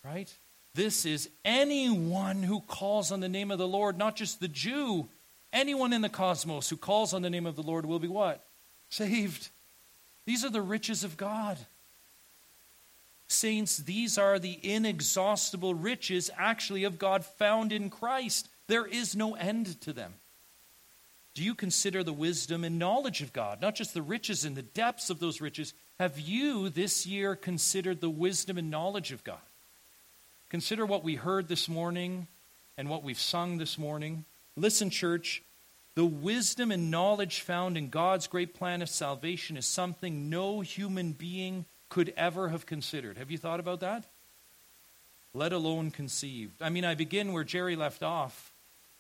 right? 0.06 0.32
This 0.76 1.08
is 1.08 1.28
anyone 1.44 2.44
who 2.44 2.62
calls 2.62 3.12
on 3.12 3.20
the 3.20 3.28
name 3.28 3.50
of 3.50 3.58
the 3.58 3.68
Lord, 3.68 3.98
not 3.98 4.16
just 4.16 4.40
the 4.40 4.48
Jew. 4.48 5.10
Anyone 5.52 5.92
in 5.92 6.04
the 6.04 6.10
cosmos 6.10 6.70
who 6.70 6.78
calls 6.78 7.16
on 7.16 7.24
the 7.24 7.32
name 7.32 7.48
of 7.48 7.56
the 7.56 7.64
Lord 7.64 7.88
will 7.88 7.98
be 7.98 8.08
what? 8.08 8.46
Saved. 8.92 9.50
These 10.26 10.46
are 10.46 10.52
the 10.52 10.62
riches 10.62 11.04
of 11.04 11.18
God. 11.18 11.58
Saints, 13.28 13.78
these 13.78 14.20
are 14.20 14.38
the 14.38 14.60
inexhaustible 14.62 15.74
riches 15.74 16.30
actually 16.38 16.84
of 16.84 17.00
God 17.00 17.26
found 17.26 17.74
in 17.74 17.90
Christ. 17.90 18.50
There 18.68 18.86
is 18.86 19.16
no 19.16 19.34
end 19.34 19.82
to 19.82 19.94
them. 19.94 20.14
Do 21.34 21.44
you 21.44 21.56
consider 21.56 22.04
the 22.04 22.14
wisdom 22.14 22.64
and 22.64 22.78
knowledge 22.78 23.22
of 23.22 23.34
God, 23.34 23.62
not 23.62 23.76
just 23.76 23.96
the 23.96 24.02
riches 24.02 24.46
and 24.46 24.56
the 24.56 24.62
depths 24.62 25.10
of 25.10 25.20
those 25.20 25.42
riches? 25.42 25.74
Have 26.00 26.20
you 26.20 26.70
this 26.70 27.08
year 27.08 27.36
considered 27.36 28.02
the 28.02 28.10
wisdom 28.10 28.58
and 28.58 28.70
knowledge 28.70 29.12
of 29.12 29.24
God? 29.24 29.40
Consider 30.50 30.86
what 30.86 31.04
we 31.04 31.16
heard 31.16 31.48
this 31.48 31.68
morning 31.68 32.28
and 32.78 32.90
what 32.90 33.04
we've 33.04 33.20
sung 33.20 33.58
this 33.58 33.78
morning. 33.78 34.24
Listen, 34.56 34.92
church, 34.92 35.42
the 35.96 36.06
wisdom 36.06 36.72
and 36.72 36.92
knowledge 36.92 37.42
found 37.42 37.76
in 37.76 37.90
God's 37.90 38.28
great 38.28 38.54
plan 38.54 38.84
of 38.84 38.90
salvation 38.90 39.58
is 39.58 39.66
something 39.66 40.30
no 40.30 40.62
human 40.62 41.14
being 41.14 41.66
could 41.90 42.14
ever 42.16 42.50
have 42.50 42.68
considered. 42.68 43.18
Have 43.18 43.32
you 43.32 43.40
thought 43.40 43.60
about 43.60 43.80
that? 43.80 44.04
Let 45.34 45.52
alone 45.52 45.90
conceived. 45.90 46.62
I 46.62 46.70
mean, 46.70 46.86
I 46.86 46.94
begin 46.94 47.34
where 47.34 47.44
Jerry 47.44 47.76
left 47.76 48.04
off. 48.04 48.54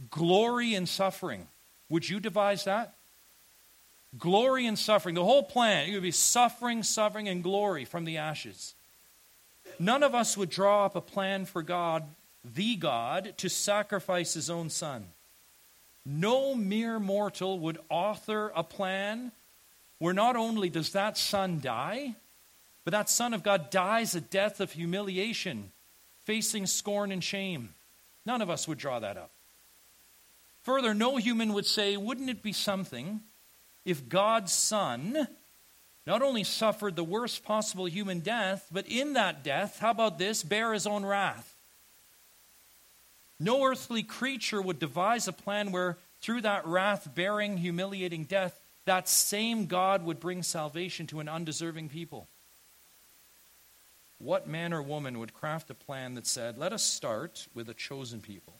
Glory 0.09 0.73
and 0.73 0.89
suffering. 0.89 1.47
Would 1.89 2.09
you 2.09 2.19
devise 2.19 2.63
that? 2.63 2.96
Glory 4.17 4.65
and 4.67 4.77
suffering. 4.77 5.15
The 5.15 5.23
whole 5.23 5.43
plan. 5.43 5.89
It 5.89 5.93
would 5.93 6.03
be 6.03 6.11
suffering, 6.11 6.83
suffering, 6.83 7.27
and 7.27 7.43
glory 7.43 7.85
from 7.85 8.05
the 8.05 8.17
ashes. 8.17 8.75
None 9.79 10.03
of 10.03 10.15
us 10.15 10.37
would 10.37 10.49
draw 10.49 10.85
up 10.85 10.95
a 10.95 11.01
plan 11.01 11.45
for 11.45 11.61
God, 11.61 12.03
the 12.43 12.75
God, 12.75 13.33
to 13.37 13.49
sacrifice 13.49 14.33
his 14.33 14.49
own 14.49 14.69
son. 14.69 15.05
No 16.05 16.55
mere 16.55 16.99
mortal 16.99 17.59
would 17.59 17.79
author 17.89 18.51
a 18.55 18.63
plan 18.63 19.31
where 19.99 20.13
not 20.13 20.35
only 20.35 20.69
does 20.69 20.91
that 20.91 21.17
son 21.17 21.59
die, 21.59 22.15
but 22.87 22.91
that 22.91 23.09
Son 23.09 23.33
of 23.33 23.43
God 23.43 23.69
dies 23.69 24.15
a 24.15 24.21
death 24.21 24.61
of 24.61 24.71
humiliation, 24.71 25.73
facing 26.23 26.65
scorn 26.65 27.11
and 27.11 27.21
shame. 27.21 27.73
None 28.25 28.41
of 28.41 28.49
us 28.49 28.65
would 28.65 28.77
draw 28.77 28.99
that 28.99 29.17
up. 29.17 29.29
Further, 30.61 30.93
no 30.93 31.17
human 31.17 31.51
would 31.51 31.65
say, 31.65 31.97
wouldn't 31.97 32.29
it 32.29 32.41
be 32.41 32.53
something 32.53 33.19
if 33.87 34.09
God's 34.09 34.51
Son 34.51 35.29
not 36.05 36.21
only 36.21 36.43
suffered 36.43 36.97
the 36.97 37.05
worst 37.05 37.45
possible 37.45 37.85
human 37.85 38.19
death, 38.19 38.67
but 38.69 38.85
in 38.87 39.13
that 39.13 39.45
death, 39.45 39.79
how 39.79 39.91
about 39.91 40.19
this, 40.19 40.43
bear 40.43 40.73
his 40.73 40.85
own 40.85 41.05
wrath? 41.05 41.55
No 43.39 43.63
earthly 43.63 44.03
creature 44.03 44.61
would 44.61 44.77
devise 44.77 45.29
a 45.29 45.33
plan 45.33 45.71
where, 45.71 45.97
through 46.19 46.41
that 46.41 46.67
wrath 46.67 47.15
bearing, 47.15 47.55
humiliating 47.55 48.25
death, 48.25 48.59
that 48.83 49.07
same 49.07 49.67
God 49.67 50.03
would 50.03 50.19
bring 50.19 50.43
salvation 50.43 51.07
to 51.07 51.21
an 51.21 51.29
undeserving 51.29 51.87
people. 51.87 52.27
What 54.19 54.47
man 54.47 54.73
or 54.73 54.81
woman 54.81 55.19
would 55.19 55.33
craft 55.33 55.69
a 55.69 55.73
plan 55.73 56.15
that 56.15 56.27
said, 56.27 56.57
let 56.57 56.73
us 56.73 56.83
start 56.83 57.47
with 57.55 57.69
a 57.69 57.73
chosen 57.73 58.19
people 58.19 58.55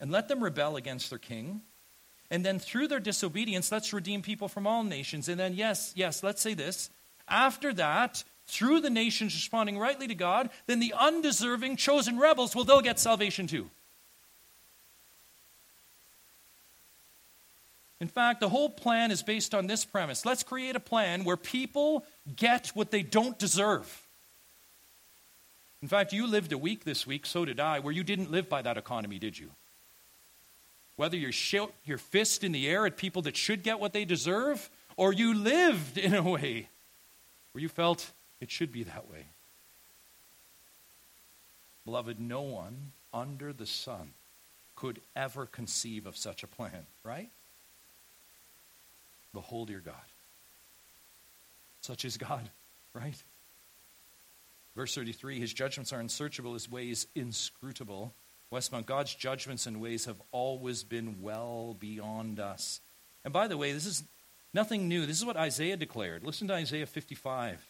and 0.00 0.10
let 0.10 0.26
them 0.26 0.42
rebel 0.42 0.74
against 0.74 1.10
their 1.10 1.18
king? 1.20 1.60
And 2.30 2.44
then 2.44 2.58
through 2.58 2.88
their 2.88 3.00
disobedience, 3.00 3.72
let's 3.72 3.92
redeem 3.92 4.22
people 4.22 4.48
from 4.48 4.66
all 4.66 4.84
nations. 4.84 5.28
And 5.28 5.38
then, 5.38 5.54
yes, 5.54 5.92
yes, 5.96 6.22
let's 6.22 6.40
say 6.40 6.54
this. 6.54 6.90
After 7.28 7.72
that, 7.74 8.22
through 8.46 8.80
the 8.80 8.90
nations 8.90 9.34
responding 9.34 9.78
rightly 9.78 10.06
to 10.08 10.14
God, 10.14 10.50
then 10.66 10.80
the 10.80 10.94
undeserving 10.98 11.76
chosen 11.76 12.18
rebels, 12.18 12.54
well, 12.54 12.64
they'll 12.64 12.80
get 12.80 12.98
salvation 12.98 13.46
too. 13.46 13.68
In 18.00 18.08
fact, 18.08 18.40
the 18.40 18.48
whole 18.48 18.70
plan 18.70 19.10
is 19.10 19.22
based 19.22 19.54
on 19.54 19.66
this 19.66 19.84
premise. 19.84 20.24
Let's 20.24 20.42
create 20.42 20.74
a 20.74 20.80
plan 20.80 21.24
where 21.24 21.36
people 21.36 22.04
get 22.34 22.68
what 22.68 22.90
they 22.90 23.02
don't 23.02 23.38
deserve. 23.38 24.06
In 25.82 25.88
fact, 25.88 26.12
you 26.12 26.26
lived 26.26 26.52
a 26.52 26.58
week 26.58 26.84
this 26.84 27.06
week, 27.06 27.26
so 27.26 27.44
did 27.44 27.60
I, 27.60 27.78
where 27.78 27.92
you 27.92 28.02
didn't 28.02 28.30
live 28.30 28.48
by 28.48 28.62
that 28.62 28.78
economy, 28.78 29.18
did 29.18 29.38
you? 29.38 29.50
Whether 31.00 31.16
you 31.16 31.32
shout 31.32 31.72
your 31.86 31.96
fist 31.96 32.44
in 32.44 32.52
the 32.52 32.68
air 32.68 32.84
at 32.84 32.98
people 32.98 33.22
that 33.22 33.34
should 33.34 33.62
get 33.62 33.80
what 33.80 33.94
they 33.94 34.04
deserve, 34.04 34.68
or 34.98 35.14
you 35.14 35.32
lived 35.32 35.96
in 35.96 36.12
a 36.14 36.20
way 36.20 36.68
where 37.52 37.62
you 37.62 37.70
felt 37.70 38.12
it 38.38 38.50
should 38.50 38.70
be 38.70 38.82
that 38.82 39.10
way. 39.10 39.24
Beloved, 41.86 42.20
no 42.20 42.42
one 42.42 42.92
under 43.14 43.50
the 43.50 43.64
sun 43.64 44.10
could 44.76 45.00
ever 45.16 45.46
conceive 45.46 46.04
of 46.04 46.18
such 46.18 46.42
a 46.42 46.46
plan, 46.46 46.84
right? 47.02 47.30
Behold 49.32 49.70
your 49.70 49.80
God. 49.80 49.94
Such 51.80 52.04
is 52.04 52.18
God, 52.18 52.46
right? 52.92 53.16
Verse 54.76 54.94
33 54.94 55.40
His 55.40 55.54
judgments 55.54 55.94
are 55.94 56.00
unsearchable, 56.00 56.52
His 56.52 56.70
ways 56.70 57.06
inscrutable. 57.14 58.12
Westmount, 58.52 58.86
God's 58.86 59.14
judgments 59.14 59.66
and 59.66 59.80
ways 59.80 60.06
have 60.06 60.20
always 60.32 60.82
been 60.82 61.22
well 61.22 61.76
beyond 61.78 62.40
us. 62.40 62.80
And 63.24 63.32
by 63.32 63.46
the 63.46 63.56
way, 63.56 63.72
this 63.72 63.86
is 63.86 64.02
nothing 64.52 64.88
new. 64.88 65.06
This 65.06 65.18
is 65.18 65.24
what 65.24 65.36
Isaiah 65.36 65.76
declared. 65.76 66.24
Listen 66.24 66.48
to 66.48 66.54
Isaiah 66.54 66.86
55. 66.86 67.64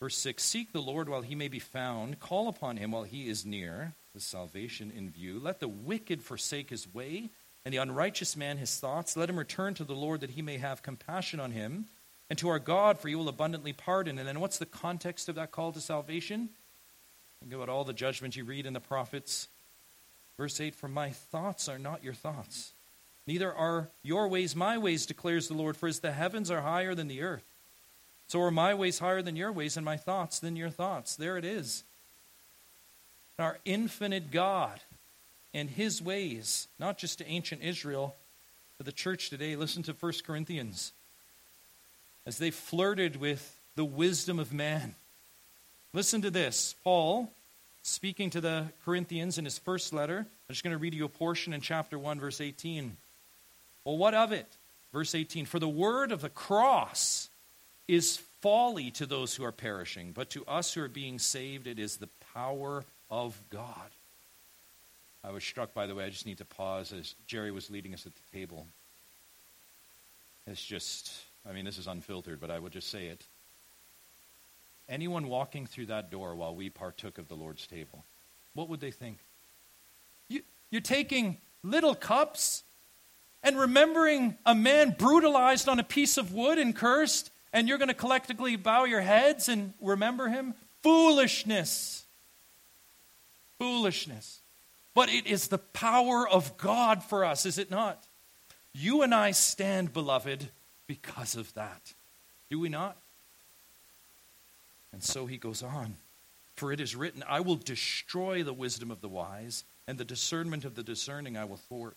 Verse 0.00 0.16
6 0.18 0.42
Seek 0.42 0.72
the 0.72 0.82
Lord 0.82 1.08
while 1.08 1.22
he 1.22 1.34
may 1.34 1.48
be 1.48 1.58
found, 1.58 2.20
call 2.20 2.48
upon 2.48 2.76
him 2.76 2.90
while 2.90 3.04
he 3.04 3.28
is 3.28 3.46
near, 3.46 3.94
with 4.12 4.22
salvation 4.22 4.92
in 4.94 5.10
view. 5.10 5.40
Let 5.40 5.60
the 5.60 5.68
wicked 5.68 6.22
forsake 6.22 6.68
his 6.68 6.92
way, 6.92 7.30
and 7.64 7.72
the 7.72 7.78
unrighteous 7.78 8.36
man 8.36 8.58
his 8.58 8.78
thoughts. 8.78 9.16
Let 9.16 9.30
him 9.30 9.38
return 9.38 9.72
to 9.74 9.84
the 9.84 9.94
Lord 9.94 10.20
that 10.20 10.30
he 10.30 10.42
may 10.42 10.58
have 10.58 10.82
compassion 10.82 11.40
on 11.40 11.52
him 11.52 11.86
and 12.28 12.38
to 12.38 12.48
our 12.48 12.58
God, 12.58 12.98
for 12.98 13.08
he 13.08 13.14
will 13.14 13.28
abundantly 13.28 13.72
pardon. 13.72 14.18
And 14.18 14.28
then 14.28 14.40
what's 14.40 14.58
the 14.58 14.66
context 14.66 15.28
of 15.28 15.36
that 15.36 15.52
call 15.52 15.72
to 15.72 15.80
salvation? 15.80 16.50
Think 17.44 17.56
about 17.56 17.68
all 17.68 17.84
the 17.84 17.92
judgments 17.92 18.38
you 18.38 18.44
read 18.44 18.64
in 18.64 18.72
the 18.72 18.80
prophets. 18.80 19.48
Verse 20.38 20.58
8 20.58 20.74
For 20.74 20.88
my 20.88 21.10
thoughts 21.10 21.68
are 21.68 21.78
not 21.78 22.02
your 22.02 22.14
thoughts, 22.14 22.72
neither 23.26 23.52
are 23.52 23.90
your 24.02 24.28
ways 24.28 24.56
my 24.56 24.78
ways, 24.78 25.04
declares 25.04 25.48
the 25.48 25.54
Lord. 25.54 25.76
For 25.76 25.86
as 25.86 26.00
the 26.00 26.12
heavens 26.12 26.50
are 26.50 26.62
higher 26.62 26.94
than 26.94 27.06
the 27.06 27.20
earth, 27.20 27.44
so 28.28 28.40
are 28.40 28.50
my 28.50 28.72
ways 28.72 28.98
higher 28.98 29.20
than 29.20 29.36
your 29.36 29.52
ways, 29.52 29.76
and 29.76 29.84
my 29.84 29.98
thoughts 29.98 30.38
than 30.38 30.56
your 30.56 30.70
thoughts. 30.70 31.16
There 31.16 31.36
it 31.36 31.44
is. 31.44 31.84
Our 33.38 33.58
infinite 33.66 34.30
God 34.30 34.80
and 35.52 35.68
his 35.68 36.00
ways, 36.00 36.68
not 36.78 36.96
just 36.96 37.18
to 37.18 37.28
ancient 37.28 37.62
Israel, 37.62 38.16
but 38.78 38.86
the 38.86 38.92
church 38.92 39.28
today. 39.28 39.54
Listen 39.54 39.82
to 39.82 39.92
1 39.92 40.12
Corinthians 40.26 40.92
as 42.24 42.38
they 42.38 42.50
flirted 42.50 43.16
with 43.16 43.60
the 43.76 43.84
wisdom 43.84 44.38
of 44.38 44.50
man. 44.50 44.94
Listen 45.94 46.22
to 46.22 46.30
this. 46.30 46.74
Paul, 46.82 47.30
speaking 47.84 48.28
to 48.30 48.40
the 48.40 48.64
Corinthians 48.84 49.38
in 49.38 49.44
his 49.44 49.58
first 49.58 49.92
letter, 49.92 50.18
I'm 50.18 50.52
just 50.52 50.64
going 50.64 50.72
to 50.72 50.78
read 50.78 50.92
you 50.92 51.04
a 51.04 51.08
portion 51.08 51.52
in 51.52 51.60
chapter 51.60 51.96
1, 51.96 52.18
verse 52.18 52.40
18. 52.40 52.96
Well, 53.84 53.96
what 53.96 54.12
of 54.12 54.32
it? 54.32 54.48
Verse 54.92 55.14
18 55.14 55.46
For 55.46 55.60
the 55.60 55.68
word 55.68 56.10
of 56.10 56.20
the 56.20 56.28
cross 56.28 57.28
is 57.86 58.16
folly 58.40 58.90
to 58.90 59.06
those 59.06 59.36
who 59.36 59.44
are 59.44 59.52
perishing, 59.52 60.10
but 60.12 60.30
to 60.30 60.44
us 60.46 60.74
who 60.74 60.82
are 60.82 60.88
being 60.88 61.20
saved, 61.20 61.68
it 61.68 61.78
is 61.78 61.96
the 61.96 62.08
power 62.34 62.84
of 63.08 63.40
God. 63.50 63.90
I 65.22 65.30
was 65.30 65.44
struck, 65.44 65.74
by 65.74 65.86
the 65.86 65.94
way, 65.94 66.04
I 66.04 66.10
just 66.10 66.26
need 66.26 66.38
to 66.38 66.44
pause 66.44 66.92
as 66.92 67.14
Jerry 67.28 67.52
was 67.52 67.70
leading 67.70 67.94
us 67.94 68.04
at 68.04 68.12
the 68.14 68.38
table. 68.38 68.66
It's 70.48 70.64
just 70.64 71.12
I 71.48 71.52
mean, 71.52 71.64
this 71.64 71.78
is 71.78 71.86
unfiltered, 71.86 72.40
but 72.40 72.50
I 72.50 72.58
would 72.58 72.72
just 72.72 72.90
say 72.90 73.06
it. 73.06 73.22
Anyone 74.88 75.28
walking 75.28 75.66
through 75.66 75.86
that 75.86 76.10
door 76.10 76.34
while 76.34 76.54
we 76.54 76.68
partook 76.68 77.18
of 77.18 77.28
the 77.28 77.34
Lord's 77.34 77.66
table, 77.66 78.04
what 78.52 78.68
would 78.68 78.80
they 78.80 78.90
think? 78.90 79.18
You, 80.28 80.42
you're 80.70 80.80
taking 80.80 81.38
little 81.62 81.94
cups 81.94 82.64
and 83.42 83.58
remembering 83.58 84.36
a 84.44 84.54
man 84.54 84.94
brutalized 84.98 85.68
on 85.68 85.78
a 85.78 85.84
piece 85.84 86.16
of 86.16 86.32
wood 86.32 86.58
and 86.58 86.74
cursed, 86.74 87.30
and 87.52 87.68
you're 87.68 87.78
going 87.78 87.88
to 87.88 87.94
collectively 87.94 88.56
bow 88.56 88.84
your 88.84 89.00
heads 89.00 89.48
and 89.48 89.74
remember 89.80 90.28
him? 90.28 90.54
Foolishness. 90.82 92.04
Foolishness. 93.58 94.40
But 94.94 95.08
it 95.08 95.26
is 95.26 95.48
the 95.48 95.58
power 95.58 96.28
of 96.28 96.56
God 96.56 97.02
for 97.02 97.24
us, 97.24 97.46
is 97.46 97.58
it 97.58 97.70
not? 97.70 98.06
You 98.72 99.02
and 99.02 99.14
I 99.14 99.30
stand, 99.30 99.92
beloved, 99.92 100.48
because 100.86 101.36
of 101.36 101.52
that. 101.54 101.94
Do 102.50 102.58
we 102.58 102.68
not? 102.68 102.96
And 104.94 105.02
so 105.02 105.26
he 105.26 105.38
goes 105.38 105.60
on. 105.60 105.96
For 106.54 106.72
it 106.72 106.80
is 106.80 106.94
written, 106.94 107.24
I 107.28 107.40
will 107.40 107.56
destroy 107.56 108.44
the 108.44 108.52
wisdom 108.52 108.92
of 108.92 109.00
the 109.00 109.08
wise, 109.08 109.64
and 109.88 109.98
the 109.98 110.04
discernment 110.04 110.64
of 110.64 110.76
the 110.76 110.84
discerning 110.84 111.36
I 111.36 111.46
will 111.46 111.56
thwart. 111.56 111.96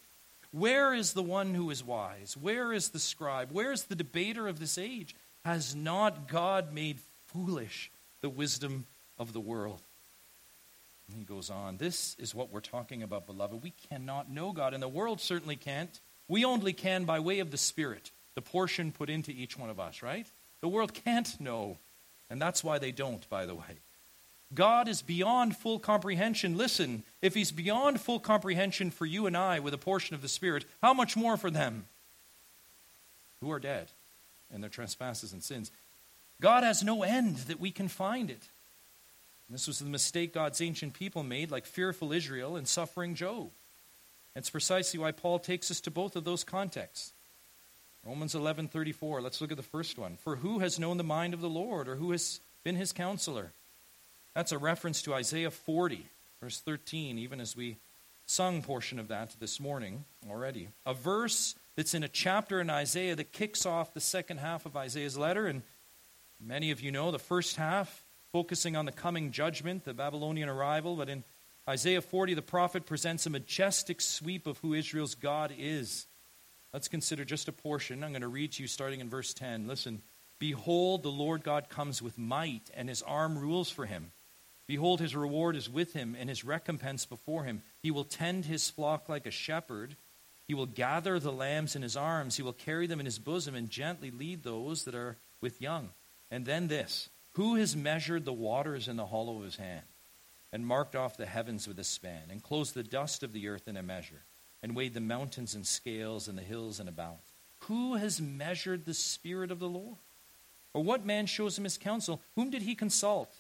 Where 0.52 0.96
is 0.96 1.14
the 1.14 1.22
one 1.22 1.54
who 1.54 1.70
is 1.70 1.84
wise? 1.84 2.36
Where 2.36 2.74
is 2.74 2.90
the 2.90 3.00
scribe? 3.00 3.52
Where 3.52 3.72
is 3.72 3.84
the 3.84 3.96
debater 3.96 4.48
of 4.48 4.60
this 4.60 4.80
age? 4.80 5.16
Has 5.46 5.76
not 5.76 6.28
God 6.28 6.74
made 6.74 6.98
foolish 7.28 7.92
the 8.22 8.30
wisdom 8.30 8.88
of 9.20 9.32
the 9.32 9.40
world? 9.40 9.82
And 11.08 11.20
he 11.20 11.24
goes 11.24 11.52
on, 11.52 11.78
This 11.78 12.16
is 12.18 12.34
what 12.34 12.52
we're 12.52 12.62
talking 12.62 13.04
about, 13.04 13.28
beloved. 13.28 13.62
We 13.62 13.74
cannot 13.92 14.32
know 14.32 14.54
God, 14.54 14.74
and 14.74 14.82
the 14.82 14.88
world 14.88 15.22
certainly 15.22 15.56
can't. 15.56 16.00
We 16.28 16.46
only 16.46 16.74
can 16.74 17.06
by 17.06 17.20
way 17.20 17.40
of 17.40 17.52
the 17.52 17.58
Spirit, 17.58 18.10
the 18.34 18.42
portion 18.42 18.92
put 18.92 19.12
into 19.12 19.30
each 19.30 19.56
one 19.56 19.70
of 19.70 19.80
us, 19.80 20.02
right? 20.02 20.26
The 20.62 20.68
world 20.68 20.96
can't 20.96 21.40
know. 21.40 21.78
And 22.30 22.42
that's 22.42 22.64
why 22.64 22.78
they 22.78 22.92
don't, 22.92 23.28
by 23.30 23.46
the 23.46 23.56
way. 23.56 23.80
God 24.54 24.88
is 24.88 25.02
beyond 25.02 25.58
full 25.58 25.80
comprehension. 25.80 26.58
Listen, 26.58 27.04
if 27.22 27.34
He's 27.34 27.52
beyond 27.52 28.00
full 28.00 28.20
comprehension 28.20 28.92
for 28.92 29.06
you 29.06 29.28
and 29.28 29.36
I 29.36 29.60
with 29.60 29.74
a 29.74 29.78
portion 29.78 30.16
of 30.16 30.22
the 30.22 30.30
Spirit, 30.30 30.66
how 30.82 30.94
much 30.94 31.18
more 31.18 31.38
for 31.38 31.52
them 31.52 31.86
who 33.42 33.52
are 33.52 33.60
dead 33.60 33.88
in 34.54 34.62
their 34.62 34.70
trespasses 34.70 35.34
and 35.34 35.44
sins? 35.44 35.72
God 36.40 36.64
has 36.64 36.84
no 36.84 37.04
end 37.04 37.38
that 37.48 37.60
we 37.60 37.72
can 37.72 37.88
find 37.88 38.30
it. 38.30 38.42
And 39.48 39.56
this 39.56 39.68
was 39.68 39.80
the 39.80 39.86
mistake 39.86 40.34
God's 40.34 40.62
ancient 40.62 40.94
people 40.94 41.24
made, 41.24 41.52
like 41.52 41.66
fearful 41.66 42.12
Israel 42.12 42.56
and 42.56 42.68
suffering 42.68 43.16
Job. 43.16 43.50
It's 44.36 44.50
precisely 44.50 45.00
why 45.00 45.12
Paul 45.12 45.40
takes 45.40 45.72
us 45.72 45.82
to 45.82 45.92
both 45.92 46.16
of 46.16 46.24
those 46.24 46.44
contexts. 46.44 47.12
Romans 48.08 48.36
11:34. 48.36 49.22
Let's 49.22 49.42
look 49.42 49.52
at 49.52 49.58
the 49.58 49.64
first 49.64 49.98
one. 49.98 50.16
For 50.16 50.38
who 50.38 50.60
has 50.60 50.80
known 50.80 50.96
the 50.96 51.04
mind 51.04 51.34
of 51.34 51.42
the 51.42 51.50
Lord 51.50 51.90
or 51.90 51.98
who 51.98 52.12
has 52.12 52.40
been 52.64 52.78
his 52.78 52.94
counselor? 52.94 53.52
That's 54.34 54.54
a 54.54 54.58
reference 54.58 55.02
to 55.02 55.14
Isaiah 55.14 55.52
40, 55.52 56.06
verse 56.42 56.62
13, 56.62 57.20
even 57.20 57.42
as 57.42 57.58
we 57.58 57.76
sung 58.26 58.62
portion 58.62 58.98
of 58.98 59.10
that 59.10 59.36
this 59.42 59.60
morning 59.60 60.06
already. 60.30 60.70
A 60.86 60.94
verse 60.94 61.56
that's 61.76 61.94
in 61.94 62.02
a 62.02 62.08
chapter 62.08 62.62
in 62.62 62.70
Isaiah 62.70 63.16
that 63.18 63.34
kicks 63.34 63.66
off 63.66 63.94
the 63.94 64.00
second 64.00 64.38
half 64.38 64.66
of 64.66 64.78
Isaiah's 64.78 65.18
letter 65.18 65.46
and 65.46 65.62
many 66.40 66.72
of 66.72 66.80
you 66.80 66.94
know 66.94 67.12
the 67.12 67.20
first 67.20 67.58
half 67.58 68.06
focusing 68.32 68.78
on 68.78 68.86
the 68.86 68.94
coming 68.94 69.32
judgment, 69.32 69.84
the 69.84 69.94
Babylonian 69.94 70.48
arrival, 70.48 70.96
but 70.96 71.10
in 71.10 71.26
Isaiah 71.68 72.02
40 72.02 72.36
the 72.36 72.42
prophet 72.42 72.86
presents 72.86 73.26
a 73.26 73.30
majestic 73.30 74.00
sweep 74.00 74.48
of 74.48 74.60
who 74.60 74.74
Israel's 74.74 75.16
God 75.16 75.54
is. 75.58 76.07
Let's 76.78 76.90
consider 76.90 77.26
just 77.26 77.48
a 77.48 77.52
portion. 77.52 78.04
I'm 78.04 78.12
going 78.12 78.22
to 78.22 78.28
read 78.28 78.52
to 78.52 78.62
you 78.62 78.68
starting 78.68 79.00
in 79.00 79.10
verse 79.10 79.34
10. 79.34 79.68
Listen. 79.68 80.04
Behold, 80.38 81.02
the 81.02 81.10
Lord 81.10 81.42
God 81.42 81.70
comes 81.70 82.04
with 82.04 82.20
might, 82.20 82.70
and 82.76 82.88
his 82.88 83.02
arm 83.02 83.36
rules 83.36 83.72
for 83.72 83.88
him. 83.88 84.12
Behold, 84.68 85.00
his 85.00 85.16
reward 85.16 85.56
is 85.56 85.68
with 85.68 85.94
him, 85.94 86.16
and 86.16 86.30
his 86.30 86.44
recompense 86.44 87.08
before 87.08 87.46
him. 87.46 87.64
He 87.82 87.90
will 87.90 88.04
tend 88.04 88.46
his 88.46 88.70
flock 88.70 89.10
like 89.10 89.26
a 89.26 89.32
shepherd. 89.32 89.96
He 90.48 90.54
will 90.54 90.68
gather 90.68 91.18
the 91.18 91.32
lambs 91.32 91.76
in 91.76 91.82
his 91.82 91.98
arms. 91.98 92.38
He 92.38 92.44
will 92.44 92.54
carry 92.54 92.86
them 92.86 93.00
in 93.00 93.08
his 93.08 93.18
bosom 93.18 93.56
and 93.56 93.72
gently 93.72 94.12
lead 94.12 94.44
those 94.44 94.84
that 94.84 94.94
are 94.94 95.18
with 95.42 95.60
young. 95.60 95.90
And 96.30 96.46
then 96.46 96.68
this 96.68 97.10
Who 97.32 97.56
has 97.56 97.76
measured 97.76 98.24
the 98.24 98.34
waters 98.34 98.88
in 98.88 98.98
the 98.98 99.08
hollow 99.08 99.40
of 99.40 99.46
his 99.46 99.56
hand, 99.56 99.88
and 100.54 100.64
marked 100.64 100.96
off 100.96 101.18
the 101.18 101.26
heavens 101.26 101.68
with 101.68 101.80
a 101.80 101.84
span, 101.84 102.26
and 102.30 102.44
closed 102.44 102.76
the 102.76 102.84
dust 102.84 103.24
of 103.24 103.34
the 103.34 103.48
earth 103.48 103.68
in 103.68 103.78
a 103.78 103.82
measure, 103.82 104.26
and 104.62 104.76
weighed 104.76 104.94
the 104.94 105.00
mountains 105.00 105.56
in 105.56 105.64
scales 105.64 106.28
and 106.28 106.38
the 106.38 106.44
hills 106.44 106.80
in 106.80 106.88
a 106.88 106.92
balance? 106.92 107.34
Who 107.62 107.96
has 107.96 108.22
measured 108.22 108.86
the 108.86 108.94
Spirit 108.94 109.52
of 109.52 109.60
the 109.60 109.70
Lord? 109.70 109.98
Or 110.74 110.84
what 110.84 111.06
man 111.06 111.26
shows 111.26 111.58
him 111.58 111.64
his 111.64 111.78
counsel? 111.78 112.22
Whom 112.36 112.50
did 112.50 112.62
he 112.62 112.76
consult? 112.76 113.34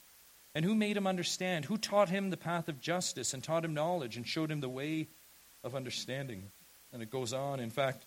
And 0.56 0.66
who 0.66 0.74
made 0.74 0.98
him 0.98 1.06
understand? 1.06 1.66
Who 1.66 1.78
taught 1.78 2.10
him 2.10 2.30
the 2.30 2.38
path 2.38 2.68
of 2.68 2.82
justice 2.82 3.34
and 3.34 3.44
taught 3.44 3.64
him 3.64 3.74
knowledge 3.76 4.18
and 4.18 4.28
showed 4.28 4.52
him 4.52 4.60
the 4.60 4.70
way 4.70 5.08
of 5.64 5.76
understanding? 5.76 6.50
And 6.92 7.04
it 7.04 7.12
goes 7.12 7.34
on. 7.34 7.60
In 7.60 7.70
fact, 7.70 8.06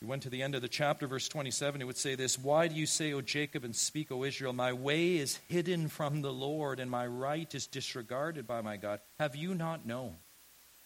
we 0.00 0.06
went 0.06 0.22
to 0.22 0.30
the 0.30 0.42
end 0.42 0.54
of 0.54 0.62
the 0.62 0.68
chapter, 0.68 1.08
verse 1.08 1.28
27. 1.28 1.80
It 1.80 1.84
would 1.84 1.96
say 1.96 2.14
this 2.14 2.38
Why 2.38 2.68
do 2.68 2.76
you 2.76 2.86
say, 2.86 3.12
O 3.12 3.20
Jacob, 3.20 3.64
and 3.64 3.74
speak, 3.74 4.12
O 4.12 4.22
Israel, 4.22 4.52
my 4.52 4.72
way 4.72 5.16
is 5.16 5.40
hidden 5.48 5.88
from 5.88 6.22
the 6.22 6.32
Lord, 6.32 6.78
and 6.78 6.90
my 6.90 7.06
right 7.06 7.52
is 7.52 7.66
disregarded 7.66 8.46
by 8.46 8.60
my 8.60 8.76
God? 8.76 9.00
Have 9.18 9.34
you 9.34 9.54
not 9.54 9.84
known? 9.84 10.14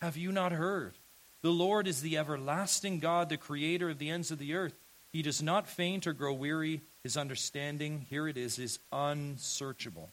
Have 0.01 0.17
you 0.17 0.33
not 0.33 0.53
heard? 0.53 0.95
The 1.43 1.51
Lord 1.51 1.89
is 1.89 2.01
the 2.01 2.17
everlasting 2.19 3.01
God, 3.01 3.29
the 3.29 3.37
creator 3.37 3.91
of 3.91 3.99
the 3.99 4.11
ends 4.11 4.31
of 4.31 4.39
the 4.39 4.55
earth. 4.55 4.75
He 5.13 5.23
does 5.23 5.43
not 5.43 5.69
faint 5.69 6.07
or 6.07 6.13
grow 6.13 6.33
weary. 6.33 6.81
His 7.03 7.17
understanding, 7.17 8.07
here 8.09 8.29
it 8.29 8.37
is, 8.37 8.59
is 8.59 8.79
unsearchable. 8.93 10.09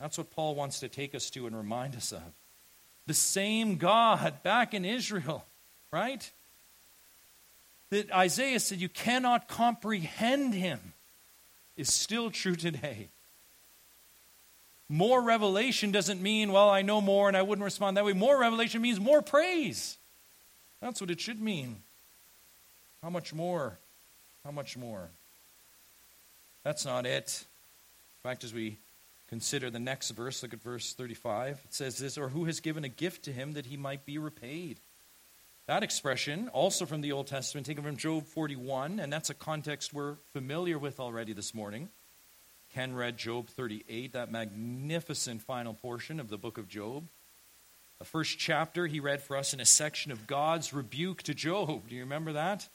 That's 0.00 0.18
what 0.18 0.32
Paul 0.32 0.54
wants 0.54 0.80
to 0.80 0.88
take 0.88 1.14
us 1.14 1.30
to 1.30 1.46
and 1.46 1.56
remind 1.56 1.94
us 1.94 2.12
of. 2.12 2.22
The 3.06 3.14
same 3.14 3.76
God 3.76 4.42
back 4.42 4.74
in 4.74 4.84
Israel, 4.84 5.44
right? 5.92 6.28
That 7.90 8.10
Isaiah 8.12 8.58
said 8.58 8.80
you 8.80 8.88
cannot 8.88 9.48
comprehend 9.48 10.52
him 10.52 10.80
is 11.76 11.92
still 11.92 12.30
true 12.30 12.56
today. 12.56 13.08
More 14.88 15.22
revelation 15.22 15.92
doesn't 15.92 16.20
mean, 16.20 16.52
well, 16.52 16.68
I 16.68 16.82
know 16.82 17.00
more 17.00 17.28
and 17.28 17.36
I 17.36 17.42
wouldn't 17.42 17.64
respond 17.64 17.96
that 17.96 18.04
way. 18.04 18.12
More 18.12 18.38
revelation 18.38 18.82
means 18.82 18.98
more 18.98 19.22
praise. 19.22 19.96
That's 20.86 21.00
what 21.00 21.10
it 21.10 21.20
should 21.20 21.40
mean. 21.40 21.82
How 23.02 23.10
much 23.10 23.34
more? 23.34 23.76
How 24.44 24.52
much 24.52 24.76
more? 24.76 25.08
That's 26.62 26.84
not 26.84 27.06
it. 27.06 27.44
In 28.24 28.28
fact, 28.30 28.44
as 28.44 28.54
we 28.54 28.78
Consider 29.28 29.70
the 29.70 29.80
next 29.80 30.10
verse. 30.10 30.42
Look 30.42 30.52
at 30.52 30.62
verse 30.62 30.92
35. 30.92 31.60
It 31.64 31.74
says 31.74 31.98
this, 31.98 32.16
or 32.16 32.28
who 32.28 32.44
has 32.44 32.60
given 32.60 32.84
a 32.84 32.88
gift 32.88 33.24
to 33.24 33.32
him 33.32 33.54
that 33.54 33.66
he 33.66 33.76
might 33.76 34.06
be 34.06 34.18
repaid? 34.18 34.78
That 35.66 35.82
expression, 35.82 36.48
also 36.52 36.86
from 36.86 37.00
the 37.00 37.10
Old 37.10 37.26
Testament, 37.26 37.66
taken 37.66 37.82
from 37.82 37.96
Job 37.96 38.24
41, 38.26 39.00
and 39.00 39.12
that's 39.12 39.30
a 39.30 39.34
context 39.34 39.92
we're 39.92 40.14
familiar 40.32 40.78
with 40.78 41.00
already 41.00 41.32
this 41.32 41.54
morning. 41.54 41.88
Ken 42.72 42.94
read 42.94 43.16
Job 43.16 43.48
38, 43.48 44.12
that 44.12 44.30
magnificent 44.30 45.42
final 45.42 45.74
portion 45.74 46.20
of 46.20 46.28
the 46.28 46.38
book 46.38 46.56
of 46.56 46.68
Job. 46.68 47.08
The 47.98 48.04
first 48.04 48.38
chapter 48.38 48.86
he 48.86 49.00
read 49.00 49.22
for 49.22 49.36
us 49.36 49.54
in 49.54 49.60
a 49.60 49.64
section 49.64 50.12
of 50.12 50.26
God's 50.26 50.72
rebuke 50.72 51.22
to 51.24 51.34
Job. 51.34 51.88
Do 51.88 51.94
you 51.94 52.02
remember 52.02 52.34
that? 52.34 52.68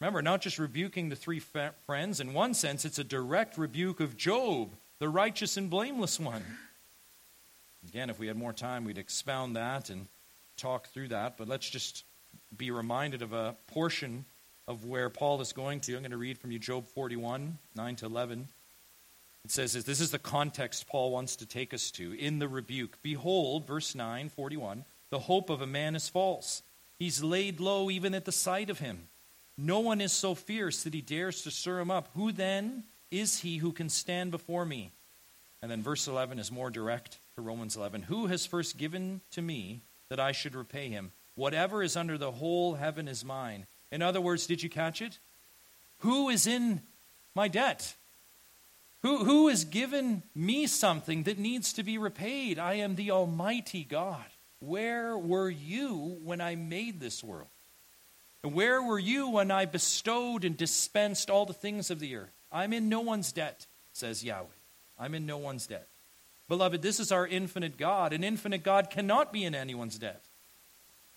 Remember, 0.00 0.22
not 0.22 0.40
just 0.40 0.58
rebuking 0.58 1.08
the 1.08 1.16
three 1.16 1.40
friends. 1.86 2.20
In 2.20 2.34
one 2.34 2.54
sense, 2.54 2.84
it's 2.84 2.98
a 2.98 3.04
direct 3.04 3.58
rebuke 3.58 4.00
of 4.00 4.16
Job 4.16 4.70
the 4.98 5.08
righteous 5.08 5.56
and 5.56 5.70
blameless 5.70 6.18
one. 6.18 6.44
Again, 7.88 8.10
if 8.10 8.18
we 8.18 8.26
had 8.26 8.36
more 8.36 8.52
time, 8.52 8.84
we'd 8.84 8.98
expound 8.98 9.56
that 9.56 9.90
and 9.90 10.06
talk 10.56 10.88
through 10.88 11.08
that, 11.08 11.36
but 11.38 11.46
let's 11.46 11.70
just 11.70 12.04
be 12.56 12.70
reminded 12.70 13.22
of 13.22 13.32
a 13.32 13.54
portion 13.68 14.24
of 14.66 14.84
where 14.84 15.08
Paul 15.08 15.40
is 15.40 15.52
going 15.52 15.80
to. 15.80 15.94
I'm 15.94 16.02
going 16.02 16.10
to 16.10 16.16
read 16.16 16.38
from 16.38 16.50
you 16.50 16.58
Job 16.58 16.88
41, 16.88 17.58
9 17.76 17.96
to 17.96 18.06
11. 18.06 18.48
It 19.48 19.52
says 19.52 19.72
this, 19.72 19.84
this 19.84 20.00
is 20.02 20.10
the 20.10 20.18
context 20.18 20.88
Paul 20.88 21.10
wants 21.10 21.36
to 21.36 21.46
take 21.46 21.72
us 21.72 21.90
to 21.92 22.12
in 22.12 22.38
the 22.38 22.46
rebuke. 22.46 22.98
Behold, 23.00 23.66
verse 23.66 23.94
9, 23.94 24.28
41, 24.28 24.84
the 25.08 25.20
hope 25.20 25.48
of 25.48 25.62
a 25.62 25.66
man 25.66 25.96
is 25.96 26.06
false. 26.06 26.62
He's 26.98 27.22
laid 27.22 27.58
low 27.58 27.90
even 27.90 28.12
at 28.12 28.26
the 28.26 28.30
sight 28.30 28.68
of 28.68 28.80
him. 28.80 29.08
No 29.56 29.80
one 29.80 30.02
is 30.02 30.12
so 30.12 30.34
fierce 30.34 30.82
that 30.82 30.92
he 30.92 31.00
dares 31.00 31.40
to 31.44 31.50
stir 31.50 31.80
him 31.80 31.90
up. 31.90 32.10
Who 32.14 32.30
then 32.30 32.84
is 33.10 33.40
he 33.40 33.56
who 33.56 33.72
can 33.72 33.88
stand 33.88 34.32
before 34.32 34.66
me? 34.66 34.90
And 35.62 35.70
then 35.70 35.82
verse 35.82 36.06
11 36.06 36.38
is 36.38 36.52
more 36.52 36.68
direct 36.68 37.18
to 37.36 37.40
Romans 37.40 37.74
11. 37.74 38.02
Who 38.02 38.26
has 38.26 38.44
first 38.44 38.76
given 38.76 39.22
to 39.30 39.40
me 39.40 39.80
that 40.10 40.20
I 40.20 40.32
should 40.32 40.54
repay 40.54 40.90
him? 40.90 41.10
Whatever 41.36 41.82
is 41.82 41.96
under 41.96 42.18
the 42.18 42.32
whole 42.32 42.74
heaven 42.74 43.08
is 43.08 43.24
mine. 43.24 43.64
In 43.90 44.02
other 44.02 44.20
words, 44.20 44.46
did 44.46 44.62
you 44.62 44.68
catch 44.68 45.00
it? 45.00 45.18
Who 46.00 46.28
is 46.28 46.46
in 46.46 46.82
my 47.34 47.48
debt? 47.48 47.94
Who, 49.02 49.24
who 49.24 49.48
has 49.48 49.64
given 49.64 50.22
me 50.34 50.66
something 50.66 51.22
that 51.24 51.38
needs 51.38 51.72
to 51.74 51.82
be 51.82 51.98
repaid? 51.98 52.58
I 52.58 52.74
am 52.74 52.96
the 52.96 53.12
Almighty 53.12 53.84
God. 53.84 54.24
Where 54.60 55.16
were 55.16 55.50
you 55.50 56.18
when 56.24 56.40
I 56.40 56.56
made 56.56 56.98
this 56.98 57.22
world? 57.22 57.48
And 58.42 58.54
where 58.54 58.82
were 58.82 58.98
you 58.98 59.30
when 59.30 59.50
I 59.50 59.66
bestowed 59.66 60.44
and 60.44 60.56
dispensed 60.56 61.30
all 61.30 61.46
the 61.46 61.52
things 61.52 61.90
of 61.90 62.00
the 62.00 62.16
earth? 62.16 62.32
I'm 62.50 62.72
in 62.72 62.88
no 62.88 63.00
one's 63.00 63.30
debt, 63.30 63.66
says 63.92 64.24
Yahweh. 64.24 64.46
I'm 64.98 65.14
in 65.14 65.26
no 65.26 65.38
one's 65.38 65.66
debt. 65.66 65.86
Beloved, 66.48 66.82
this 66.82 66.98
is 66.98 67.12
our 67.12 67.26
infinite 67.26 67.76
God. 67.76 68.12
An 68.12 68.24
infinite 68.24 68.62
God 68.62 68.90
cannot 68.90 69.32
be 69.32 69.44
in 69.44 69.54
anyone's 69.54 69.98
debt. 69.98 70.24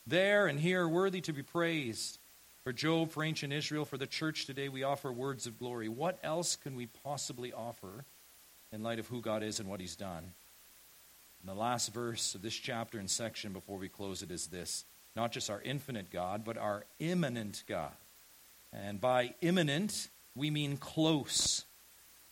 There 0.05 0.47
and 0.47 0.59
here, 0.59 0.87
worthy 0.87 1.21
to 1.21 1.33
be 1.33 1.43
praised. 1.43 2.19
For 2.63 2.71
Job, 2.71 3.11
for 3.11 3.23
ancient 3.23 3.53
Israel, 3.53 3.85
for 3.85 3.97
the 3.97 4.05
church 4.05 4.45
today, 4.45 4.69
we 4.69 4.83
offer 4.83 5.11
words 5.11 5.47
of 5.47 5.57
glory. 5.57 5.89
What 5.89 6.19
else 6.23 6.55
can 6.55 6.75
we 6.75 6.85
possibly 7.03 7.51
offer 7.51 8.05
in 8.71 8.83
light 8.83 8.99
of 8.99 9.07
who 9.07 9.19
God 9.19 9.41
is 9.41 9.59
and 9.59 9.67
what 9.67 9.79
He's 9.79 9.95
done? 9.95 10.33
And 11.41 11.49
the 11.49 11.59
last 11.59 11.91
verse 11.91 12.35
of 12.35 12.43
this 12.43 12.53
chapter 12.53 12.99
and 12.99 13.09
section 13.09 13.51
before 13.51 13.77
we 13.77 13.89
close 13.89 14.21
it 14.21 14.29
is 14.29 14.47
this 14.47 14.85
not 15.15 15.31
just 15.31 15.49
our 15.49 15.61
infinite 15.63 16.11
God, 16.11 16.45
but 16.45 16.57
our 16.57 16.85
immanent 16.99 17.63
God. 17.67 17.91
And 18.71 19.01
by 19.01 19.33
immanent, 19.41 20.07
we 20.35 20.49
mean 20.49 20.77
close. 20.77 21.65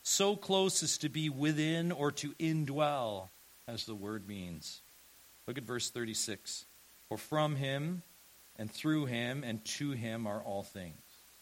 So 0.03 0.35
close 0.35 0.81
as 0.83 0.97
to 0.99 1.09
be 1.09 1.29
within 1.29 1.91
or 1.91 2.11
to 2.13 2.33
indwell. 2.39 3.29
as 3.67 3.85
the 3.85 3.95
word 3.95 4.27
means. 4.27 4.81
Look 5.47 5.57
at 5.57 5.63
verse 5.63 5.89
36. 5.89 6.65
For 7.09 7.17
from 7.17 7.55
him 7.55 8.03
and 8.59 8.69
through 8.69 9.05
him 9.05 9.43
and 9.43 9.63
to 9.63 9.91
him 9.91 10.27
are 10.27 10.41
all 10.41 10.63
things. 10.63 10.99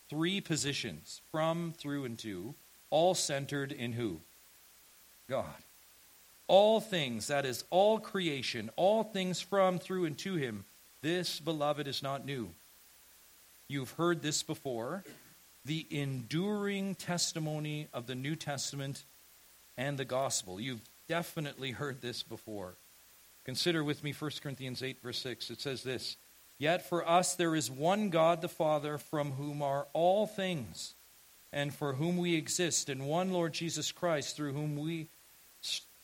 Three 0.09 0.39
positions 0.39 1.19
from, 1.31 1.73
through, 1.77 2.05
and 2.05 2.17
to, 2.19 2.53
all 2.91 3.15
centered 3.15 3.73
in 3.73 3.91
who? 3.91 4.21
God. 5.29 5.45
All 6.47 6.79
things, 6.79 7.27
that 7.27 7.45
is, 7.45 7.65
all 7.71 7.99
creation, 7.99 8.69
all 8.77 9.03
things 9.03 9.41
from, 9.41 9.79
through, 9.79 10.05
and 10.05 10.17
to 10.19 10.35
him. 10.35 10.63
This, 11.01 11.41
beloved, 11.41 11.87
is 11.87 12.01
not 12.01 12.25
new. 12.25 12.49
You've 13.67 13.91
heard 13.91 14.21
this 14.21 14.43
before. 14.43 15.03
The 15.65 15.85
enduring 15.89 16.95
testimony 16.95 17.87
of 17.93 18.07
the 18.07 18.15
New 18.15 18.37
Testament 18.37 19.03
and 19.77 19.97
the 19.97 20.05
gospel. 20.05 20.61
You've 20.61 20.87
definitely 21.09 21.71
heard 21.71 22.01
this 22.01 22.23
before. 22.23 22.75
Consider 23.43 23.83
with 23.83 24.03
me 24.03 24.13
1 24.13 24.31
Corinthians 24.41 24.81
8, 24.83 25.01
verse 25.03 25.19
6. 25.19 25.49
It 25.49 25.59
says 25.59 25.83
this 25.83 26.15
Yet 26.59 26.87
for 26.87 27.07
us 27.07 27.35
there 27.35 27.55
is 27.55 27.69
one 27.69 28.09
God 28.09 28.41
the 28.41 28.49
Father, 28.49 28.97
from 28.97 29.33
whom 29.33 29.61
are 29.61 29.87
all 29.93 30.25
things, 30.25 30.95
and 31.53 31.73
for 31.73 31.93
whom 31.93 32.17
we 32.17 32.35
exist, 32.35 32.89
and 32.89 33.07
one 33.07 33.31
Lord 33.31 33.53
Jesus 33.53 33.91
Christ, 33.91 34.35
through 34.35 34.53
whom 34.53 34.75
we 34.77 35.07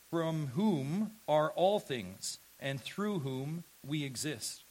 from 0.10 0.48
whom 0.54 1.12
are 1.28 1.50
all 1.52 1.80
things, 1.80 2.38
and 2.60 2.80
through 2.80 3.20
whom 3.20 3.64
we 3.84 4.04
exist. 4.04 4.62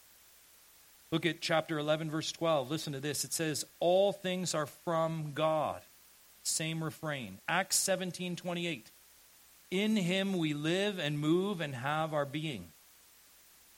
Look 1.10 1.26
at 1.26 1.40
chapter 1.40 1.78
11, 1.78 2.10
verse 2.10 2.30
12. 2.30 2.70
Listen 2.70 2.92
to 2.92 3.00
this. 3.00 3.24
It 3.24 3.32
says, 3.32 3.66
All 3.80 4.12
things 4.12 4.54
are 4.54 4.66
from 4.66 5.32
God. 5.34 5.82
Same 6.44 6.82
refrain. 6.82 7.38
Acts 7.48 7.76
17, 7.76 8.36
28. 8.36 8.90
In 9.72 9.96
him 9.96 10.38
we 10.38 10.54
live 10.54 11.00
and 11.00 11.18
move 11.18 11.60
and 11.60 11.74
have 11.74 12.14
our 12.14 12.24
being 12.24 12.68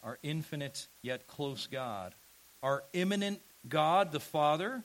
our 0.05 0.18
infinite 0.22 0.86
yet 1.02 1.26
close 1.26 1.66
God, 1.66 2.14
our 2.62 2.84
immanent 2.92 3.40
God 3.68 4.12
the 4.12 4.20
Father, 4.20 4.84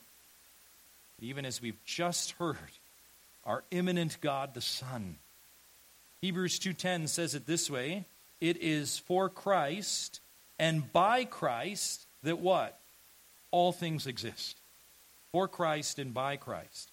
even 1.19 1.45
as 1.45 1.61
we've 1.61 1.83
just 1.83 2.31
heard, 2.33 2.57
our 3.43 3.63
immanent 3.71 4.17
God 4.21 4.53
the 4.53 4.61
Son. 4.61 5.17
Hebrews 6.21 6.59
2:10 6.59 7.07
says 7.07 7.35
it 7.35 7.45
this 7.45 7.69
way, 7.69 8.05
it 8.39 8.57
is 8.57 8.99
for 8.99 9.29
Christ 9.29 10.21
and 10.57 10.91
by 10.91 11.25
Christ 11.25 12.05
that 12.23 12.39
what? 12.39 12.79
All 13.51 13.71
things 13.71 14.07
exist. 14.07 14.57
For 15.31 15.47
Christ 15.47 15.99
and 15.99 16.13
by 16.13 16.37
Christ. 16.37 16.91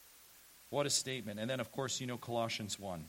What 0.70 0.87
a 0.87 0.91
statement. 0.91 1.39
And 1.41 1.49
then 1.49 1.61
of 1.61 1.70
course 1.72 2.01
you 2.01 2.07
know 2.07 2.18
Colossians 2.18 2.79
1. 2.79 3.09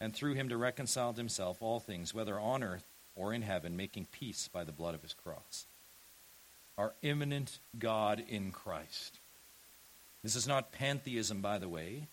and 0.00 0.14
through 0.14 0.34
him 0.34 0.48
to 0.48 0.56
reconcile 0.56 1.12
to 1.12 1.18
himself 1.18 1.60
all 1.60 1.80
things, 1.80 2.14
whether 2.14 2.38
on 2.38 2.62
earth 2.62 2.84
or 3.16 3.34
in 3.34 3.42
heaven, 3.42 3.76
making 3.76 4.06
peace 4.12 4.48
by 4.48 4.64
the 4.64 4.72
blood 4.72 4.94
of 4.94 5.02
his 5.02 5.14
cross. 5.14 5.66
Our 6.76 6.94
immanent 7.02 7.58
God 7.78 8.22
in 8.28 8.52
Christ. 8.52 9.18
This 10.22 10.36
is 10.36 10.46
not 10.46 10.72
pantheism, 10.72 11.40
by 11.40 11.58
the 11.58 11.68
way, 11.68 12.06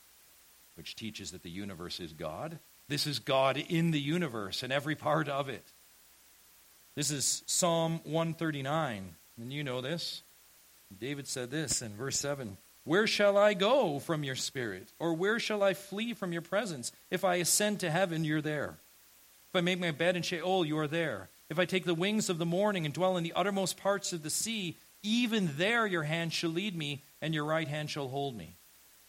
which 0.75 0.95
teaches 0.95 1.31
that 1.31 1.43
the 1.43 1.49
universe 1.49 1.99
is 1.99 2.13
God. 2.13 2.59
This 2.88 3.07
is 3.07 3.19
God 3.19 3.57
in 3.57 3.91
the 3.91 3.99
universe 3.99 4.63
and 4.63 4.73
every 4.73 4.95
part 4.95 5.29
of 5.29 5.49
it. 5.49 5.65
This 6.95 7.11
is 7.11 7.43
Psalm 7.45 7.99
139, 8.03 9.15
and 9.38 9.53
you 9.53 9.63
know 9.63 9.81
this. 9.81 10.23
David 10.97 11.27
said 11.27 11.51
this 11.51 11.81
in 11.81 11.95
verse 11.95 12.17
7 12.17 12.57
where 12.86 13.07
shall 13.07 13.36
I 13.36 13.55
go 13.55 13.97
from 13.97 14.23
your 14.23 14.36
spirit? 14.36 14.93
Or 14.99 15.13
where 15.13 15.39
shall 15.39 15.63
I 15.63 15.73
flee 15.73 16.13
from 16.13 16.31
your 16.31 16.43
presence? 16.43 16.91
If 17.09 17.25
I 17.25 17.36
ascend 17.36 17.79
to 17.79 17.89
heaven, 17.89 18.23
you're 18.23 18.41
there. 18.41 18.77
If 19.49 19.55
I 19.55 19.61
make 19.61 19.79
my 19.79 19.91
bed 19.91 20.15
in 20.15 20.21
Sheol, 20.21 20.63
you 20.65 20.77
are 20.77 20.88
there. 20.88 21.29
If 21.49 21.57
I 21.57 21.65
take 21.65 21.86
the 21.86 21.95
wings 21.95 22.29
of 22.29 22.38
the 22.38 22.45
morning 22.45 22.86
and 22.86 22.93
dwell 22.93 23.17
in 23.17 23.23
the 23.23 23.33
uttermost 23.36 23.77
parts 23.77 24.13
of 24.13 24.21
the 24.21 24.29
sea, 24.29 24.77
even 25.01 25.49
there 25.57 25.88
your 25.88 26.03
hand 26.03 26.31
shall 26.31 26.51
lead 26.51 26.75
me, 26.75 27.03
and 27.21 27.33
your 27.33 27.45
right 27.45 27.67
hand 27.67 27.89
shall 27.89 28.07
hold 28.07 28.38
me. 28.38 28.55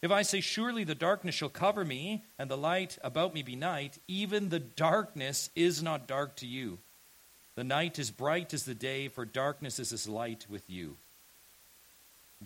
If 0.00 0.10
I 0.10 0.22
say, 0.22 0.40
Surely 0.40 0.84
the 0.84 0.94
darkness 0.94 1.34
shall 1.34 1.48
cover 1.50 1.84
me, 1.84 2.24
and 2.38 2.50
the 2.50 2.56
light 2.56 2.96
about 3.02 3.34
me 3.34 3.42
be 3.42 3.56
night, 3.56 3.98
even 4.08 4.48
the 4.48 4.58
darkness 4.58 5.50
is 5.54 5.82
not 5.82 6.08
dark 6.08 6.36
to 6.36 6.46
you. 6.46 6.78
The 7.56 7.64
night 7.64 7.98
is 7.98 8.10
bright 8.10 8.54
as 8.54 8.64
the 8.64 8.74
day, 8.74 9.08
for 9.08 9.24
darkness 9.26 9.78
is 9.78 9.92
as 9.92 10.08
light 10.08 10.46
with 10.48 10.68
you. 10.70 10.96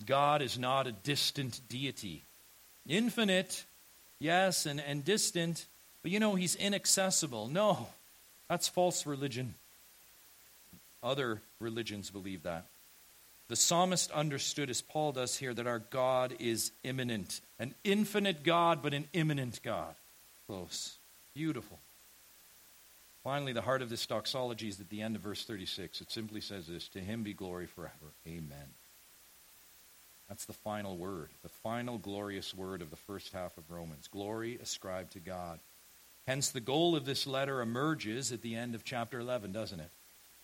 God 0.07 0.43
is 0.43 0.59
not 0.59 0.87
a 0.87 0.93
distant 0.93 1.61
deity. 1.69 2.25
Infinite, 2.89 3.65
yes, 4.19 4.67
and, 4.67 4.81
and 4.81 5.05
distant, 5.05 5.67
but 6.03 6.11
you 6.11 6.21
know, 6.21 6.35
he's 6.35 6.55
inaccessible. 6.55 7.49
No, 7.49 7.89
that's 8.49 8.69
false 8.69 9.07
religion. 9.07 9.55
Other 11.03 11.41
religions 11.61 12.11
believe 12.11 12.43
that. 12.45 12.67
The 13.49 13.57
psalmist 13.57 14.13
understood, 14.13 14.71
as 14.71 14.81
Paul 14.81 15.13
does 15.13 15.37
here, 15.37 15.53
that 15.53 15.67
our 15.67 15.81
God 15.81 16.35
is 16.39 16.71
immanent. 16.85 17.41
An 17.59 17.75
infinite 17.83 18.45
God, 18.45 18.81
but 18.83 18.95
an 18.95 19.09
immanent 19.13 19.61
God. 19.65 19.95
Close. 20.47 20.99
Beautiful. 21.35 21.79
Finally, 23.25 23.53
the 23.53 23.61
heart 23.61 23.83
of 23.83 23.91
this 23.91 24.07
doxology 24.07 24.69
is 24.69 24.81
at 24.81 24.89
the 24.89 25.03
end 25.03 25.17
of 25.17 25.23
verse 25.23 25.45
36. 25.45 26.01
It 26.01 26.11
simply 26.11 26.41
says 26.41 26.67
this 26.67 26.89
To 26.89 27.01
him 27.01 27.23
be 27.23 27.35
glory 27.35 27.67
forever. 27.67 28.13
Amen. 28.27 28.75
That's 30.31 30.45
the 30.45 30.53
final 30.53 30.97
word, 30.97 31.31
the 31.43 31.49
final 31.49 31.99
glorious 31.99 32.55
word 32.55 32.83
of 32.83 32.91
the 32.91 32.97
first 32.97 33.33
half 33.33 33.59
of 33.59 33.69
Romans. 33.69 34.07
Glory 34.07 34.61
ascribed 34.63 35.13
to 35.15 35.19
God. 35.19 35.59
Hence, 36.25 36.51
the 36.51 36.61
goal 36.61 36.95
of 36.95 37.05
this 37.05 37.27
letter 37.27 37.61
emerges 37.61 38.31
at 38.31 38.41
the 38.41 38.55
end 38.55 38.77
of 38.77 38.85
chapter 38.85 39.19
11, 39.19 39.51
doesn't 39.51 39.81
it? 39.81 39.91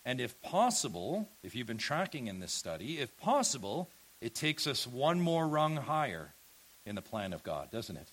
And 0.04 0.20
if 0.20 0.42
possible, 0.42 1.28
if 1.44 1.54
you've 1.54 1.68
been 1.68 1.78
tracking 1.78 2.26
in 2.26 2.40
this 2.40 2.50
study, 2.50 2.98
if 2.98 3.16
possible, 3.16 3.88
it 4.20 4.34
takes 4.34 4.66
us 4.66 4.88
one 4.88 5.20
more 5.20 5.46
rung 5.46 5.76
higher 5.76 6.34
in 6.84 6.96
the 6.96 7.02
plan 7.02 7.32
of 7.32 7.44
God, 7.44 7.70
doesn't 7.70 7.96
it? 7.96 8.08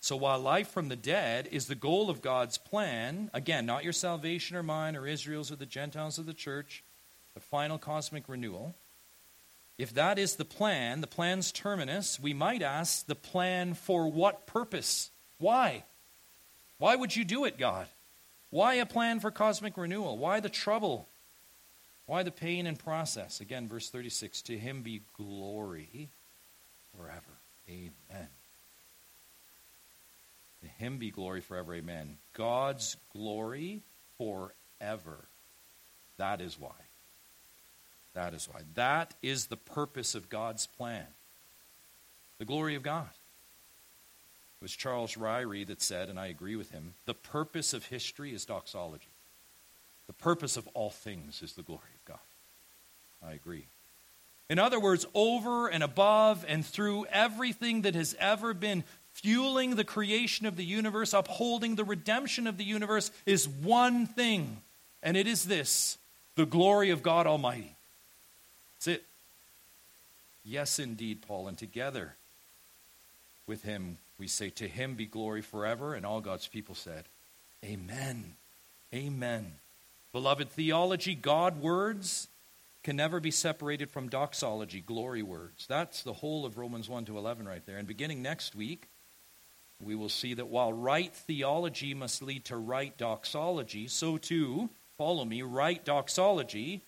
So 0.00 0.14
while 0.14 0.38
life 0.38 0.68
from 0.68 0.90
the 0.90 0.96
dead 0.96 1.48
is 1.50 1.66
the 1.66 1.74
goal 1.74 2.08
of 2.08 2.22
God's 2.22 2.56
plan, 2.56 3.32
again, 3.34 3.66
not 3.66 3.82
your 3.82 3.92
salvation 3.92 4.56
or 4.56 4.62
mine 4.62 4.94
or 4.94 5.08
Israel's 5.08 5.50
or 5.50 5.56
the 5.56 5.66
Gentiles 5.66 6.18
of 6.18 6.26
the 6.26 6.32
church, 6.34 6.84
the 7.34 7.40
final 7.40 7.78
cosmic 7.78 8.28
renewal, 8.28 8.76
if 9.78 9.94
that 9.94 10.18
is 10.18 10.34
the 10.34 10.44
plan, 10.44 11.00
the 11.00 11.06
plan's 11.06 11.52
terminus, 11.52 12.18
we 12.18 12.34
might 12.34 12.62
ask 12.62 13.06
the 13.06 13.14
plan 13.14 13.74
for 13.74 14.10
what 14.10 14.46
purpose? 14.46 15.10
Why? 15.38 15.84
Why 16.78 16.96
would 16.96 17.14
you 17.14 17.24
do 17.24 17.44
it, 17.44 17.58
God? 17.58 17.86
Why 18.50 18.74
a 18.74 18.86
plan 18.86 19.20
for 19.20 19.30
cosmic 19.30 19.76
renewal? 19.76 20.18
Why 20.18 20.40
the 20.40 20.48
trouble? 20.48 21.08
Why 22.06 22.24
the 22.24 22.32
pain 22.32 22.66
and 22.66 22.78
process? 22.78 23.40
Again, 23.40 23.68
verse 23.68 23.88
36 23.88 24.42
To 24.42 24.58
him 24.58 24.82
be 24.82 25.02
glory 25.16 26.08
forever. 26.96 27.20
Amen. 27.68 28.28
To 30.62 30.68
him 30.68 30.96
be 30.98 31.10
glory 31.10 31.40
forever. 31.40 31.74
Amen. 31.74 32.16
God's 32.32 32.96
glory 33.12 33.82
forever. 34.16 35.18
That 36.16 36.40
is 36.40 36.58
why. 36.58 36.87
That 38.18 38.34
is 38.34 38.48
why. 38.52 38.62
That 38.74 39.14
is 39.22 39.46
the 39.46 39.56
purpose 39.56 40.16
of 40.16 40.28
God's 40.28 40.66
plan. 40.66 41.06
The 42.40 42.44
glory 42.44 42.74
of 42.74 42.82
God. 42.82 43.06
It 44.60 44.64
was 44.64 44.74
Charles 44.74 45.14
Ryrie 45.14 45.64
that 45.68 45.80
said, 45.80 46.08
and 46.08 46.18
I 46.18 46.26
agree 46.26 46.56
with 46.56 46.72
him, 46.72 46.94
the 47.06 47.14
purpose 47.14 47.72
of 47.72 47.86
history 47.86 48.34
is 48.34 48.44
doxology. 48.44 49.12
The 50.08 50.14
purpose 50.14 50.56
of 50.56 50.66
all 50.74 50.90
things 50.90 51.42
is 51.42 51.52
the 51.52 51.62
glory 51.62 51.92
of 51.94 52.04
God. 52.06 52.18
I 53.24 53.34
agree. 53.34 53.66
In 54.50 54.58
other 54.58 54.80
words, 54.80 55.06
over 55.14 55.68
and 55.68 55.84
above 55.84 56.44
and 56.48 56.66
through 56.66 57.06
everything 57.12 57.82
that 57.82 57.94
has 57.94 58.16
ever 58.18 58.52
been 58.52 58.82
fueling 59.12 59.76
the 59.76 59.84
creation 59.84 60.44
of 60.44 60.56
the 60.56 60.64
universe, 60.64 61.12
upholding 61.12 61.76
the 61.76 61.84
redemption 61.84 62.48
of 62.48 62.58
the 62.58 62.64
universe, 62.64 63.12
is 63.26 63.46
one 63.48 64.08
thing, 64.08 64.56
and 65.04 65.16
it 65.16 65.28
is 65.28 65.44
this 65.44 65.98
the 66.34 66.46
glory 66.46 66.90
of 66.90 67.04
God 67.04 67.28
Almighty. 67.28 67.76
That's 68.78 68.86
it. 68.86 69.04
Yes, 70.44 70.78
indeed, 70.78 71.22
Paul. 71.26 71.48
And 71.48 71.58
together 71.58 72.14
with 73.46 73.64
him, 73.64 73.98
we 74.18 74.28
say, 74.28 74.50
To 74.50 74.68
him 74.68 74.94
be 74.94 75.06
glory 75.06 75.42
forever. 75.42 75.94
And 75.94 76.06
all 76.06 76.20
God's 76.20 76.46
people 76.46 76.76
said, 76.76 77.04
Amen. 77.64 78.34
Amen. 78.94 79.52
Beloved, 80.12 80.48
theology, 80.50 81.14
God 81.14 81.60
words, 81.60 82.28
can 82.84 82.96
never 82.96 83.20
be 83.20 83.32
separated 83.32 83.90
from 83.90 84.08
doxology, 84.08 84.80
glory 84.80 85.22
words. 85.22 85.66
That's 85.66 86.02
the 86.02 86.14
whole 86.14 86.46
of 86.46 86.56
Romans 86.56 86.88
1 86.88 87.06
to 87.06 87.18
11 87.18 87.46
right 87.46 87.66
there. 87.66 87.76
And 87.76 87.86
beginning 87.86 88.22
next 88.22 88.54
week, 88.54 88.86
we 89.84 89.94
will 89.94 90.08
see 90.08 90.34
that 90.34 90.48
while 90.48 90.72
right 90.72 91.12
theology 91.12 91.94
must 91.94 92.22
lead 92.22 92.44
to 92.46 92.56
right 92.56 92.96
doxology, 92.96 93.88
so 93.88 94.16
too, 94.16 94.70
follow 94.96 95.24
me, 95.24 95.42
right 95.42 95.84
doxology 95.84 96.82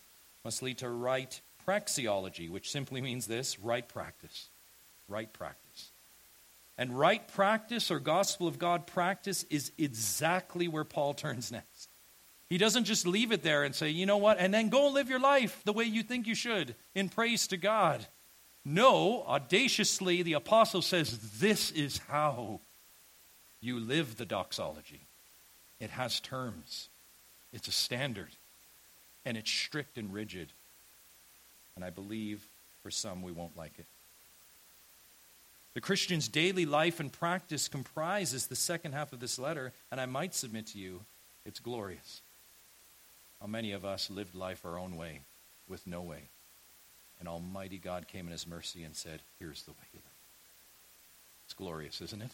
must 0.45 0.63
lead 0.63 0.79
to 0.79 0.89
right 0.89 1.41
praxeology, 1.71 2.51
which 2.51 2.71
simply 2.71 3.01
means 3.01 3.27
this 3.27 3.59
right 3.61 3.89
practice. 3.89 4.49
Right 5.09 5.33
practice. 5.33 5.91
And 6.77 6.99
right 6.99 7.27
practice 7.29 7.91
or 7.91 8.01
gospel 8.01 8.49
of 8.49 8.59
God 8.59 8.87
practice 8.87 9.45
is 9.51 9.71
exactly 9.79 10.67
where 10.67 10.85
Paul 10.85 11.15
turns 11.15 11.53
next. 11.53 11.89
He 12.49 12.59
doesn't 12.59 12.85
just 12.85 13.07
leave 13.07 13.31
it 13.31 13.45
there 13.45 13.63
and 13.63 13.75
say, 13.75 13.91
you 13.91 14.07
know 14.07 14.17
what, 14.17 14.39
and 14.41 14.53
then 14.53 14.71
go 14.71 14.89
live 14.89 15.09
your 15.09 15.21
life 15.21 15.63
the 15.65 15.73
way 15.73 15.85
you 15.85 16.03
think 16.03 16.27
you 16.27 16.35
should 16.35 16.75
in 16.97 17.09
praise 17.09 17.47
to 17.49 17.57
God. 17.57 18.07
No, 18.65 19.23
audaciously, 19.23 20.23
the 20.23 20.33
apostle 20.33 20.83
says, 20.83 21.39
this 21.39 21.71
is 21.71 21.99
how 22.09 22.61
you 23.61 23.79
live 23.79 24.17
the 24.17 24.27
doxology. 24.27 25.07
It 25.79 25.91
has 25.91 26.19
terms, 26.19 26.89
it's 27.53 27.69
a 27.69 27.73
standard, 27.73 28.31
and 29.25 29.37
it's 29.37 29.51
strict 29.51 29.97
and 29.97 30.13
rigid. 30.13 30.53
And 31.81 31.87
I 31.87 31.89
believe 31.89 32.47
for 32.83 32.91
some 32.91 33.23
we 33.23 33.33
won't 33.33 33.57
like 33.57 33.79
it. 33.79 33.87
The 35.73 35.81
Christian's 35.81 36.29
daily 36.29 36.67
life 36.67 37.01
and 37.01 37.11
practice 37.11 37.69
comprises 37.69 38.47
the 38.47 38.55
second 38.55 38.93
half 38.93 39.15
of 39.15 39.21
this 39.21 39.39
letter, 39.39 39.73
and 39.91 39.99
I 39.99 40.05
might 40.05 40.35
submit 40.35 40.67
to 40.69 40.79
you, 40.79 41.01
it's 41.47 41.59
glorious. 41.59 42.21
How 43.41 43.47
many 43.47 43.73
of 43.73 43.87
us 43.87 44.11
lived 44.11 44.35
life 44.35 44.67
our 44.67 44.79
own 44.79 44.99
way 44.99 45.21
with 45.71 45.87
no 45.87 46.03
way? 46.03 46.25
And 47.19 47.27
Almighty 47.27 47.79
God 47.79 48.09
came 48.09 48.27
in 48.27 48.33
His 48.33 48.47
mercy 48.47 48.85
and 48.85 48.95
said, 48.95 49.21
Here's 49.39 49.63
the 49.63 49.71
way. 49.71 50.03
It's 51.47 51.55
glorious, 51.55 52.03
isn't 52.03 52.21
it? 52.21 52.33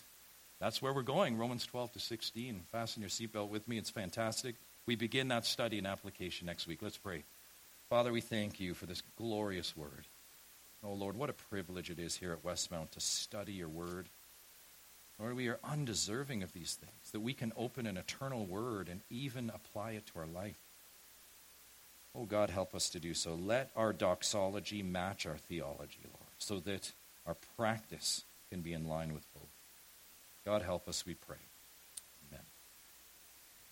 That's 0.59 0.83
where 0.83 0.93
we're 0.93 1.03
going, 1.03 1.39
Romans 1.39 1.65
12 1.67 1.93
to 1.93 2.01
16. 2.01 2.63
Fasten 2.73 3.01
your 3.01 3.11
seatbelt 3.11 3.51
with 3.51 3.69
me. 3.69 3.79
It's 3.79 3.91
fantastic. 3.91 4.57
We 4.87 4.97
begin 4.97 5.29
that 5.29 5.47
study 5.47 5.79
and 5.79 5.87
application 5.87 6.47
next 6.47 6.67
week. 6.67 6.81
Let's 6.83 6.99
pray. 6.99 7.23
Father, 7.89 8.13
we 8.13 8.21
thank 8.21 8.59
you 8.59 8.75
for 8.75 8.87
this 8.87 9.03
glorious 9.17 9.77
word. 9.77 10.07
Oh, 10.83 10.93
Lord, 10.93 11.17
what 11.17 11.31
a 11.31 11.35
privilege 11.35 11.89
it 11.89 11.99
is 11.99 12.17
here 12.17 12.33
at 12.33 12.45
Westmount 12.45 12.91
to 12.91 13.01
study 13.01 13.53
your 13.53 13.69
word. 13.69 14.07
Lord, 15.21 15.37
we 15.37 15.49
are 15.49 15.59
undeserving 15.65 16.43
of 16.43 16.53
these 16.53 16.75
things, 16.75 17.11
that 17.13 17.21
we 17.21 17.33
can 17.33 17.53
open 17.57 17.87
an 17.87 17.97
eternal 17.97 18.45
word 18.45 18.89
and 18.89 19.01
even 19.09 19.51
apply 19.55 19.93
it 19.93 20.07
to 20.07 20.19
our 20.19 20.27
life. 20.27 20.59
Oh, 22.15 22.25
God, 22.25 22.51
help 22.51 22.75
us 22.75 22.89
to 22.91 23.01
do 23.01 23.15
so. 23.15 23.35
Let 23.35 23.71
our 23.77 23.93
doxology 23.93 24.83
match 24.83 25.25
our 25.27 25.37
theology, 25.37 26.01
Lord, 26.05 26.35
so 26.39 26.61
that 26.61 26.93
our 27.27 27.37
practice 27.57 28.25
can 28.51 28.63
be 28.63 28.73
in 28.73 28.89
line 28.89 29.15
with 29.15 29.25
both. 29.33 29.43
God, 30.45 30.63
help 30.63 30.89
us, 30.89 31.07
we 31.07 31.15
pray. 31.15 31.37